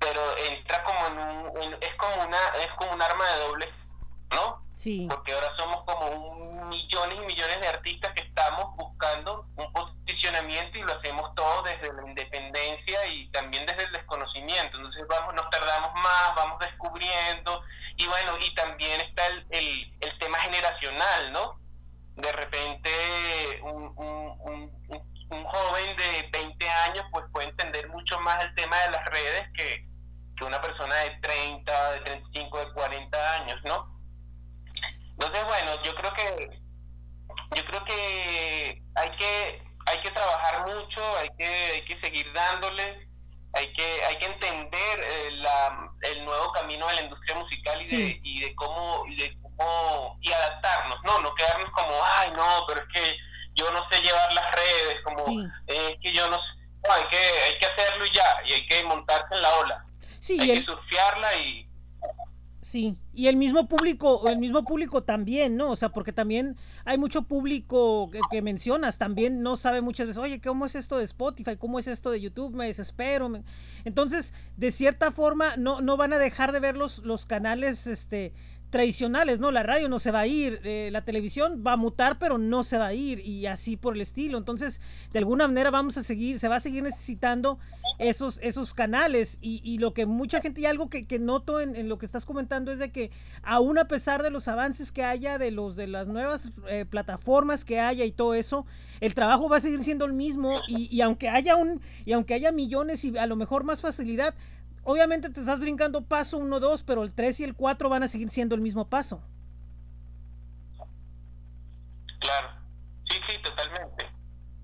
pero 0.00 0.20
entra 0.50 0.82
como 0.82 1.06
en 1.06 1.18
un, 1.18 1.74
es 1.80 1.94
como 1.96 2.24
una, 2.24 2.38
es 2.62 2.72
como 2.76 2.92
un 2.92 3.02
arma 3.02 3.24
de 3.24 3.38
doble, 3.38 3.72
¿no? 4.32 4.64
Sí. 4.82 5.06
Porque 5.08 5.32
ahora 5.32 5.50
somos 5.56 5.82
como 5.84 6.66
millones 6.66 7.16
y 7.16 7.26
millones 7.26 7.60
de 7.60 7.68
artistas 7.68 8.12
que 8.12 8.22
estamos 8.22 8.76
buscando 8.76 9.46
un 9.56 9.72
posicionamiento 9.72 10.76
y 10.76 10.82
lo 10.82 10.98
hacemos 10.98 11.34
todo 11.34 11.62
desde 11.62 11.92
la 11.92 12.06
independencia 12.06 13.08
y 13.08 13.28
también 13.30 13.64
desde 13.66 13.84
el 13.84 13.92
desconocimiento. 13.92 14.76
Entonces 14.76 15.04
vamos, 15.08 15.34
nos 15.34 15.48
tardamos 15.50 15.94
más, 15.94 16.34
vamos 16.36 16.58
descubriendo 16.58 17.62
y 17.96 18.06
bueno, 18.06 18.36
y 18.40 18.54
también 18.54 19.00
está 19.00 19.26
el, 19.26 19.46
el, 19.50 20.18
tema 20.18 20.38
generacional, 20.40 21.32
¿no? 21.32 21.60
De 22.16 22.32
repente 22.32 22.90
un, 23.62 23.92
un, 23.96 24.70
un, 25.30 25.44
joven 25.44 25.96
de 25.96 26.28
20 26.32 26.68
años 26.68 27.04
pues 27.10 27.24
puede 27.32 27.48
entender 27.48 27.88
mucho 27.88 28.18
más 28.20 28.44
el 28.44 28.54
tema 28.54 28.76
de 28.78 28.90
las 28.92 29.04
redes 29.06 29.42
que, 29.54 29.86
que 30.36 30.44
una 30.44 30.60
persona 30.60 30.94
de 30.96 31.10
30, 31.20 31.92
de 31.92 32.00
35, 32.00 32.58
de 32.58 32.72
40 32.72 33.32
años, 33.32 33.56
¿no? 33.64 33.94
Entonces, 35.18 35.44
bueno, 35.44 35.82
yo 35.82 35.94
creo 35.94 36.12
que 36.14 36.60
yo 37.56 37.64
creo 37.66 37.84
que 37.84 38.82
hay 38.94 39.16
que 39.16 39.62
hay 39.86 40.00
que 40.02 40.10
trabajar 40.10 40.66
mucho, 40.66 41.02
hay 41.16 41.28
que, 41.38 41.46
hay 41.46 41.84
que 41.84 42.00
seguir 42.00 42.32
dándole, 42.32 43.08
hay 43.52 43.72
que, 43.72 44.04
hay 44.04 44.16
que 44.18 44.26
entender 44.26 45.00
eh, 45.06 45.30
la, 45.32 45.90
el 46.02 46.24
nuevo 46.24 46.52
camino 46.52 46.86
de 46.88 46.94
la 46.94 47.02
industria 47.02 47.36
musical 47.36 47.82
y 47.82 47.86
de, 47.86 48.20
y 48.22 48.40
de 48.40 48.54
cómo, 48.56 49.04
y 49.06 49.16
de 49.16 49.36
cómo, 49.42 50.18
y 50.20 50.32
adaptarnos, 50.32 50.98
no, 51.04 51.20
no 51.20 51.34
quedarnos 51.34 51.70
como, 51.70 51.92
ay 52.16 52.30
no, 52.36 52.64
pero 52.66 52.80
es 52.80 52.88
que 52.92 53.16
yo 53.54 53.70
no 53.70 53.80
sé 53.90 54.00
llevar 54.02 54.32
las 54.32 54.54
redes, 54.54 54.96
como, 55.04 55.40
es 55.66 55.96
que 56.02 56.12
yo 56.12 56.28
no 56.28 56.36
sé, 56.36 56.90
hay 56.90 57.08
que, 57.08 57.16
hay 57.16 57.58
que 57.58 57.66
hacerlo 57.66 58.06
y 58.06 58.12
ya, 58.12 58.36
y 58.46 58.52
hay 58.54 58.66
que 58.66 58.84
montarse 58.84 59.34
en 59.34 59.42
la 59.42 59.54
ola, 59.56 59.84
sí, 60.20 60.38
hay 60.40 60.54
que 60.54 60.64
surfearla 60.64 61.36
y 61.36 61.68
Sí, 62.74 62.96
y 63.12 63.28
el 63.28 63.36
mismo 63.36 63.68
público, 63.68 64.26
el 64.26 64.38
mismo 64.38 64.64
público 64.64 65.04
también, 65.04 65.56
¿no? 65.56 65.70
O 65.70 65.76
sea, 65.76 65.90
porque 65.90 66.12
también 66.12 66.56
hay 66.84 66.98
mucho 66.98 67.22
público 67.22 68.10
que, 68.10 68.42
mencionas, 68.42 68.98
también 68.98 69.42
no 69.42 69.56
sabe 69.56 69.80
muchas 69.80 70.06
veces, 70.08 70.22
oye, 70.22 70.40
¿cómo 70.40 70.66
es 70.66 70.74
esto 70.74 70.98
de 70.98 71.04
Spotify? 71.04 71.56
¿Cómo 71.56 71.78
es 71.78 71.88
esto 71.88 72.10
de 72.10 72.20
YouTube? 72.20 72.54
Me 72.54 72.66
desespero. 72.66 73.30
Entonces, 73.84 74.34
de 74.56 74.70
cierta 74.70 75.10
forma, 75.10 75.56
no, 75.56 75.80
no 75.80 75.96
van 75.96 76.12
a 76.12 76.18
dejar 76.18 76.52
de 76.52 76.60
ver 76.60 76.76
los, 76.76 76.98
los 76.98 77.24
canales, 77.24 77.86
este, 77.86 78.34
tradicionales, 78.74 79.38
¿no? 79.38 79.52
La 79.52 79.62
radio 79.62 79.88
no 79.88 80.00
se 80.00 80.10
va 80.10 80.18
a 80.18 80.26
ir, 80.26 80.58
eh, 80.64 80.88
la 80.90 81.02
televisión 81.02 81.62
va 81.64 81.74
a 81.74 81.76
mutar, 81.76 82.18
pero 82.18 82.38
no 82.38 82.64
se 82.64 82.76
va 82.76 82.88
a 82.88 82.92
ir 82.92 83.20
y 83.20 83.46
así 83.46 83.76
por 83.76 83.94
el 83.94 84.00
estilo. 84.00 84.36
Entonces, 84.36 84.80
de 85.12 85.20
alguna 85.20 85.46
manera 85.46 85.70
vamos 85.70 85.96
a 85.96 86.02
seguir, 86.02 86.40
se 86.40 86.48
va 86.48 86.56
a 86.56 86.60
seguir 86.60 86.82
necesitando 86.82 87.60
esos, 88.00 88.40
esos 88.42 88.74
canales 88.74 89.38
y, 89.40 89.60
y 89.62 89.78
lo 89.78 89.94
que 89.94 90.06
mucha 90.06 90.40
gente 90.40 90.60
y 90.60 90.66
algo 90.66 90.90
que, 90.90 91.06
que 91.06 91.20
noto 91.20 91.60
en, 91.60 91.88
lo 91.88 91.98
que 91.98 92.06
estás 92.06 92.26
comentando 92.26 92.72
es 92.72 92.80
de 92.80 92.90
que 92.90 93.12
aún 93.44 93.78
a 93.78 93.84
pesar 93.84 94.24
de 94.24 94.30
los 94.30 94.48
avances 94.48 94.90
que 94.90 95.04
haya, 95.04 95.38
de 95.38 95.52
los 95.52 95.76
de 95.76 95.86
las 95.86 96.08
nuevas 96.08 96.50
eh, 96.68 96.84
plataformas 96.84 97.64
que 97.64 97.78
haya 97.78 98.04
y 98.04 98.10
todo 98.10 98.34
eso, 98.34 98.66
el 99.00 99.14
trabajo 99.14 99.48
va 99.48 99.58
a 99.58 99.60
seguir 99.60 99.84
siendo 99.84 100.04
el 100.04 100.14
mismo 100.14 100.52
y, 100.66 100.92
y 100.92 101.00
aunque 101.00 101.28
haya 101.28 101.54
un 101.54 101.80
y 102.04 102.12
aunque 102.12 102.34
haya 102.34 102.50
millones 102.50 103.04
y 103.04 103.16
a 103.16 103.26
lo 103.26 103.36
mejor 103.36 103.62
más 103.62 103.82
facilidad, 103.82 104.34
obviamente 104.84 105.30
te 105.30 105.40
estás 105.40 105.58
brincando 105.60 106.02
paso 106.02 106.38
1, 106.38 106.60
2, 106.60 106.82
pero 106.84 107.02
el 107.02 107.12
3 107.12 107.40
y 107.40 107.44
el 107.44 107.54
4 107.54 107.88
van 107.88 108.02
a 108.02 108.08
seguir 108.08 108.30
siendo 108.30 108.54
el 108.54 108.60
mismo 108.60 108.88
paso. 108.88 109.22
Claro, 112.20 112.48
sí, 113.08 113.18
sí, 113.28 113.42
totalmente. 113.42 114.06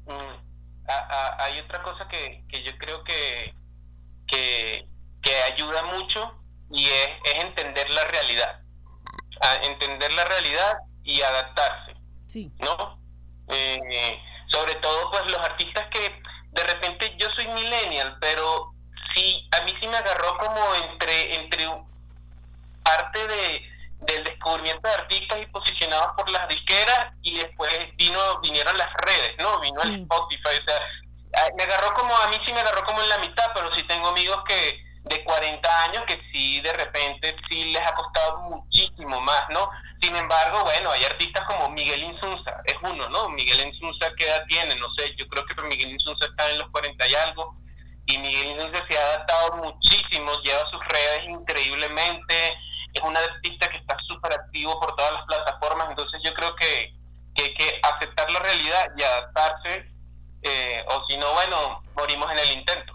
Mm, 0.07 0.51
hay 1.39 1.61
otra 1.61 1.83
cosa 1.83 2.09
que, 2.09 2.45
que 2.49 2.63
yo 2.65 2.77
creo 2.79 3.05
que, 3.05 3.55
que, 4.27 4.87
ayuda 5.53 5.83
mucho 5.95 6.35
y 6.71 6.85
es, 6.85 7.09
es, 7.25 7.45
entender 7.45 7.89
la 7.91 8.05
realidad. 8.05 8.61
entender 9.65 10.15
la 10.15 10.25
realidad 10.25 10.79
y 11.03 11.21
adaptarse. 11.21 11.95
Sí. 12.29 12.53
¿No? 12.59 12.99
Eh, 13.49 14.21
sobre 14.47 14.75
todo, 14.77 15.11
pues 15.11 15.23
los 15.31 15.39
artistas 15.39 15.87
que 15.93 16.23
de 16.53 16.63
repente 16.65 17.17
yo 17.19 17.27
soy 17.37 17.49
millennial, 17.49 18.17
pero 18.21 18.70
sí, 19.15 19.49
a 19.53 19.65
mí 19.65 19.75
sí 19.81 19.87
me 19.89 19.97
agarró 19.97 20.37
como 20.39 20.75
entre, 20.75 21.35
entre 21.35 21.67
parte 22.83 23.27
de, 23.27 23.63
del 24.01 24.25
descubrimiento 24.25 24.89
de 24.89 24.95
artistas 24.95 25.41
y 25.41 25.47
posicionados 25.47 26.13
por 26.17 26.31
las 26.31 26.49
disqueras 26.49 27.13
y 27.23 27.39
después 27.39 27.71
vino 27.97 28.41
vinieron 28.41 28.77
las 28.77 28.93
redes, 29.05 29.35
¿no? 29.39 29.61
Vino 29.61 29.83
el 29.83 30.03
Spotify, 30.03 30.59
o 30.61 30.71
sea, 30.71 31.51
me 31.57 31.63
agarró 31.63 31.95
como, 31.95 32.17
a 32.17 32.29
mí 32.29 32.37
sí 32.47 32.53
me 32.53 32.61
agarró 32.61 32.85
como 32.85 33.03
en 33.03 33.09
la 33.09 33.19
mitad, 33.19 33.51
pero 33.55 33.73
sí 33.75 33.83
tengo 33.87 34.09
amigos 34.09 34.39
que 34.49 34.91
de 35.05 35.25
40 35.25 35.85
años 35.85 36.03
que 36.07 36.21
sí 36.31 36.61
de 36.61 36.73
repente 36.75 37.35
sí 37.49 37.65
les 37.65 37.81
ha 37.81 37.95
costado 37.95 38.39
muchísimo 38.51 39.21
más, 39.21 39.43
¿no? 39.51 39.71
Sin 40.03 40.15
embargo, 40.15 40.63
bueno, 40.65 40.91
hay 40.91 41.05
artistas 41.05 41.47
como 41.47 41.71
Miguel 41.71 42.03
Insunza, 42.03 42.53
es 42.65 42.77
uno, 42.83 43.09
¿no? 43.09 43.29
Miguel 43.31 43.67
Insunza, 43.67 44.11
¿qué 44.17 44.27
edad 44.27 44.45
tiene? 44.49 44.75
No 44.77 44.93
sé, 44.95 45.15
yo 45.17 45.27
creo 45.29 45.45
que 45.45 45.61
Miguel 45.63 45.93
Insunza 45.93 46.27
está 46.27 46.51
en 46.51 46.59
los 46.59 46.71
40 46.71 47.09
y 47.09 47.15
algo, 47.15 47.55
y 48.11 48.19
Miguel 48.19 48.53
Insunza 48.53 48.85
se 48.89 48.99
ha 48.99 49.07
adaptado 49.15 49.57
muchísimo, 49.57 50.33
lleva 50.43 50.71
sus 50.71 50.81
redes 50.89 51.29
increíblemente, 51.29 52.35
es 52.93 53.03
un 53.03 53.17
artista 53.17 53.69
que 53.69 53.77
está 53.77 53.97
súper 54.07 54.33
activo 54.33 54.79
por 54.81 54.95
todas 54.97 55.13
las 55.13 55.27
plataformas, 55.27 55.91
entonces 55.91 56.21
yo 56.25 56.35
creo 56.35 56.55
que, 56.57 56.95
hay 57.43 57.55
que 57.55 57.81
aceptar 57.83 58.31
la 58.31 58.41
realidad 58.41 58.87
y 58.99 59.03
adaptarse, 59.03 59.87
eh, 60.43 60.85
o 60.89 61.07
si 61.09 61.17
no, 61.17 61.33
bueno, 61.33 61.83
morimos 61.97 62.31
en 62.33 62.39
el 62.39 62.59
intento. 62.59 62.93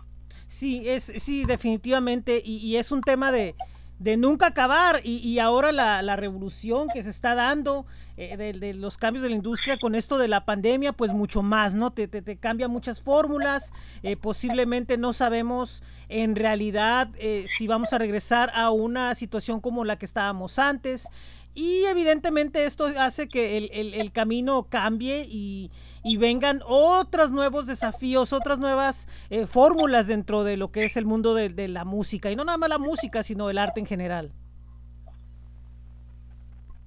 Sí, 0.50 0.88
es, 0.88 1.12
sí, 1.24 1.46
definitivamente, 1.46 2.42
y, 2.44 2.78
es 2.78 2.92
un 2.92 3.02
tema 3.02 3.32
de, 3.32 3.56
de 3.98 4.18
nunca 4.18 4.48
acabar, 4.48 5.02
y, 5.04 5.18
y 5.18 5.40
ahora 5.40 5.72
la, 5.72 6.02
la 6.02 6.16
revolución 6.16 6.90
que 6.94 7.02
se 7.02 7.10
está 7.10 7.34
dando, 7.34 7.86
eh, 8.18 8.38
de, 8.38 8.74
los 8.74 8.98
cambios 8.98 9.24
de 9.24 9.30
la 9.30 9.36
industria 9.36 9.78
con 9.78 9.94
esto 9.94 10.18
de 10.18 10.30
la 10.30 10.46
pandemia, 10.46 10.94
pues 10.94 11.12
mucho 11.12 11.42
más, 11.42 11.74
¿no? 11.74 11.92
Te, 11.92 12.08
te, 12.08 12.38
cambia 12.38 12.70
muchas 12.70 13.02
fórmulas, 13.02 13.74
eh, 14.04 14.16
posiblemente 14.16 14.98
no 14.98 15.12
sabemos 15.12 15.84
en 16.08 16.38
realidad 16.38 17.10
eh, 17.18 17.46
si 17.50 17.68
vamos 17.68 17.92
a 17.92 17.98
regresar 17.98 18.52
a 18.56 18.72
una 18.72 19.16
situación 19.16 19.60
como 19.60 19.84
la 19.84 19.98
que 19.98 20.06
estábamos 20.06 20.60
antes. 20.60 21.10
Y 21.56 21.84
evidentemente 21.86 22.66
esto 22.66 22.86
hace 22.98 23.28
que 23.28 23.58
el, 23.58 23.94
el, 23.94 24.12
camino 24.14 24.64
cambie 24.70 25.26
y, 25.30 25.72
y, 26.04 26.18
vengan 26.18 26.62
otros 26.66 27.32
nuevos 27.32 27.66
desafíos, 27.66 28.34
otras 28.34 28.60
nuevas 28.60 29.08
fórmulas 29.50 30.08
dentro 30.08 30.44
de 30.44 30.58
lo 30.58 30.72
que 30.74 30.84
es 30.84 30.98
el 30.98 31.06
mundo 31.06 31.34
de, 31.34 31.48
de 31.48 31.70
la 31.70 31.86
música. 31.86 32.30
Y 32.30 32.36
no 32.36 32.44
nada 32.44 32.58
más 32.58 32.70
la 32.70 32.78
música, 32.78 33.24
sino 33.24 33.50
el 33.50 33.58
arte 33.58 33.80
en 33.80 33.86
general. 33.86 34.34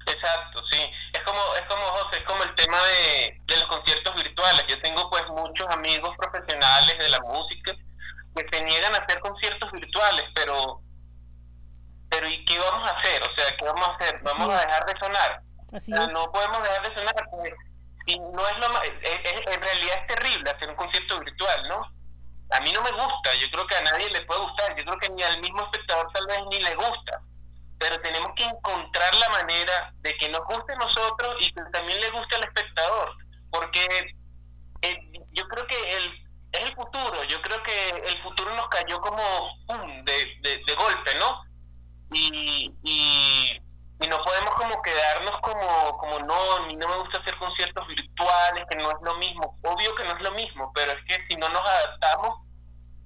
Exacto, 0.07 0.61
sí 0.71 0.79
como, 1.39 1.55
es 1.55 1.63
como 1.63 1.83
José, 1.83 2.19
es 2.19 2.25
como 2.25 2.43
el 2.43 2.55
tema 2.55 2.79
de, 2.83 3.41
de 3.47 3.57
los 3.57 3.67
conciertos 3.67 4.15
virtuales. 4.15 4.65
Yo 4.69 4.81
tengo 4.83 5.09
pues 5.11 5.23
muchos 5.29 5.67
amigos 5.71 6.11
profesionales 6.19 6.99
de 6.99 7.09
la 7.09 7.19
música 7.21 7.73
que 8.35 8.47
se 8.51 8.65
niegan 8.65 8.95
a 8.95 8.99
hacer 8.99 9.21
conciertos 9.21 9.71
virtuales, 9.73 10.25
pero 10.35 10.81
pero 12.11 12.27
¿y 12.27 12.45
qué 12.47 12.59
vamos 12.59 12.91
a 12.91 12.97
hacer? 12.97 13.23
O 13.23 13.37
sea, 13.37 13.57
¿qué 13.57 13.65
vamos 13.65 13.87
a 13.87 13.93
hacer? 13.93 14.19
¿Vamos 14.23 14.49
a 14.49 14.61
dejar 14.61 14.87
de 14.87 14.99
sonar? 14.99 15.43
No 16.13 16.33
podemos 16.33 16.63
dejar 16.63 16.89
de 16.89 16.95
sonar 16.95 17.15
porque 17.31 17.55
si 18.07 18.19
no 18.19 18.49
es 18.49 18.59
lo 18.59 18.69
más, 18.71 18.83
en 18.85 19.61
realidad 19.61 19.99
es 20.01 20.17
terrible 20.17 20.51
hacer 20.51 20.71
un 20.71 20.77
concierto 20.77 21.21
virtual, 21.21 21.69
¿no? 21.69 21.83
A 22.51 22.61
mí 22.61 22.73
no 22.73 22.81
me 22.81 22.93
gusta, 22.93 23.35
yo 23.35 23.47
creo 23.53 23.67
que 23.67 23.77
a 23.77 23.83
nadie 23.83 24.09
le 24.09 24.23
puede 24.23 24.41
gustar, 24.41 24.75
yo 24.75 24.85
creo 24.85 24.99
que 24.99 25.11
ni 25.11 25.23
al 25.23 25.39
mismo 25.43 25.63
espectador 25.65 26.11
tal 26.15 26.27
vez 26.27 26.39
ni 26.51 26.61
le 26.61 26.75
gusta 26.77 27.21
pero 27.79 28.01
tenemos 28.01 28.33
que 28.37 28.45
encontrar 28.45 29.15
la 29.15 29.29
manera 29.31 29.93
de 30.01 30.17
que 30.17 30.29
nos 30.29 30.45
guste 30.47 30.73
a 30.73 30.77
nosotros 30.77 31.37
y 31.41 31.53
que 31.53 31.63
también 31.73 32.01
le 32.01 32.11
guste 32.11 32.37
al 32.37 32.45
espectador, 32.45 33.15
porque 33.51 33.87
eh, 34.83 34.99
yo 35.33 35.47
creo 35.49 35.67
que 35.67 35.77
el, 35.97 36.29
es 36.53 36.61
el 36.61 36.75
futuro, 36.75 37.23
yo 37.25 37.41
creo 37.43 37.63
que 37.63 37.89
el 37.91 38.23
futuro 38.23 38.55
nos 38.55 38.69
cayó 38.69 39.01
como 39.01 39.23
De, 40.05 40.63
de, 40.67 40.75
golpe, 40.75 41.15
¿no? 41.19 41.43
Y, 42.13 42.73
y, 42.83 43.61
no 44.09 44.25
podemos 44.25 44.55
como 44.55 44.81
quedarnos 44.81 45.39
como, 45.41 45.99
como 45.99 46.19
no, 46.21 46.53
a 46.55 46.67
mí 46.67 46.77
no 46.77 46.89
me 46.89 46.99
gusta 46.99 47.19
hacer 47.19 47.37
conciertos 47.37 47.87
virtuales, 47.89 48.65
que 48.71 48.77
no 48.77 48.91
es 48.91 48.97
lo 49.03 49.17
mismo, 49.17 49.59
obvio 49.65 49.95
que 49.95 50.05
no 50.05 50.17
es 50.17 50.23
lo 50.23 50.33
mismo, 50.33 50.73
pero 50.75 50.93
es 50.93 51.05
que 51.05 51.27
si 51.27 51.37
no 51.37 51.49
nos 51.49 51.61
adaptamos, 51.61 52.48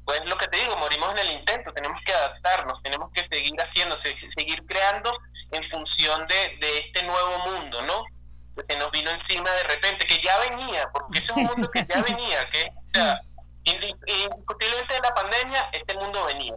pues 0.05 0.21
lo 0.25 0.37
que 0.37 0.49
te 0.49 0.59
digo, 0.59 0.77
morimos 0.77 1.11
en 1.13 1.19
el 1.19 1.31
intento, 1.33 1.73
tenemos 1.73 2.01
que 2.05 2.13
adaptarnos, 2.13 2.83
tenemos 2.83 3.11
que 3.13 3.27
seguir 3.29 3.55
haciendo, 3.61 3.97
seguir 4.37 4.65
creando 4.67 5.13
en 5.53 5.71
función 5.71 6.27
de, 6.27 6.67
de 6.67 6.79
este 6.79 7.03
nuevo 7.03 7.39
mundo, 7.51 7.83
¿no? 7.83 8.05
Que 8.69 8.77
nos 8.77 8.91
vino 8.91 9.11
encima 9.11 9.51
de 9.51 9.63
repente, 9.65 10.07
que 10.07 10.21
ya 10.25 10.39
venía, 10.51 10.89
porque 10.93 11.19
es 11.19 11.31
un 11.31 11.45
mundo 11.45 11.71
que 11.71 11.87
ya 11.89 12.03
venía, 12.09 12.51
que, 12.51 12.69
o 12.69 12.91
sea, 12.93 13.21
indiscutiblemente 13.65 14.95
de 14.95 15.01
la 15.01 15.15
pandemia, 15.15 15.69
este 15.73 15.95
mundo 15.95 16.25
venía. 16.27 16.55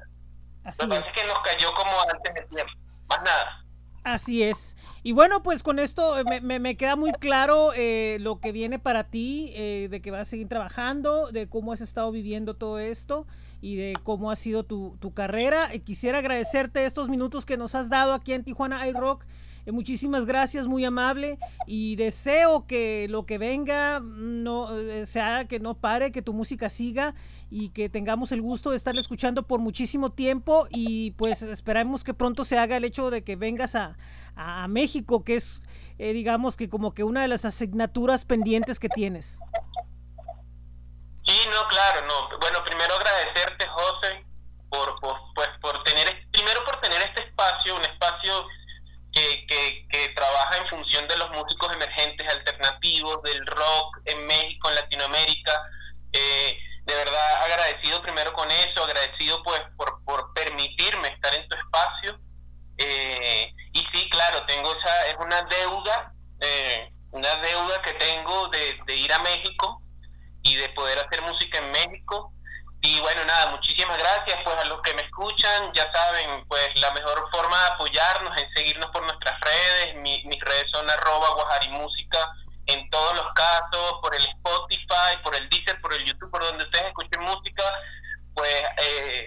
lo 0.64 0.72
que 0.72 0.88
pasa 0.88 1.10
es 1.10 1.14
que 1.14 1.28
nos 1.28 1.40
cayó 1.40 1.72
como 1.74 1.92
antes 2.12 2.34
de 2.34 2.42
tiempo, 2.48 2.74
más 3.08 3.22
nada. 3.24 3.64
Así 4.04 4.44
es. 4.44 4.75
Y 5.06 5.12
bueno, 5.12 5.44
pues 5.44 5.62
con 5.62 5.78
esto 5.78 6.16
me, 6.42 6.58
me, 6.58 6.78
queda 6.78 6.96
muy 6.96 7.12
claro 7.12 7.74
eh, 7.76 8.18
lo 8.22 8.40
que 8.40 8.52
viene 8.52 8.80
para 8.80 9.04
ti, 9.04 9.52
eh, 9.54 9.88
de 9.92 10.02
que 10.02 10.10
vas 10.10 10.22
a 10.22 10.26
seguir 10.26 10.48
trabajando, 10.48 11.30
de 11.32 11.46
cómo 11.46 11.74
has 11.74 11.82
estado 11.82 12.12
viviendo 12.12 12.56
todo 12.56 12.80
esto 12.80 13.28
y 13.62 13.76
de 13.76 13.94
cómo 14.02 14.32
ha 14.32 14.36
sido 14.36 14.64
tu, 14.64 14.98
tu 15.00 15.14
carrera. 15.14 15.70
quisiera 15.84 16.18
agradecerte 16.18 16.88
estos 16.88 17.08
minutos 17.08 17.46
que 17.46 17.56
nos 17.56 17.76
has 17.76 17.88
dado 17.88 18.14
aquí 18.14 18.34
en 18.34 18.44
Tijuana 18.44 18.88
iRock. 18.88 19.26
Eh, 19.68 19.72
muchísimas 19.72 20.26
gracias, 20.26 20.66
muy 20.66 20.84
amable. 20.84 21.38
Y 21.68 21.98
deseo 21.98 22.66
que 22.66 23.06
lo 23.08 23.28
que 23.28 23.38
venga 23.38 24.00
no 24.00 24.70
sea 25.06 25.46
que 25.46 25.60
no 25.60 25.76
pare, 25.76 26.12
que 26.12 26.24
tu 26.24 26.34
música 26.34 26.68
siga 26.72 27.14
y 27.52 27.70
que 27.70 27.90
tengamos 27.90 28.32
el 28.32 28.42
gusto 28.42 28.72
de 28.72 28.78
estarle 28.78 29.02
escuchando 29.02 29.44
por 29.44 29.60
muchísimo 29.60 30.14
tiempo. 30.14 30.66
Y 30.72 31.12
pues 31.12 31.44
esperamos 31.44 32.04
que 32.04 32.16
pronto 32.16 32.44
se 32.44 32.58
haga 32.58 32.78
el 32.78 32.86
hecho 32.86 33.12
de 33.12 33.24
que 33.24 33.36
vengas 33.36 33.76
a, 33.76 33.98
a 34.36 34.68
México, 34.68 35.24
que 35.24 35.36
es, 35.36 35.62
eh, 35.98 36.14
digamos 36.14 36.56
que 36.56 36.70
como 36.70 36.94
que 36.94 37.04
una 37.04 37.22
de 37.22 37.28
las 37.28 37.46
asignaturas 37.46 38.26
pendientes 38.26 38.80
que 38.80 38.90
tienes. 38.90 39.38
Sí, 41.26 41.40
no, 41.52 41.68
claro, 41.68 42.06
no. 42.08 42.38
Bueno, 42.40 42.64
primero 42.66 42.96
agradecerte, 42.96 43.68
José, 43.68 44.26
por, 44.70 45.00
por, 45.00 45.18
pues, 45.34 45.50
por 45.62 45.84
tener, 45.84 46.06
primero 46.32 46.64
por 46.66 46.80
tener 46.82 47.02
este 47.02 47.24
espacio, 47.24 47.76
un 47.76 47.82
espacio 47.82 48.46
que, 49.14 49.46
que, 49.48 49.88
que 49.90 50.10
trabaja 50.10 50.58
en 50.58 50.68
función 50.70 51.08
de 51.08 51.18
los 51.18 51.30
músicos 51.32 51.74
emergentes, 51.74 52.32
alternativos, 52.32 53.22
del 53.24 53.46
rock 53.48 54.02
en 54.06 54.26
México, 54.28 54.70
en 54.70 54.76
Latinoamérica, 54.76 55.52
Eh, 56.18 56.58
de 56.86 56.96
verdad 56.96 57.44
agradecido 57.44 58.02
primero 58.02 58.32
con 58.32 58.50
eso, 58.50 58.84
agradecido 58.84 59.42
pues 59.44 59.60
por, 59.76 60.02
por 60.06 60.34
permitirme 60.34 61.10
estar 61.10 61.34
en 61.36 61.46
tu 61.50 61.58
espacio. 61.58 62.20
Eh, 62.78 63.52
y 63.76 63.80
sí, 63.92 64.10
claro, 64.10 64.42
tengo 64.46 64.74
esa, 64.74 65.06
es 65.08 65.16
una 65.20 65.42
deuda, 65.42 66.14
eh, 66.40 66.90
una 67.12 67.36
deuda 67.36 67.82
que 67.82 67.92
tengo 67.96 68.48
de, 68.48 68.96
ir 68.96 69.12
a 69.12 69.20
México 69.20 69.82
y 70.44 70.56
de 70.56 70.70
poder 70.70 70.98
hacer 71.00 71.22
música 71.24 71.60
en 71.60 71.72
México. 71.72 72.32
Y 72.82 73.02
bueno, 73.02 73.26
nada, 73.26 73.52
muchísimas 73.52 73.98
gracias 73.98 74.38
pues 74.46 74.56
a 74.56 74.66
los 74.66 74.82
que 74.82 74.94
me 74.94 75.02
escuchan, 75.02 75.74
ya 75.74 75.92
saben, 75.92 76.46
pues 76.48 76.70
la 76.76 76.92
mejor 76.92 77.28
forma 77.34 77.60
de 77.60 77.74
apoyarnos 77.74 78.42
es 78.42 78.48
seguirnos 78.56 78.90
por 78.92 79.04
nuestras 79.04 79.38
redes, 79.42 79.96
mis 80.02 80.40
redes 80.42 80.66
son 80.72 80.90
arroba 80.90 81.32
guajarimúsica 81.32 82.32
en 82.68 82.90
todos 82.90 83.14
los 83.16 83.34
casos, 83.34 84.00
por 84.02 84.16
el 84.16 84.26
Spotify, 84.26 85.20
por 85.22 85.36
el 85.36 85.50
Deezer, 85.50 85.82
por 85.82 85.94
el 85.94 86.06
YouTube, 86.06 86.32
por 86.32 86.46
donde 86.46 86.64
ustedes 86.64 86.88
escuchen 86.88 87.22
música, 87.24 87.64
pues 88.34 88.62
eh, 88.78 89.26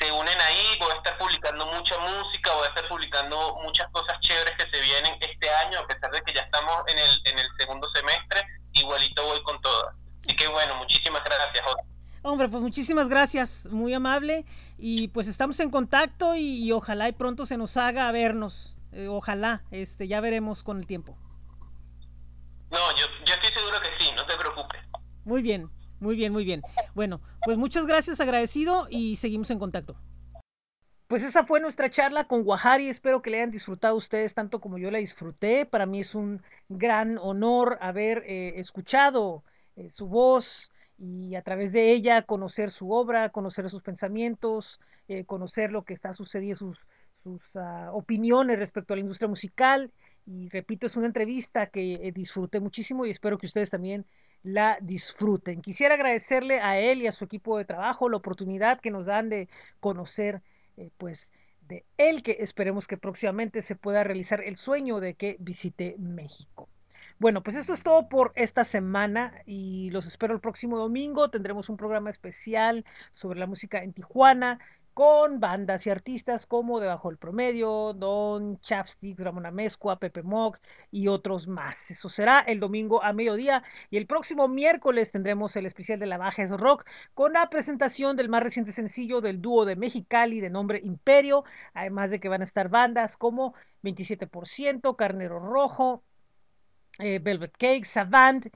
se 0.00 0.12
unen 0.12 0.40
ahí, 0.40 0.78
voy 0.80 0.90
a 0.92 0.96
estar 0.96 1.18
publicando 1.18 1.66
mucha 1.66 1.98
música, 1.98 2.54
voy 2.54 2.64
a 2.64 2.68
estar 2.68 2.88
publicando 2.88 3.58
muchas 3.62 3.90
cosas 3.90 4.18
chéveres 4.20 4.52
que 4.56 4.70
se 4.70 4.82
vienen 4.82 5.18
este 5.20 5.50
año, 5.50 5.80
a 5.80 5.86
pesar 5.86 6.10
de 6.10 6.20
que 6.22 6.32
ya 6.32 6.42
estamos 6.42 6.82
en 6.86 6.98
el, 6.98 7.20
en 7.24 7.38
el 7.38 7.46
segundo 7.58 7.88
semestre, 7.94 8.42
igualito 8.72 9.24
voy 9.24 9.42
con 9.42 9.60
todas. 9.60 9.94
Así 10.24 10.36
que 10.36 10.48
bueno, 10.48 10.76
muchísimas 10.76 11.24
gracias, 11.24 11.64
José. 11.64 11.82
Hombre, 12.22 12.48
pues 12.48 12.62
muchísimas 12.62 13.08
gracias, 13.08 13.66
muy 13.66 13.94
amable. 13.94 14.44
Y 14.76 15.08
pues 15.08 15.26
estamos 15.26 15.58
en 15.60 15.70
contacto 15.70 16.36
y, 16.36 16.70
ojalá 16.72 17.08
y 17.08 17.12
pronto 17.12 17.46
se 17.46 17.56
nos 17.56 17.76
haga 17.76 18.10
vernos. 18.12 18.76
Eh, 18.92 19.08
ojalá, 19.08 19.62
este, 19.70 20.06
ya 20.06 20.20
veremos 20.20 20.62
con 20.62 20.78
el 20.78 20.86
tiempo. 20.86 21.16
No, 22.70 22.78
yo, 22.96 23.06
yo 23.24 23.34
estoy 23.34 23.50
seguro 23.56 23.80
que 23.80 24.04
sí, 24.04 24.12
no 24.16 24.24
te 24.26 24.36
preocupes. 24.36 24.80
Muy 25.24 25.42
bien, 25.42 25.70
muy 26.00 26.16
bien, 26.16 26.32
muy 26.32 26.44
bien. 26.44 26.62
Bueno, 26.94 27.20
pues 27.44 27.58
muchas 27.58 27.86
gracias, 27.86 28.20
agradecido 28.20 28.86
y 28.90 29.16
seguimos 29.16 29.50
en 29.50 29.58
contacto. 29.58 29.96
Pues 31.06 31.22
esa 31.22 31.44
fue 31.44 31.60
nuestra 31.60 31.88
charla 31.88 32.24
con 32.24 32.44
Guajari. 32.44 32.88
Espero 32.88 33.22
que 33.22 33.30
le 33.30 33.38
hayan 33.38 33.50
disfrutado 33.50 33.96
ustedes 33.96 34.34
tanto 34.34 34.60
como 34.60 34.76
yo 34.78 34.90
la 34.90 34.98
disfruté. 34.98 35.64
Para 35.64 35.86
mí 35.86 36.00
es 36.00 36.14
un 36.14 36.42
gran 36.68 37.16
honor 37.18 37.78
haber 37.80 38.24
eh, 38.26 38.60
escuchado 38.60 39.42
eh, 39.76 39.90
su 39.90 40.06
voz, 40.06 40.70
y 40.98 41.36
a 41.36 41.42
través 41.42 41.72
de 41.72 41.92
ella 41.92 42.22
conocer 42.22 42.70
su 42.70 42.90
obra, 42.90 43.30
conocer 43.30 43.70
sus 43.70 43.82
pensamientos, 43.82 44.80
eh, 45.06 45.24
conocer 45.24 45.70
lo 45.70 45.82
que 45.82 45.94
está 45.94 46.12
sucediendo, 46.12 46.56
sus, 46.56 46.78
sus 47.22 47.40
uh, 47.54 47.90
opiniones 47.92 48.58
respecto 48.58 48.92
a 48.92 48.96
la 48.96 49.02
industria 49.02 49.28
musical. 49.28 49.92
Y 50.26 50.48
repito, 50.48 50.86
es 50.86 50.96
una 50.96 51.06
entrevista 51.06 51.66
que 51.66 51.94
eh, 51.94 52.12
disfruté 52.12 52.60
muchísimo 52.60 53.06
y 53.06 53.10
espero 53.10 53.38
que 53.38 53.46
ustedes 53.46 53.70
también 53.70 54.04
la 54.42 54.78
disfruten. 54.80 55.62
Quisiera 55.62 55.94
agradecerle 55.94 56.60
a 56.60 56.78
él 56.78 57.02
y 57.02 57.06
a 57.06 57.12
su 57.12 57.24
equipo 57.24 57.58
de 57.58 57.64
trabajo 57.64 58.08
la 58.08 58.16
oportunidad 58.16 58.80
que 58.80 58.90
nos 58.90 59.06
dan 59.06 59.28
de 59.28 59.48
conocer, 59.80 60.42
eh, 60.76 60.90
pues, 60.96 61.32
de 61.62 61.84
él, 61.98 62.22
que 62.22 62.38
esperemos 62.40 62.86
que 62.86 62.96
próximamente 62.96 63.62
se 63.62 63.76
pueda 63.76 64.04
realizar 64.04 64.42
el 64.42 64.56
sueño 64.56 65.00
de 65.00 65.14
que 65.14 65.36
visite 65.38 65.96
México. 65.98 66.68
Bueno, 67.18 67.42
pues 67.42 67.56
esto 67.56 67.74
es 67.74 67.82
todo 67.82 68.08
por 68.08 68.32
esta 68.36 68.64
semana 68.64 69.42
y 69.44 69.90
los 69.90 70.06
espero 70.06 70.34
el 70.34 70.40
próximo 70.40 70.78
domingo. 70.78 71.30
Tendremos 71.30 71.68
un 71.68 71.76
programa 71.76 72.10
especial 72.10 72.84
sobre 73.14 73.40
la 73.40 73.46
música 73.46 73.82
en 73.82 73.92
Tijuana 73.92 74.60
con 74.98 75.38
bandas 75.38 75.86
y 75.86 75.90
artistas 75.90 76.44
como 76.44 76.80
Debajo 76.80 77.08
del 77.08 77.18
Promedio, 77.18 77.92
Don 77.92 78.60
Chapsticks, 78.62 79.20
Ramón 79.22 79.46
Amezcua, 79.46 80.00
Pepe 80.00 80.24
Mock 80.24 80.58
y 80.90 81.06
otros 81.06 81.46
más. 81.46 81.92
Eso 81.92 82.08
será 82.08 82.40
el 82.40 82.58
domingo 82.58 83.00
a 83.04 83.12
mediodía 83.12 83.62
y 83.90 83.96
el 83.96 84.08
próximo 84.08 84.48
miércoles 84.48 85.12
tendremos 85.12 85.54
el 85.54 85.66
especial 85.66 86.00
de 86.00 86.06
la 86.06 86.18
Baja 86.18 86.42
es 86.42 86.50
Rock 86.50 86.84
con 87.14 87.34
la 87.34 87.48
presentación 87.48 88.16
del 88.16 88.28
más 88.28 88.42
reciente 88.42 88.72
sencillo 88.72 89.20
del 89.20 89.40
dúo 89.40 89.64
de 89.66 89.76
Mexicali 89.76 90.40
de 90.40 90.50
nombre 90.50 90.80
Imperio, 90.82 91.44
además 91.74 92.10
de 92.10 92.18
que 92.18 92.28
van 92.28 92.40
a 92.40 92.44
estar 92.44 92.68
bandas 92.68 93.16
como 93.16 93.54
27%, 93.84 94.96
Carnero 94.96 95.38
Rojo, 95.38 96.02
eh, 96.98 97.20
Velvet 97.20 97.56
Cake, 97.56 97.84
Savant 97.84 98.48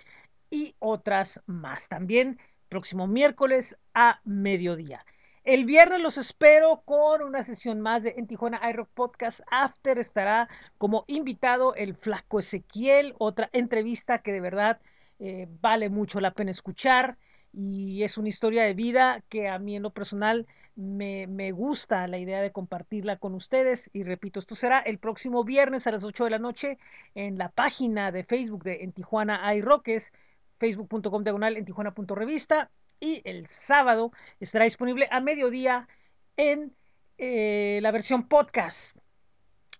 y 0.50 0.74
otras 0.80 1.40
más. 1.46 1.88
También 1.88 2.40
próximo 2.68 3.06
miércoles 3.06 3.76
a 3.94 4.20
mediodía. 4.24 5.04
El 5.44 5.64
viernes 5.64 6.00
los 6.00 6.18
espero 6.18 6.82
con 6.84 7.20
una 7.22 7.42
sesión 7.42 7.80
más 7.80 8.04
de 8.04 8.14
En 8.16 8.28
Tijuana 8.28 8.60
iRock 8.70 8.88
Podcast 8.94 9.40
After. 9.50 9.98
Estará 9.98 10.48
como 10.78 11.04
invitado 11.08 11.74
el 11.74 11.96
Flaco 11.96 12.38
Ezequiel, 12.38 13.14
otra 13.18 13.50
entrevista 13.52 14.18
que 14.18 14.32
de 14.32 14.40
verdad 14.40 14.80
eh, 15.18 15.48
vale 15.60 15.88
mucho 15.88 16.20
la 16.20 16.30
pena 16.32 16.52
escuchar 16.52 17.18
y 17.52 18.04
es 18.04 18.18
una 18.18 18.28
historia 18.28 18.62
de 18.62 18.74
vida 18.74 19.24
que 19.28 19.48
a 19.48 19.58
mí 19.58 19.74
en 19.74 19.82
lo 19.82 19.90
personal 19.90 20.46
me, 20.76 21.26
gusta 21.50 22.06
la 22.06 22.18
idea 22.18 22.40
de 22.40 22.52
compartirla 22.52 23.16
con 23.18 23.34
ustedes 23.34 23.90
y 23.92 24.04
repito, 24.04 24.38
esto 24.38 24.54
será 24.54 24.78
el 24.78 24.98
próximo 24.98 25.42
viernes 25.42 25.88
a 25.88 25.90
las 25.90 26.04
8 26.04 26.24
de 26.24 26.30
la 26.30 26.38
noche 26.38 26.78
en 27.16 27.36
la 27.36 27.48
página 27.50 28.12
de 28.12 28.22
Facebook 28.22 28.62
de 28.62 28.84
En 28.84 28.92
Tijuana 28.92 29.46
hay 29.46 29.60
Roques, 29.60 30.12
facebook.com 30.58 31.24
diagonal 31.24 31.56
en 31.56 31.64
tijuana.revista 31.64 32.70
y 33.02 33.20
el 33.24 33.48
sábado 33.48 34.12
estará 34.38 34.64
disponible 34.64 35.08
a 35.10 35.20
mediodía 35.20 35.88
en 36.36 36.72
eh, 37.18 37.80
la 37.82 37.90
versión 37.90 38.28
podcast 38.28 38.96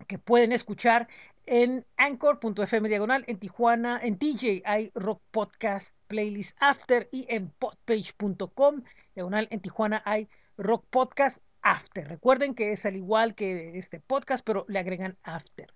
que 0.09 0.19
pueden 0.19 0.51
escuchar 0.51 1.07
en 1.47 1.87
anchor.fm 1.97 2.89
diagonal 2.89 3.25
en 3.29 3.39
Tijuana, 3.39 4.01
en 4.03 4.19
hay 4.65 4.91
Rock 4.95 5.23
Podcast 5.31 5.95
Playlist 6.09 6.57
After 6.61 7.09
y 7.13 7.27
en 7.29 7.51
podpage.com 7.51 8.83
diagonal 9.15 9.47
en 9.51 9.61
Tijuana 9.61 10.03
hay 10.05 10.29
Rock 10.57 10.85
Podcast 10.91 11.43
After. 11.63 12.09
Recuerden 12.09 12.57
que 12.57 12.73
es 12.73 12.85
al 12.87 12.97
igual 12.97 13.37
que 13.37 13.79
este 13.79 14.01
podcast, 14.01 14.45
pero 14.45 14.65
le 14.67 14.81
agregan 14.81 15.17
After. 15.23 15.73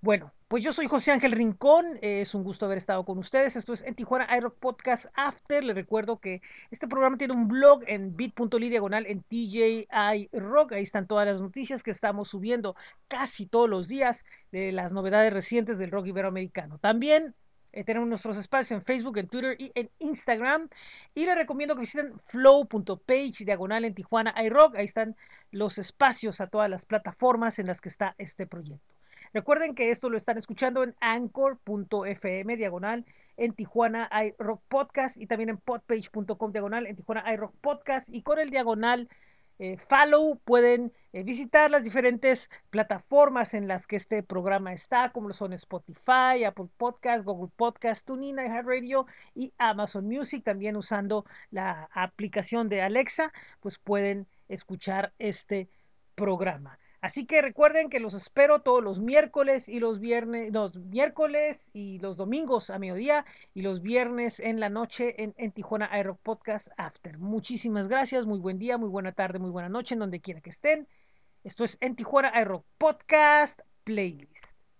Bueno, 0.00 0.32
pues 0.46 0.62
yo 0.62 0.72
soy 0.72 0.86
José 0.86 1.10
Ángel 1.10 1.32
Rincón, 1.32 1.98
es 2.02 2.32
un 2.32 2.44
gusto 2.44 2.66
haber 2.66 2.78
estado 2.78 3.04
con 3.04 3.18
ustedes. 3.18 3.56
Esto 3.56 3.72
es 3.72 3.82
en 3.82 3.96
Tijuana 3.96 4.28
iRock 4.36 4.56
Podcast 4.60 5.06
After. 5.14 5.64
Les 5.64 5.74
recuerdo 5.74 6.20
que 6.20 6.40
este 6.70 6.86
programa 6.86 7.18
tiene 7.18 7.34
un 7.34 7.48
blog 7.48 7.82
en 7.84 8.16
bit.ly 8.16 8.68
diagonal 8.68 9.06
en 9.06 9.24
TJI 9.24 9.88
Rock. 10.34 10.72
Ahí 10.72 10.84
están 10.84 11.08
todas 11.08 11.26
las 11.26 11.40
noticias 11.40 11.82
que 11.82 11.90
estamos 11.90 12.28
subiendo 12.28 12.76
casi 13.08 13.46
todos 13.46 13.68
los 13.68 13.88
días 13.88 14.24
de 14.52 14.70
las 14.70 14.92
novedades 14.92 15.32
recientes 15.32 15.78
del 15.78 15.90
rock 15.90 16.06
iberoamericano. 16.06 16.78
También 16.78 17.34
eh, 17.72 17.82
tenemos 17.82 18.08
nuestros 18.08 18.36
espacios 18.36 18.78
en 18.78 18.84
Facebook, 18.84 19.18
en 19.18 19.26
Twitter 19.26 19.56
y 19.58 19.72
en 19.74 19.90
Instagram. 19.98 20.68
Y 21.12 21.26
les 21.26 21.34
recomiendo 21.34 21.74
que 21.74 21.80
visiten 21.80 22.20
flow.page 22.26 23.44
diagonal 23.44 23.84
en 23.84 23.96
Tijuana 23.96 24.32
iRock. 24.44 24.76
Ahí 24.76 24.84
están 24.84 25.16
los 25.50 25.76
espacios 25.76 26.40
a 26.40 26.46
todas 26.46 26.70
las 26.70 26.84
plataformas 26.84 27.58
en 27.58 27.66
las 27.66 27.80
que 27.80 27.88
está 27.88 28.14
este 28.16 28.46
proyecto. 28.46 28.97
Recuerden 29.32 29.74
que 29.74 29.90
esto 29.90 30.08
lo 30.10 30.16
están 30.16 30.38
escuchando 30.38 30.82
en 30.82 30.94
anchor.fm 31.00 32.56
diagonal 32.56 33.04
en 33.36 33.52
Tijuana 33.52 34.10
iRock 34.12 34.62
Podcast 34.68 35.16
y 35.16 35.26
también 35.26 35.50
en 35.50 35.58
podpage.com 35.58 36.52
diagonal 36.52 36.86
en 36.86 36.96
Tijuana 36.96 37.32
iRock 37.32 37.54
Podcast 37.60 38.08
y 38.08 38.22
con 38.22 38.38
el 38.38 38.50
diagonal 38.50 39.08
eh, 39.60 39.76
follow 39.88 40.38
pueden 40.44 40.92
eh, 41.12 41.24
visitar 41.24 41.68
las 41.68 41.82
diferentes 41.82 42.48
plataformas 42.70 43.54
en 43.54 43.66
las 43.66 43.88
que 43.88 43.96
este 43.96 44.22
programa 44.22 44.72
está, 44.72 45.10
como 45.10 45.28
lo 45.28 45.34
son 45.34 45.52
Spotify, 45.52 46.44
Apple 46.46 46.68
Podcast, 46.76 47.24
Google 47.24 47.50
Podcast, 47.56 48.06
TuneIn, 48.06 48.38
iHeartRadio 48.38 49.06
y 49.34 49.52
Amazon 49.58 50.06
Music. 50.06 50.44
También 50.44 50.76
usando 50.76 51.24
la 51.50 51.88
aplicación 51.92 52.68
de 52.68 52.82
Alexa, 52.82 53.32
pues 53.60 53.78
pueden 53.78 54.28
escuchar 54.48 55.12
este 55.18 55.68
programa. 56.14 56.78
Así 57.00 57.26
que 57.26 57.42
recuerden 57.42 57.90
que 57.90 58.00
los 58.00 58.12
espero 58.14 58.60
todos 58.62 58.82
los 58.82 58.98
miércoles 58.98 59.68
y 59.68 59.78
los 59.78 60.00
viernes, 60.00 60.52
los 60.52 60.74
miércoles 60.74 61.60
y 61.72 62.00
los 62.00 62.16
domingos 62.16 62.70
a 62.70 62.78
mediodía 62.80 63.24
y 63.54 63.62
los 63.62 63.82
viernes 63.82 64.40
en 64.40 64.58
la 64.58 64.68
noche 64.68 65.14
en, 65.16 65.52
Tijuana 65.52 65.88
Aero 65.92 66.16
Podcast 66.16 66.68
After. 66.76 67.16
Muchísimas 67.18 67.86
gracias, 67.86 68.26
muy 68.26 68.40
buen 68.40 68.58
día, 68.58 68.78
muy 68.78 68.88
buena 68.88 69.12
tarde, 69.12 69.38
muy 69.38 69.50
buena 69.50 69.68
noche 69.68 69.94
en 69.94 70.00
donde 70.00 70.20
quiera 70.20 70.40
que 70.40 70.50
estén. 70.50 70.88
Esto 71.44 71.62
es 71.62 71.78
en 71.80 71.94
Tijuana 71.94 72.32
Aero 72.34 72.64
Podcast 72.78 73.60
Playlist. 73.84 74.47